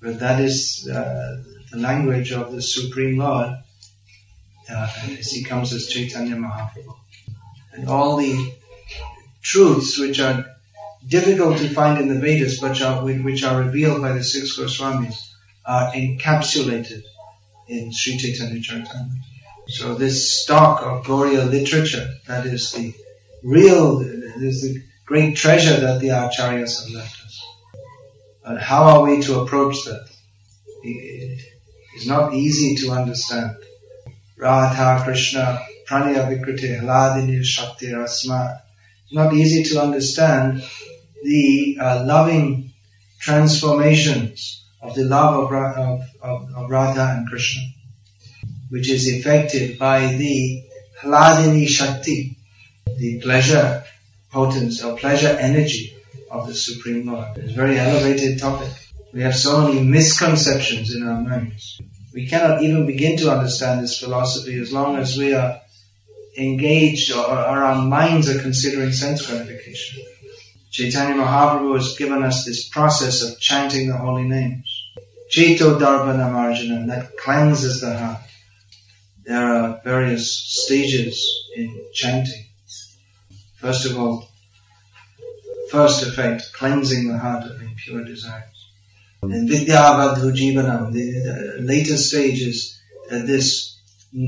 But 0.00 0.20
that 0.20 0.40
is 0.40 0.88
uh, 0.88 1.42
the 1.70 1.78
language 1.78 2.32
of 2.32 2.52
the 2.52 2.62
Supreme 2.62 3.18
Lord 3.18 3.50
uh, 4.70 4.90
as 5.18 5.30
he 5.30 5.44
comes 5.44 5.72
as 5.72 5.88
Chaitanya 5.88 6.36
Mahaprabhu. 6.36 6.94
And 7.72 7.88
all 7.88 8.16
the 8.16 8.52
truths 9.48 9.98
which 9.98 10.20
are 10.20 10.44
difficult 11.06 11.56
to 11.56 11.68
find 11.70 11.98
in 11.98 12.08
the 12.08 12.20
Vedas, 12.20 12.60
but 12.60 12.80
are, 12.82 13.02
which 13.02 13.42
are 13.44 13.62
revealed 13.62 14.02
by 14.02 14.12
the 14.12 14.22
six 14.22 14.58
Goswamis, 14.58 15.18
are 15.64 15.90
encapsulated 15.92 17.02
in 17.66 17.90
Sri 17.90 18.18
Chaitanya 18.18 18.60
Charitamrita. 18.60 19.22
So 19.68 19.94
this 19.94 20.42
stock 20.42 20.82
of 20.82 21.04
Gaudiya 21.06 21.50
literature, 21.50 22.14
that 22.26 22.44
is 22.44 22.72
the 22.72 22.94
real, 23.42 24.00
is 24.00 24.62
the 24.62 24.82
great 25.06 25.36
treasure 25.36 25.80
that 25.80 26.00
the 26.00 26.08
Acharyas 26.08 26.84
have 26.84 26.94
left 26.94 27.24
us. 27.24 27.42
But 28.44 28.60
how 28.60 28.84
are 28.84 29.02
we 29.02 29.22
to 29.22 29.40
approach 29.40 29.84
that? 29.86 30.08
It's 30.82 32.06
not 32.06 32.34
easy 32.34 32.76
to 32.76 32.92
understand. 32.92 33.56
Radha 34.36 35.02
Krishna 35.04 35.60
Pranaya 35.88 36.28
Vikriti 36.28 36.80
Hladini 36.80 37.42
Shakti 37.42 37.88
Rasma. 37.88 38.60
Not 39.10 39.32
easy 39.32 39.64
to 39.70 39.80
understand 39.80 40.62
the 41.22 41.78
uh, 41.80 42.04
loving 42.04 42.72
transformations 43.18 44.64
of 44.80 44.94
the 44.94 45.04
love 45.04 45.44
of, 45.44 45.52
of, 45.52 46.00
of, 46.22 46.54
of 46.54 46.70
Radha 46.70 47.16
and 47.16 47.28
Krishna, 47.28 47.62
which 48.68 48.88
is 48.88 49.08
effected 49.08 49.78
by 49.78 50.06
the 50.06 50.64
Hladini 51.00 51.66
Shakti, 51.66 52.36
the 52.96 53.20
pleasure 53.20 53.84
potency 54.30 54.84
or 54.84 54.96
pleasure 54.96 55.36
energy 55.40 55.96
of 56.30 56.46
the 56.46 56.54
Supreme 56.54 57.10
Lord. 57.10 57.38
It's 57.38 57.52
a 57.52 57.54
very 57.54 57.78
elevated 57.78 58.38
topic. 58.38 58.70
We 59.12 59.22
have 59.22 59.34
so 59.34 59.62
many 59.62 59.82
misconceptions 59.82 60.94
in 60.94 61.06
our 61.06 61.20
minds. 61.20 61.80
We 62.12 62.26
cannot 62.26 62.62
even 62.62 62.86
begin 62.86 63.16
to 63.18 63.32
understand 63.32 63.82
this 63.82 63.98
philosophy 63.98 64.58
as 64.58 64.72
long 64.72 64.96
as 64.96 65.16
we 65.16 65.34
are 65.34 65.60
engaged 66.38 67.12
or, 67.12 67.24
or 67.26 67.64
our 67.64 67.82
minds 67.82 68.30
are 68.30 68.40
considering 68.40 68.92
sense 68.92 69.26
gratification. 69.26 70.04
Chaitanya 70.70 71.14
Mahaprabhu 71.14 71.76
has 71.76 71.96
given 71.96 72.22
us 72.22 72.44
this 72.44 72.68
process 72.68 73.22
of 73.22 73.40
chanting 73.40 73.88
the 73.88 73.96
holy 73.96 74.24
names. 74.24 74.92
Ceto 75.30 75.78
Darpana 75.78 76.30
Marjana, 76.32 76.86
that 76.86 77.16
cleanses 77.16 77.80
the 77.80 77.98
heart. 77.98 78.20
There 79.24 79.52
are 79.52 79.80
various 79.84 80.32
stages 80.32 81.50
in 81.54 81.84
chanting. 81.92 82.44
First 83.56 83.86
of 83.86 83.98
all, 83.98 84.28
first 85.70 86.06
effect, 86.06 86.52
cleansing 86.54 87.08
the 87.08 87.18
heart 87.18 87.44
of 87.44 87.60
impure 87.60 88.04
desires. 88.04 88.44
And 89.22 89.48
Vidyavadhu 89.48 90.32
Jivanam, 90.32 90.92
the 90.92 91.60
later 91.60 91.96
stages, 91.96 92.80
uh, 93.10 93.18
this, 93.18 93.76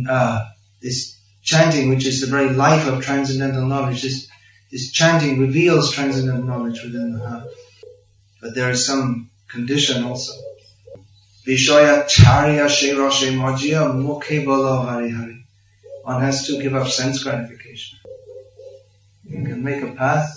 uh, 0.08 0.46
this 0.82 1.19
chanting, 1.42 1.88
which 1.88 2.06
is 2.06 2.20
the 2.20 2.26
very 2.26 2.50
life 2.50 2.86
of 2.86 3.02
transcendental 3.02 3.66
knowledge. 3.66 4.02
This, 4.02 4.28
this 4.70 4.90
chanting 4.90 5.40
reveals 5.40 5.92
transcendental 5.92 6.44
knowledge 6.44 6.82
within 6.82 7.12
the 7.12 7.26
heart. 7.26 7.48
But 8.40 8.54
there 8.54 8.70
is 8.70 8.86
some 8.86 9.30
condition 9.48 10.04
also. 10.04 10.32
Vishaya 11.46 12.04
charya 12.04 12.66
shiroshe 12.66 13.32
majya 13.36 13.92
mukhe 13.94 14.44
bolo 14.44 14.82
hari 14.82 15.10
hari. 15.10 15.46
One 16.04 16.22
has 16.22 16.46
to 16.46 16.60
give 16.60 16.74
up 16.74 16.88
sense 16.88 17.22
gratification. 17.22 17.98
You 19.24 19.44
can 19.44 19.62
make 19.62 19.82
a 19.82 19.92
path. 19.92 20.36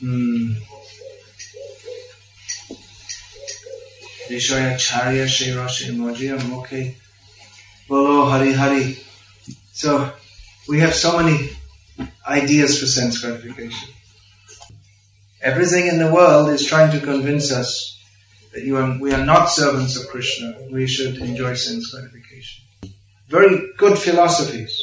Hmm. 0.00 0.52
Vishaya 4.30 4.76
Charya 4.76 5.26
Shri 5.26 5.48
Rashi 5.48 5.90
Mojiya 5.90 6.38
Mukhe 6.38 6.94
Bolo 7.88 8.26
Hari 8.26 8.52
Hari. 8.52 8.96
So 9.72 10.12
we 10.68 10.78
have 10.78 10.94
so 10.94 11.18
many 11.18 11.50
ideas 12.24 12.78
for 12.78 12.86
sense 12.86 13.18
gratification. 13.18 13.88
Everything 15.42 15.88
in 15.88 15.98
the 15.98 16.12
world 16.12 16.48
is 16.50 16.64
trying 16.64 16.92
to 16.92 17.04
convince 17.04 17.50
us 17.50 17.98
that 18.52 18.62
are, 18.76 18.98
we 19.00 19.12
are 19.12 19.24
not 19.24 19.46
servants 19.46 19.96
of 19.96 20.06
Krishna. 20.08 20.54
We 20.70 20.86
should 20.86 21.16
enjoy 21.16 21.54
sense 21.54 21.90
gratification. 21.90 22.64
Very 23.28 23.72
good 23.76 23.98
philosophies. 23.98 24.80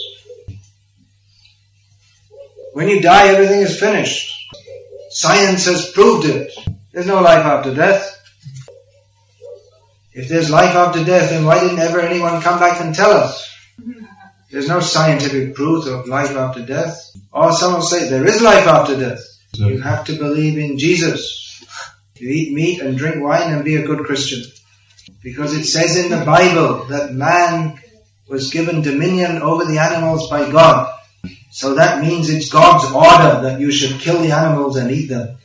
When 2.73 2.89
you 2.89 3.01
die, 3.01 3.29
everything 3.29 3.61
is 3.61 3.79
finished. 3.79 4.33
Science 5.09 5.65
has 5.65 5.89
proved 5.89 6.27
it. 6.27 6.51
There's 6.91 7.07
no 7.07 7.21
life 7.21 7.45
after 7.45 7.73
death. 7.73 8.16
If 10.17 10.29
there's 10.29 10.49
life 10.49 10.73
after 10.73 11.03
death, 11.03 11.29
then 11.29 11.45
why 11.45 11.59
didn't 11.59 11.77
ever 11.77 11.99
anyone 11.99 12.41
come 12.41 12.57
back 12.57 12.81
and 12.81 12.95
tell 12.95 13.11
us? 13.11 13.55
There's 14.49 14.67
no 14.67 14.79
scientific 14.79 15.53
proof 15.53 15.85
of 15.85 16.07
life 16.07 16.31
after 16.31 16.65
death. 16.65 17.11
Or 17.31 17.51
someone 17.51 17.81
will 17.81 17.87
say 17.87 18.09
there 18.09 18.25
is 18.25 18.41
life 18.41 18.65
after 18.65 18.97
death. 18.97 19.19
You 19.53 19.79
have 19.79 20.05
to 20.05 20.13
believe 20.13 20.57
in 20.57 20.79
Jesus. 20.79 21.63
You 22.15 22.29
eat 22.29 22.51
meat 22.51 22.81
and 22.81 22.97
drink 22.97 23.23
wine 23.23 23.53
and 23.53 23.63
be 23.63 23.75
a 23.75 23.85
good 23.85 24.05
Christian. 24.05 24.41
Because 25.21 25.53
it 25.53 25.65
says 25.65 26.03
in 26.03 26.09
the 26.09 26.25
Bible 26.25 26.85
that 26.85 27.13
man 27.13 27.79
was 28.27 28.49
given 28.49 28.81
dominion 28.81 29.43
over 29.43 29.65
the 29.65 29.77
animals 29.77 30.31
by 30.31 30.49
God. 30.49 30.97
So 31.51 31.75
that 31.75 32.01
means 32.01 32.31
it's 32.31 32.49
God's 32.49 32.85
order 32.91 33.41
that 33.43 33.59
you 33.59 33.71
should 33.71 33.99
kill 33.99 34.19
the 34.23 34.31
animals 34.31 34.77
and 34.77 34.89
eat 34.89 35.09
them. 35.09 35.37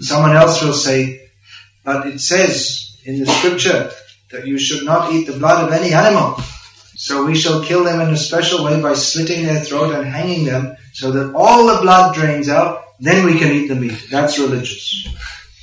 Someone 0.00 0.36
else 0.36 0.62
will 0.62 0.74
say, 0.74 1.30
but 1.82 2.06
it 2.06 2.20
says 2.20 2.83
in 3.04 3.20
the 3.20 3.26
scripture 3.26 3.90
that 4.30 4.46
you 4.46 4.58
should 4.58 4.84
not 4.84 5.12
eat 5.12 5.26
the 5.26 5.38
blood 5.38 5.66
of 5.66 5.72
any 5.72 5.92
animal. 5.92 6.36
So 6.96 7.24
we 7.24 7.34
shall 7.34 7.62
kill 7.64 7.84
them 7.84 8.00
in 8.00 8.14
a 8.14 8.16
special 8.16 8.64
way 8.64 8.80
by 8.80 8.94
slitting 8.94 9.44
their 9.44 9.60
throat 9.60 9.94
and 9.94 10.06
hanging 10.06 10.44
them 10.44 10.76
so 10.92 11.10
that 11.12 11.34
all 11.34 11.66
the 11.66 11.82
blood 11.82 12.14
drains 12.14 12.48
out, 12.48 12.84
then 13.00 13.26
we 13.26 13.38
can 13.38 13.50
eat 13.50 13.68
the 13.68 13.74
meat. 13.74 14.06
That's 14.10 14.38
religious. 14.38 15.08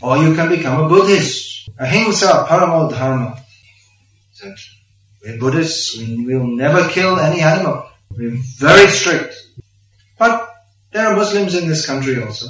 Or 0.01 0.17
you 0.17 0.35
can 0.35 0.49
become 0.49 0.83
a 0.83 0.89
Buddhist. 0.89 1.69
Ahimsa 1.79 2.45
paramo 2.47 2.89
dharma. 2.89 3.41
We're 5.23 5.37
Buddhists, 5.37 5.97
we 5.97 6.35
will 6.35 6.47
never 6.47 6.87
kill 6.89 7.19
any 7.19 7.41
animal. 7.41 7.87
We're 8.09 8.37
very 8.57 8.89
strict. 8.89 9.35
But 10.17 10.49
there 10.91 11.07
are 11.07 11.15
Muslims 11.15 11.55
in 11.55 11.67
this 11.69 11.85
country 11.85 12.21
also. 12.21 12.47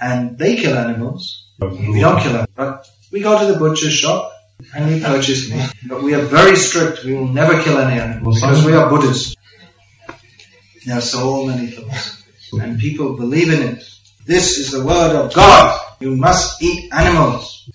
And 0.00 0.36
they 0.36 0.56
kill 0.56 0.76
animals. 0.76 1.52
We 1.60 2.00
don't 2.00 2.20
kill 2.20 2.32
them. 2.32 2.46
But 2.56 2.86
we 3.12 3.20
go 3.20 3.38
to 3.38 3.52
the 3.52 3.58
butcher's 3.58 3.92
shop 3.92 4.32
and 4.74 4.86
we 4.88 5.00
purchase 5.00 5.50
me. 5.50 5.64
But 5.86 6.02
we 6.02 6.14
are 6.14 6.22
very 6.22 6.56
strict. 6.56 7.04
We 7.04 7.14
will 7.14 7.28
never 7.28 7.62
kill 7.62 7.78
any 7.78 8.00
animals 8.00 8.40
because 8.40 8.64
we 8.64 8.74
are 8.74 8.88
Buddhists. 8.88 9.36
There 10.84 10.98
are 10.98 11.00
so 11.00 11.44
many 11.46 11.68
philosophies. 11.68 12.52
And 12.60 12.78
people 12.78 13.16
believe 13.16 13.52
in 13.52 13.62
it. 13.62 13.84
This 14.26 14.58
is 14.58 14.70
the 14.70 14.84
word 14.84 15.16
of 15.16 15.34
God. 15.34 15.80
You 16.00 16.16
must 16.16 16.62
eat 16.62 16.92
animals. 16.92 17.70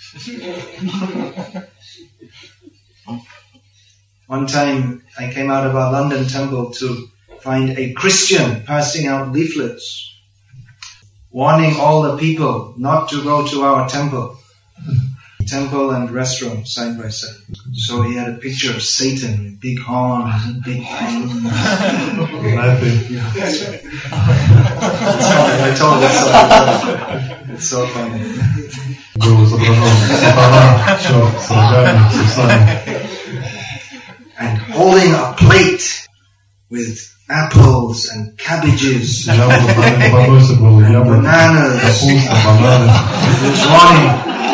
One 4.28 4.46
time 4.46 5.04
I 5.18 5.32
came 5.32 5.50
out 5.50 5.66
of 5.66 5.76
our 5.76 5.92
London 5.92 6.28
temple 6.28 6.72
to 6.72 7.08
find 7.42 7.78
a 7.78 7.94
Christian 7.94 8.64
passing 8.64 9.08
out 9.08 9.32
leaflets 9.32 10.10
warning 11.32 11.76
all 11.80 12.02
the 12.02 12.18
people 12.18 12.74
not 12.78 13.10
to 13.10 13.24
go 13.24 13.48
to 13.48 13.62
our 13.62 13.88
temple 13.88 14.38
Temple 15.49 15.91
and 15.91 16.11
restaurant 16.11 16.67
side 16.67 16.97
by 16.99 17.09
side. 17.11 17.37
So 17.75 18.03
he 18.03 18.15
had 18.17 18.29
a 18.31 18.39
picture 18.39 18.71
of 18.75 18.83
Satan 18.83 19.45
with 19.45 19.61
big 19.61 19.79
horns 19.79 20.43
and 20.47 20.63
big 20.65 20.83
fangs. 20.83 21.33
Знаете, 22.53 22.89
It's 23.37 23.61
funny. 23.63 23.81
I 25.63 25.75
told 25.77 26.03
it 26.03 26.15
so 26.21 26.27
it's 27.53 27.69
so 27.69 27.87
funny. 27.89 28.21
был 29.17 29.45
изображен 29.45 29.85
сатана, 30.21 30.99
черт, 31.03 31.41
с 31.41 31.51
рогами, 31.51 32.01
с 32.11 32.15
усами. 32.25 32.83
And 34.39 34.59
holding 34.73 35.13
a 35.15 35.35
plate 35.39 36.08
with 36.71 37.15
apples 37.29 38.11
and 38.13 38.37
cabbages. 38.37 39.27
Я 39.27 39.47
вот 39.47 39.77
на 39.77 40.11
подносе 40.11 40.55
был 40.55 40.81
яблоко, 40.81 41.21
Bananas. 41.23 41.81
капуста, 41.81 42.37
бананы. 42.45 42.91
He 43.41 43.51
was 43.51 43.63
warning, 43.71 44.11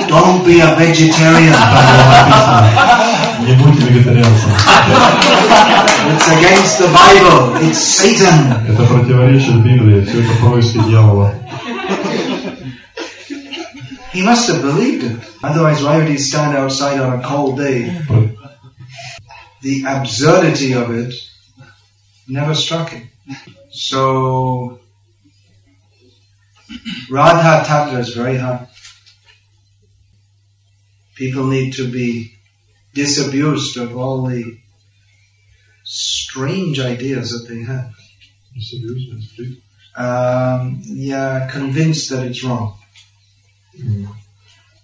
don't 0.08 0.44
be 0.44 0.60
a 0.60 0.74
vegetarian. 0.76 1.56
Не 3.46 3.54
будьте 3.54 3.86
вегетарианцем. 3.88 4.50
It's 6.12 6.28
against 6.28 6.78
the 6.78 6.88
Bible. 6.88 7.56
It's 7.62 7.78
Satan. 7.78 8.52
Это 8.68 8.82
противоречит 8.84 9.62
Библии, 9.62 10.04
все 10.04 10.20
это 10.22 10.34
происки 10.40 10.78
дьявола. 10.88 11.34
He 14.12 14.22
must 14.22 14.48
have 14.48 14.60
believed 14.62 15.04
it. 15.04 15.20
Otherwise, 15.42 15.82
why 15.82 15.96
would 15.98 16.08
he 16.08 16.18
stand 16.18 16.56
outside 16.56 16.98
on 17.00 17.18
a 17.20 17.22
cold 17.22 17.58
day? 17.58 17.96
The 19.62 19.84
absurdity 19.86 20.72
of 20.72 20.90
it 20.90 21.14
never 22.28 22.54
struck 22.54 22.90
him. 22.90 23.08
So, 23.70 24.80
Radha 27.10 27.64
Tattva 27.66 27.98
is 27.98 28.14
very 28.14 28.36
hard. 28.36 28.68
People 31.14 31.46
need 31.46 31.74
to 31.74 31.90
be 31.90 32.32
disabused 32.94 33.76
of 33.76 33.96
all 33.96 34.26
the 34.26 34.58
strange 35.84 36.80
ideas 36.80 37.32
that 37.32 37.48
they 37.48 37.62
have. 37.62 37.92
Um, 39.96 40.80
yeah, 40.84 41.48
convinced 41.50 42.10
that 42.10 42.26
it's 42.26 42.42
wrong. 42.44 42.76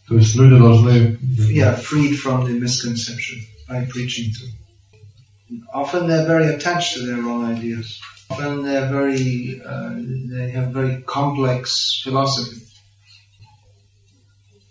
То 0.09 0.17
есть 0.17 0.37
люди 0.37 0.57
должны 0.57 1.19
yeah, 1.51 1.75
freed 1.75 2.15
from 2.15 2.45
the 2.45 2.53
misconception 2.53 3.41
by 3.69 3.85
preaching 3.87 4.33
to. 4.33 4.47
them. 4.47 4.60
Often 5.74 6.08
they're 6.08 6.26
very 6.26 6.48
attached 6.48 6.94
to 6.94 7.06
their 7.06 7.24
own 7.24 7.46
ideas. 7.46 8.00
Often 8.30 8.64
they're 8.64 8.90
very, 8.90 9.62
uh, 9.66 9.96
they 9.96 10.52
have 10.52 10.70
very 10.70 11.02
complex 11.02 12.02
philosophy. 12.04 12.62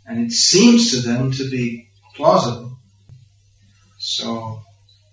And 0.07 0.27
it 0.27 0.33
seems 0.33 0.91
to 0.93 1.09
them 1.09 1.31
to 1.33 1.51
be 1.51 1.89
plausible. 2.15 2.79
So, 3.99 4.63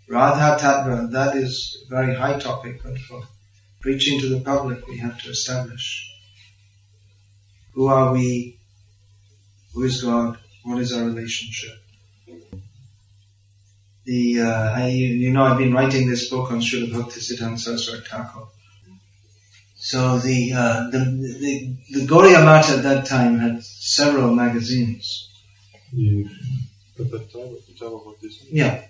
Radha 0.10 0.58
Tattva, 0.62 1.12
that 1.12 1.36
is 1.36 1.86
a 1.86 1.90
very 1.90 2.16
high 2.16 2.40
topic, 2.40 2.82
but 2.84 2.98
for 2.98 3.22
preaching 3.82 4.20
to 4.22 4.30
the 4.30 4.40
public 4.40 4.88
we 4.88 4.98
have 4.98 5.22
to 5.22 5.30
establish 5.30 6.14
who 7.78 7.86
are 7.86 8.12
we, 8.12 8.60
who 9.72 9.84
is 9.84 10.02
God, 10.02 10.40
what 10.64 10.82
is 10.82 10.94
our 10.94 11.04
relationship. 11.04 11.76
The 14.08 14.40
uh, 14.40 14.84
I, 14.84 14.88
you 14.88 15.32
know 15.34 15.44
I've 15.44 15.58
been 15.58 15.74
writing 15.74 16.10
this 16.10 16.30
book 16.30 16.50
on 16.50 16.62
Srila 16.62 16.88
Bhaktisiddhanta 16.94 17.60
Saraswati 17.60 18.08
Thakur. 18.08 18.48
So 19.76 20.18
the, 20.20 20.54
uh, 20.54 20.90
the 20.92 21.00
the 21.44 21.76
the 21.92 22.08
Gaudiya 22.08 22.40
at 22.78 22.84
that 22.84 23.06
time 23.06 23.38
had 23.38 23.62
several 23.64 24.34
magazines. 24.34 25.30
И 25.92 26.26
Yeah, 28.52 28.82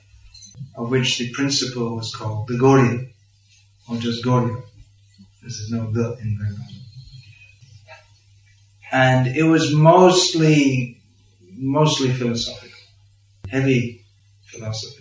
of 0.76 0.92
which 0.92 1.18
the 1.18 1.32
principal 1.32 1.96
was 1.96 2.16
called 2.16 2.48
the 2.48 2.54
Gaudiya, 2.54 3.10
or 3.90 3.98
just 3.98 4.24
Gaudiya. 4.24 4.62
This 5.44 5.60
is 5.62 5.72
no 5.72 5.92
the 5.92 6.16
in 6.22 6.38
Bengali. 6.38 6.82
And 8.92 9.36
it 9.36 9.44
was 9.44 9.74
mostly 9.74 11.02
mostly 11.58 12.10
philosophical, 12.14 12.86
heavy 13.50 14.06
philosophy. 14.46 14.97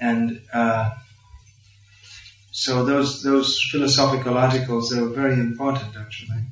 And 0.00 0.42
uh, 0.52 0.90
so 2.50 2.84
those 2.84 3.22
those 3.22 3.60
philosophical 3.60 4.36
articles 4.36 4.90
they 4.90 5.00
were 5.00 5.08
very 5.08 5.34
important 5.34 5.96
actually. 5.96 6.44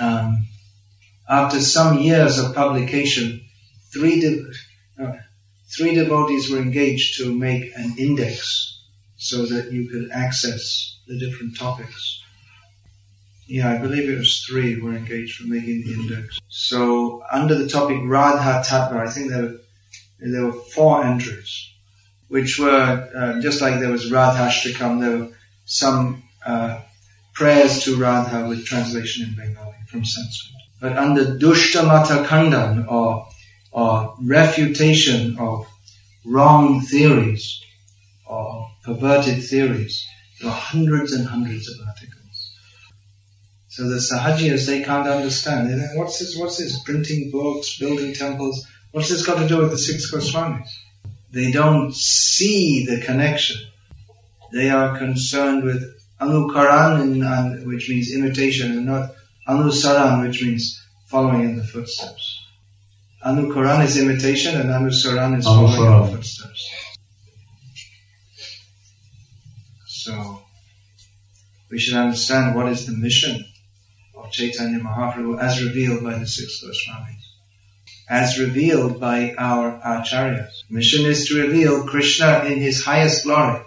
Um, 0.00 0.46
after 1.28 1.60
some 1.60 1.98
years 1.98 2.38
of 2.38 2.54
publication, 2.54 3.42
three 3.92 4.20
de- 4.20 4.44
uh, 5.02 5.12
three 5.74 5.94
devotees 5.94 6.50
were 6.50 6.58
engaged 6.58 7.18
to 7.18 7.34
make 7.34 7.72
an 7.76 7.94
index 7.98 8.80
so 9.16 9.46
that 9.46 9.72
you 9.72 9.88
could 9.88 10.10
access 10.10 10.98
the 11.06 11.18
different 11.18 11.56
topics. 11.56 12.22
Yeah, 13.46 13.70
I 13.70 13.78
believe 13.78 14.08
it 14.08 14.18
was 14.18 14.44
three 14.44 14.80
were 14.80 14.94
engaged 14.94 15.36
for 15.36 15.46
making 15.46 15.84
the 15.84 15.94
index. 15.94 16.38
So 16.48 17.22
under 17.30 17.54
the 17.54 17.68
topic 17.68 17.98
Radha 18.04 18.62
Tattva, 18.66 19.06
I 19.06 19.10
think 19.10 19.30
there 19.30 19.42
were, 19.42 19.60
there 20.20 20.44
were 20.46 20.52
four 20.52 21.04
entries, 21.04 21.71
which 22.32 22.58
were 22.58 23.10
uh, 23.14 23.40
just 23.42 23.60
like 23.60 23.78
there 23.78 23.90
was 23.90 24.10
Radhashtakam, 24.10 25.00
there 25.00 25.18
were 25.18 25.28
some 25.66 26.22
uh, 26.46 26.80
prayers 27.34 27.84
to 27.84 27.96
Radha 27.96 28.48
with 28.48 28.64
translation 28.64 29.28
in 29.28 29.36
Bengali 29.36 29.76
from 29.86 30.02
Sanskrit. 30.02 30.62
But 30.80 30.96
under 30.96 31.24
Dushtamata 31.38 32.24
Khandan 32.24 32.90
or, 32.90 33.28
or 33.70 34.16
refutation 34.24 35.38
of 35.38 35.66
wrong 36.24 36.80
theories 36.80 37.62
or 38.26 38.70
perverted 38.82 39.44
theories, 39.44 40.02
there 40.40 40.50
are 40.50 40.56
hundreds 40.56 41.12
and 41.12 41.26
hundreds 41.26 41.68
of 41.68 41.86
articles. 41.86 42.56
So 43.68 43.90
the 43.90 43.96
Sahajiyas, 43.96 44.66
they 44.66 44.82
can't 44.82 45.06
understand. 45.06 45.68
They 45.68 45.78
think, 45.78 45.98
what's 45.98 46.18
this, 46.18 46.34
what's 46.38 46.56
this? 46.56 46.82
Printing 46.82 47.30
books, 47.30 47.78
building 47.78 48.14
temples. 48.14 48.66
What's 48.92 49.10
this 49.10 49.26
got 49.26 49.38
to 49.38 49.46
do 49.46 49.58
with 49.58 49.70
the 49.70 49.76
six 49.76 50.10
Goswamis? 50.10 50.70
They 51.32 51.50
don't 51.50 51.94
see 51.94 52.84
the 52.84 53.00
connection. 53.00 53.56
They 54.52 54.68
are 54.68 54.98
concerned 54.98 55.64
with 55.64 55.82
anukaran, 56.20 57.64
which 57.64 57.88
means 57.88 58.14
imitation, 58.14 58.72
and 58.72 58.86
not 58.86 59.14
anusaran, 59.48 60.26
which 60.26 60.42
means 60.42 60.78
following 61.06 61.44
in 61.44 61.56
the 61.56 61.64
footsteps. 61.64 62.38
Anukaran 63.24 63.84
is 63.84 63.96
imitation, 63.96 64.60
and 64.60 64.68
anusaran 64.68 65.38
is 65.38 65.46
following 65.46 66.04
in 66.04 66.10
the 66.10 66.16
footsteps. 66.16 66.70
So, 69.86 70.42
we 71.70 71.78
should 71.78 71.94
understand 71.94 72.54
what 72.54 72.68
is 72.68 72.86
the 72.86 72.92
mission 72.92 73.46
of 74.14 74.30
Chaitanya 74.30 74.80
Mahaprabhu 74.80 75.40
as 75.40 75.64
revealed 75.64 76.04
by 76.04 76.18
the 76.18 76.26
six 76.26 76.62
Goswamis. 76.62 77.31
As 78.08 78.38
revealed 78.38 79.00
by 79.00 79.34
our 79.38 79.80
acharyas. 79.80 80.64
Mission 80.68 81.06
is 81.06 81.26
to 81.28 81.40
reveal 81.42 81.84
Krishna 81.86 82.44
in 82.44 82.58
his 82.58 82.84
highest 82.84 83.24
glory, 83.24 83.62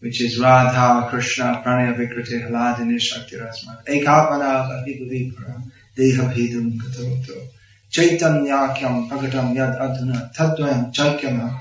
which 0.00 0.20
is 0.20 0.38
Radha 0.38 1.08
Krishna 1.08 1.62
Pranaya 1.64 1.96
Vikriti 1.96 2.48
Hladini 2.48 3.00
Shakti 3.00 3.36
Rasmat. 3.36 3.86
Ekapana 3.86 4.84
Abhibhavipara 4.84 5.62
Deha 5.96 6.32
Bhedam 6.34 6.78
Katavoto. 6.78 7.48
Chaitanyakyam 7.90 9.08
Pagatam 9.08 9.54
Yad 9.54 9.80
Adhuna 9.80 10.34
Tatvayam 10.34 10.94
Chakyam 10.94 11.60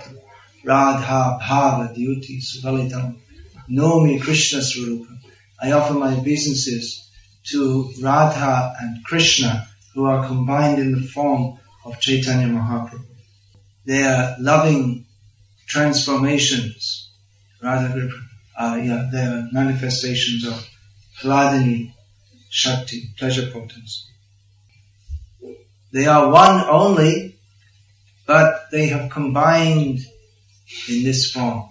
Radha 0.64 1.39
Bhava 1.41 1.95
Dyuti 1.95 2.41
Suvalitam 2.41 3.16
Nomi 3.70 4.22
Krishna 4.22 4.60
Swarupa. 4.60 5.18
I 5.62 5.72
offer 5.72 5.93
my 5.93 6.14
obeisances 6.14 7.10
to 7.45 7.91
Radha 8.01 8.76
and 8.80 9.04
Krishna 9.06 9.68
who 9.93 10.06
are 10.06 10.28
combined 10.28 10.80
in 10.80 10.91
the 10.91 11.01
form 11.01 11.60
of 11.86 11.99
Chaitanya 11.99 12.47
Mahaprabhu. 12.47 13.05
They 13.86 14.03
are 14.03 14.36
loving 14.39 15.05
transformations, 15.67 17.09
rather, 17.61 18.09
uh, 18.57 18.79
yeah, 18.81 19.09
they 19.11 19.19
are 19.19 19.49
manifestations 19.51 20.45
of 20.47 20.67
Hladini 21.21 21.93
Shakti, 22.49 23.09
pleasure 23.17 23.49
potency. 23.51 24.03
They 25.91 26.05
are 26.05 26.29
one 26.31 26.63
only, 26.69 27.36
but 28.25 28.71
they 28.71 28.88
have 28.88 29.09
combined 29.09 29.99
in 30.89 31.03
this 31.03 31.31
form. 31.31 31.69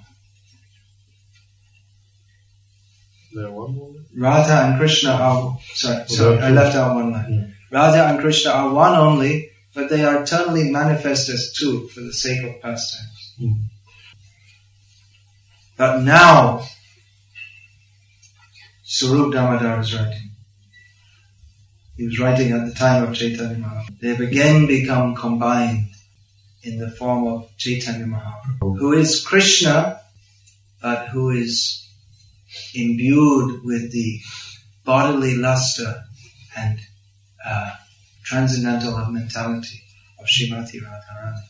They 3.35 3.43
are 3.43 3.51
one 3.51 3.77
woman? 3.77 4.05
Radha 4.17 4.67
and 4.67 4.79
Krishna 4.79 5.11
are, 5.11 5.59
sorry, 5.75 6.07
sorry, 6.09 6.39
I 6.39 6.51
left 6.51 6.77
out 6.77 6.95
one 6.97 7.13
line. 7.13 7.55
Radha 7.71 8.09
and 8.09 8.21
Krishna 8.21 8.51
are 8.51 8.75
one 8.75 8.95
only, 8.95 9.52
but 9.75 9.89
they 9.89 10.05
are 10.05 10.23
eternally 10.23 10.71
manifest 10.71 11.29
as 11.29 11.53
two 11.53 11.89
for 11.89 12.01
the 12.01 12.13
sake 12.13 12.43
of 12.45 12.61
pastimes. 12.61 13.35
Mm. 13.41 13.63
But 15.77 16.03
now, 16.03 16.63
Sarup 18.85 19.33
Damodar 19.33 19.81
is 19.81 19.95
writing. 19.95 20.31
He 21.97 22.05
was 22.05 22.19
writing 22.19 22.53
at 22.53 22.67
the 22.67 22.75
time 22.75 23.05
of 23.05 23.15
Chaitanya 23.15 23.57
Mahaprabhu. 23.57 24.01
They 24.01 24.09
have 24.09 24.21
again 24.21 24.67
become 24.67 25.15
combined 25.15 25.89
in 26.63 26.79
the 26.79 26.91
form 26.91 27.27
of 27.27 27.57
Chaitanya 27.57 28.07
Mahaprabhu, 28.07 28.79
who 28.79 28.93
is 28.93 29.25
Krishna, 29.25 30.01
but 30.81 31.09
who 31.09 31.31
is 31.31 31.89
imbued 32.75 33.65
with 33.65 33.93
the 33.93 34.21
bodily 34.85 35.37
luster 35.37 36.03
and 36.57 36.79
uh, 37.45 37.71
transcendental 38.23 39.05
mentality 39.07 39.83
of 40.19 40.27
Srimati 40.27 40.81
Radharani. 40.81 41.43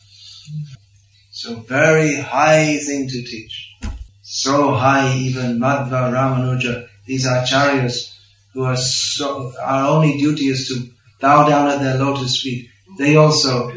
So 1.31 1.55
very 1.55 2.15
high 2.15 2.77
thing 2.77 3.07
to 3.07 3.23
teach. 3.23 3.75
So 4.21 4.73
high 4.73 5.15
even 5.15 5.59
Madhva 5.59 6.11
Ramanuja, 6.11 6.87
these 7.05 7.25
acharyas 7.25 8.15
who 8.53 8.63
are 8.63 8.77
so, 8.77 9.53
our 9.59 9.89
only 9.89 10.17
duty 10.17 10.47
is 10.47 10.67
to 10.67 10.89
bow 11.19 11.47
down 11.47 11.67
at 11.69 11.79
their 11.79 11.97
lotus 11.97 12.41
feet. 12.41 12.69
They 12.97 13.15
also 13.15 13.73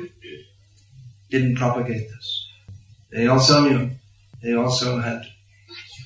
didn't 1.30 1.56
propagate 1.56 2.08
this. 2.08 2.48
They 3.10 3.26
also 3.26 3.68
knew. 3.68 3.90
They 4.42 4.52
also 4.52 4.98
had 5.00 5.22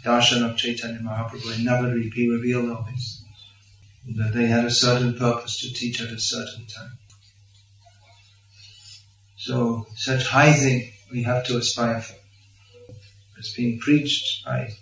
darshan 0.04 0.48
of 0.48 0.56
Chaitanya 0.56 1.00
Mahaprabhu 1.00 1.58
in 1.58 1.66
Navadvip. 1.66 2.12
He 2.14 2.30
revealed 2.30 2.70
all 2.70 2.86
these. 2.88 3.19
That 4.16 4.34
they 4.34 4.46
had 4.46 4.64
a 4.64 4.70
certain 4.70 5.16
purpose 5.16 5.60
to 5.60 5.72
teach 5.72 6.00
at 6.00 6.08
a 6.08 6.18
certain 6.18 6.66
time. 6.66 6.98
So 9.36 9.86
such 9.94 10.26
high 10.26 10.52
thing 10.52 10.92
we 11.12 11.22
have 11.22 11.44
to 11.46 11.56
aspire 11.56 12.00
for. 12.00 12.14
It's 13.38 13.54
being 13.54 13.78
preached 13.78 14.44
by 14.44 14.74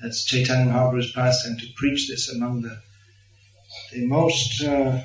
that's 0.00 0.24
Chaitanya 0.24 0.72
Mahaprabhu's 0.72 1.12
pastime 1.12 1.56
to 1.58 1.66
preach 1.76 2.08
this 2.08 2.32
among 2.32 2.62
the 2.62 2.78
the 3.92 4.06
most 4.06 4.62
uh, 4.62 5.00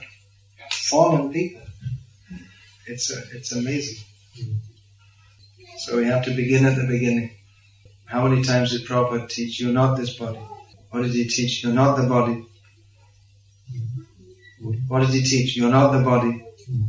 fallen 0.71 1.31
people. 1.31 1.61
It's 2.85 3.11
a, 3.11 3.19
it's 3.35 3.51
amazing. 3.51 4.03
So 5.77 5.97
we 5.97 6.05
have 6.05 6.25
to 6.25 6.31
begin 6.31 6.65
at 6.65 6.75
the 6.75 6.87
beginning. 6.87 7.31
How 8.05 8.27
many 8.27 8.43
times 8.43 8.71
did 8.71 8.87
Prabhupada 8.87 9.29
teach, 9.29 9.59
you're 9.59 9.71
not 9.71 9.95
this 9.95 10.17
body? 10.17 10.39
What 10.89 11.03
did 11.03 11.13
he 11.13 11.27
teach? 11.27 11.63
You're 11.63 11.73
not 11.73 11.95
the 11.95 12.07
body. 12.07 12.45
What 14.61 15.01
did 15.01 15.09
he 15.09 15.23
teach? 15.23 15.55
You're 15.55 15.71
not 15.71 15.91
the 15.91 16.03
body. 16.03 16.43
Hmm. 16.67 16.83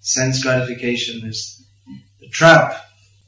Sense 0.00 0.42
gratification 0.42 1.26
is 1.26 1.64
the 2.20 2.28
trap. 2.28 2.74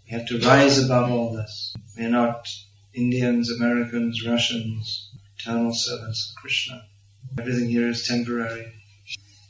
We 0.07 0.17
have 0.17 0.27
to 0.29 0.39
rise 0.41 0.83
above 0.83 1.11
all 1.11 1.33
this. 1.35 1.75
We're 1.97 2.09
not 2.09 2.49
Indians, 2.95 3.51
Americans, 3.51 4.27
Russians, 4.27 5.11
eternal 5.39 5.73
servants 5.73 6.31
of 6.31 6.41
Krishna. 6.43 6.85
Everything 7.39 7.69
here 7.69 7.89
is 7.89 8.07
temporary. 8.07 8.73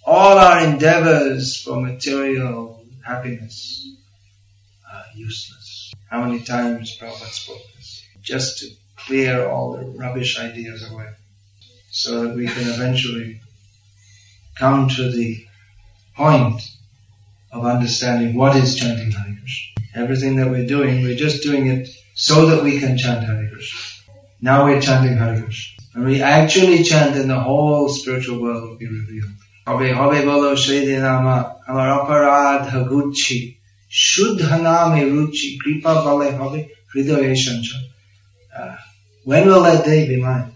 All 0.05 0.39
our 0.39 0.65
endeavors 0.65 1.57
for 1.57 1.81
material 1.81 2.85
happiness 3.05 3.89
are 4.93 5.05
useless. 5.15 5.93
How 6.11 6.25
many 6.25 6.41
times 6.43 6.97
Prabhupada 6.99 7.31
spoke 7.31 7.63
this? 7.77 8.03
Just 8.21 8.59
to 8.59 8.71
clear 8.97 9.47
all 9.47 9.77
the 9.77 9.85
rubbish 9.85 10.39
ideas 10.39 10.91
away. 10.91 11.09
So 11.91 12.25
that 12.25 12.37
we 12.37 12.47
can 12.47 12.69
eventually 12.69 13.41
come 14.59 14.89
to 14.89 15.11
the 15.11 15.45
point 16.17 16.61
of 17.53 17.65
understanding 17.65 18.37
what 18.37 18.57
is 18.57 18.77
chanting 18.77 19.11
Hare 19.13 19.37
Krishna. 19.41 19.85
Everything 19.95 20.37
that 20.37 20.51
we're 20.51 20.67
doing, 20.67 21.03
we're 21.03 21.17
just 21.17 21.43
doing 21.43 21.69
it 21.69 21.89
so 22.15 22.47
that 22.47 22.63
we 22.63 22.79
can 22.81 22.99
chant 22.99 23.25
Hare 23.25 23.49
Krishna. 23.51 23.81
Now 24.41 24.65
we're 24.65 24.81
chanting 24.81 25.17
Hare 25.17 25.41
Krishna. 25.41 25.85
And 25.95 26.05
we 26.05 26.21
actually 26.21 26.83
chant 26.83 27.17
and 27.17 27.31
the 27.31 27.41
whole 27.41 27.89
spiritual 27.89 28.43
world 28.43 28.69
will 28.69 28.77
be 28.77 28.87
revealed. 28.87 29.31
Hobe 29.67 29.93
hobe 29.95 30.25
bolo 30.25 30.55
nama 31.01 31.57
amar 31.69 32.01
aparad 32.01 32.69
haguchi 32.69 33.57
shuddha 33.91 34.59
name 34.63 35.13
ruchi 35.13 35.59
kripa 35.59 36.03
bale 36.05 36.33
hobe 36.33 36.71
hridoye. 36.95 37.35
Uh, 38.57 38.77
when 39.25 39.47
will 39.47 39.63
that 39.63 39.85
day 39.85 40.09
be 40.09 40.17
mine? 40.17 40.55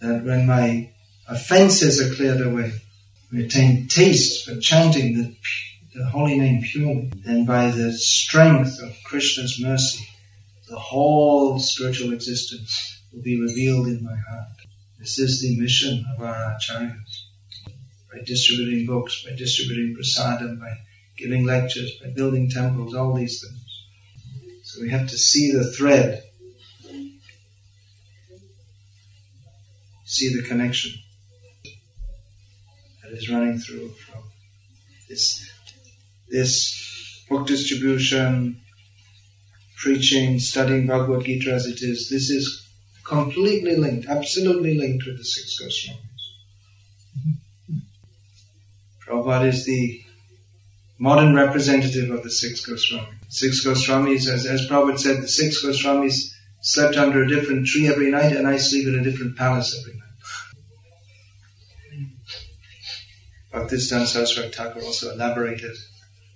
That 0.00 0.24
when 0.24 0.46
my 0.46 0.90
offenses 1.28 2.00
are 2.00 2.14
cleared 2.14 2.40
away, 2.40 2.72
we 3.32 3.44
attain 3.44 3.88
taste 3.88 4.46
for 4.46 4.58
chanting 4.60 5.16
the, 5.16 5.36
the 5.94 6.06
holy 6.06 6.38
name 6.38 6.62
purely, 6.62 7.10
and 7.26 7.46
by 7.46 7.70
the 7.70 7.92
strength 7.92 8.80
of 8.82 8.96
Krishna's 9.04 9.60
mercy, 9.60 10.06
the 10.68 10.78
whole 10.78 11.58
spiritual 11.58 12.12
existence 12.12 13.02
will 13.12 13.22
be 13.22 13.40
revealed 13.40 13.88
in 13.88 14.04
my 14.04 14.16
heart. 14.28 14.48
This 14.98 15.18
is 15.18 15.42
the 15.42 15.58
mission 15.58 16.04
of 16.14 16.22
our 16.22 16.56
acharyas. 16.56 17.22
By 18.12 18.22
distributing 18.24 18.86
books, 18.86 19.24
by 19.24 19.34
distributing 19.36 19.96
prasadam, 19.96 20.60
by 20.60 20.78
giving 21.16 21.44
lectures, 21.44 21.98
by 22.02 22.10
building 22.10 22.50
temples, 22.50 22.94
all 22.94 23.14
these 23.14 23.42
things. 23.42 24.62
So 24.62 24.80
we 24.80 24.90
have 24.90 25.08
to 25.08 25.18
see 25.18 25.52
the 25.52 25.70
thread, 25.72 26.22
see 30.04 30.34
the 30.34 30.42
connection 30.46 30.92
is 33.16 33.30
running 33.30 33.58
through 33.58 33.88
from 33.90 34.22
this, 35.08 35.50
this 36.28 37.24
book 37.28 37.46
distribution, 37.46 38.60
preaching, 39.76 40.38
studying 40.38 40.86
Bhagavad 40.86 41.24
Gita 41.24 41.52
as 41.52 41.66
it 41.66 41.82
is. 41.82 42.08
This 42.08 42.30
is 42.30 42.66
completely 43.04 43.76
linked, 43.76 44.08
absolutely 44.08 44.74
linked 44.74 45.06
with 45.06 45.18
the 45.18 45.24
six 45.24 45.60
Goswamis. 45.60 46.00
Prabhupada 49.06 49.48
is 49.48 49.64
the 49.64 50.00
modern 50.98 51.34
representative 51.34 52.10
of 52.10 52.22
the 52.22 52.30
six 52.30 52.66
Goswamis. 52.66 53.14
Six 53.28 53.64
Goswamis, 53.64 54.28
as, 54.28 54.46
as 54.46 54.66
Prabhupada 54.68 54.98
said, 54.98 55.22
the 55.22 55.28
six 55.28 55.64
Goswamis 55.64 56.32
slept 56.60 56.96
under 56.96 57.22
a 57.22 57.28
different 57.28 57.66
tree 57.66 57.86
every 57.86 58.10
night 58.10 58.32
and 58.32 58.46
I 58.46 58.56
sleep 58.56 58.88
in 58.88 58.98
a 58.98 59.04
different 59.04 59.36
palace 59.36 59.78
every 59.78 59.94
night. 59.94 60.05
Bhaktisiddhanta 63.56 64.06
Saraswati 64.06 64.50
Thakur 64.50 64.82
also 64.82 65.12
elaborated 65.14 65.74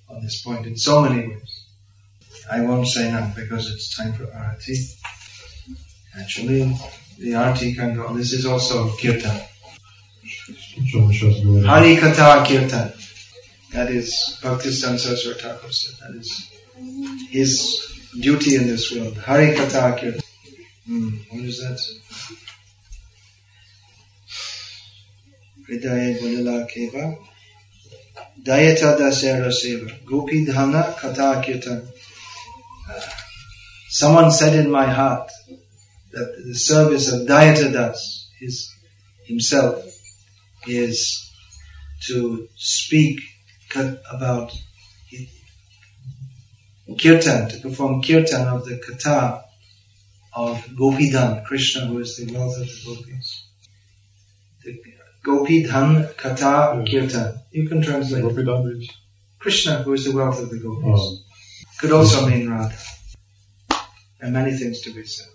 on 0.08 0.22
this 0.22 0.40
point 0.40 0.66
in 0.66 0.76
so 0.76 1.02
many 1.02 1.28
ways. 1.28 1.64
I 2.50 2.62
won't 2.62 2.88
say 2.88 3.12
now 3.12 3.30
because 3.36 3.70
it's 3.70 3.94
time 3.94 4.14
for 4.14 4.24
arati. 4.24 4.76
Actually, 6.18 6.74
the 7.18 7.34
arti 7.34 7.74
can 7.74 7.94
go. 7.94 8.14
This 8.14 8.32
is 8.32 8.46
also 8.46 8.96
kirtan. 8.96 9.38
Hari 11.66 11.96
Kirtan. 11.96 12.92
That 13.72 13.90
is 13.90 14.38
Bhaktisiddhanta 14.42 14.98
Saraswati 14.98 15.40
Thakur 15.42 15.72
said. 15.72 15.94
That 16.00 16.16
is 16.16 16.50
his 17.28 17.52
duty 18.18 18.56
in 18.56 18.66
this 18.66 18.90
world. 18.92 19.18
Hari 19.18 19.54
Kirtan. 19.56 20.20
Hmm, 20.86 21.10
what 21.28 21.44
is 21.44 21.60
that? 21.60 21.78
Hridaye 25.70 26.18
Bodila 26.18 26.66
Keva. 26.68 27.16
Dayata 28.42 28.98
Dasera 28.98 29.52
Seva. 29.52 30.04
Gopi 30.04 30.44
Dhana 30.44 30.94
Katha 30.94 31.44
Kirtan. 31.44 31.86
Uh, 32.90 33.00
someone 33.88 34.32
said 34.32 34.56
in 34.56 34.70
my 34.70 34.86
heart 34.86 35.30
that 36.12 36.42
the 36.44 36.54
service 36.54 37.12
of 37.12 37.26
Dayata 37.28 37.72
Das 37.72 38.28
is 38.40 38.74
himself 39.26 39.84
is 40.66 41.30
to 42.06 42.48
speak 42.56 43.20
about 44.10 44.52
kirtan, 46.98 47.48
to 47.48 47.60
perform 47.60 48.02
kirtan 48.02 48.48
of 48.48 48.64
the 48.64 48.78
kata 48.78 49.44
of 50.34 50.64
Gopidan, 50.78 51.44
Krishna 51.44 51.86
who 51.86 51.98
is 51.98 52.16
the 52.16 52.32
wealth 52.32 52.56
of 52.56 52.66
the 52.66 52.80
gopis. 52.84 53.49
Gopi 55.22 55.64
Dhan 55.64 56.16
Kata 56.16 56.74
hmm. 56.74 56.84
Kirtan. 56.84 57.40
You 57.50 57.68
can 57.68 57.82
translate. 57.82 58.22
Gopi 58.22 58.42
Dandit. 58.42 58.90
Krishna, 59.38 59.82
who 59.82 59.92
is 59.94 60.04
the 60.04 60.12
wealth 60.12 60.40
of 60.40 60.50
the 60.50 60.58
gopis. 60.58 61.00
Oh. 61.00 61.18
Could 61.78 61.92
also 61.92 62.26
mean 62.26 62.50
Radha. 62.50 62.76
And 64.20 64.34
many 64.34 64.52
things 64.52 64.82
to 64.82 64.92
be 64.92 65.04
said. 65.04 65.28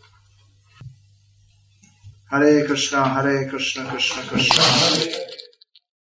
Hare 2.29 2.65
Krishna, 2.65 3.07
Hare 3.07 3.49
Krishna, 3.49 3.87
Krishna 3.87 4.21
Krishna, 4.23 4.61
Hare 4.61 5.25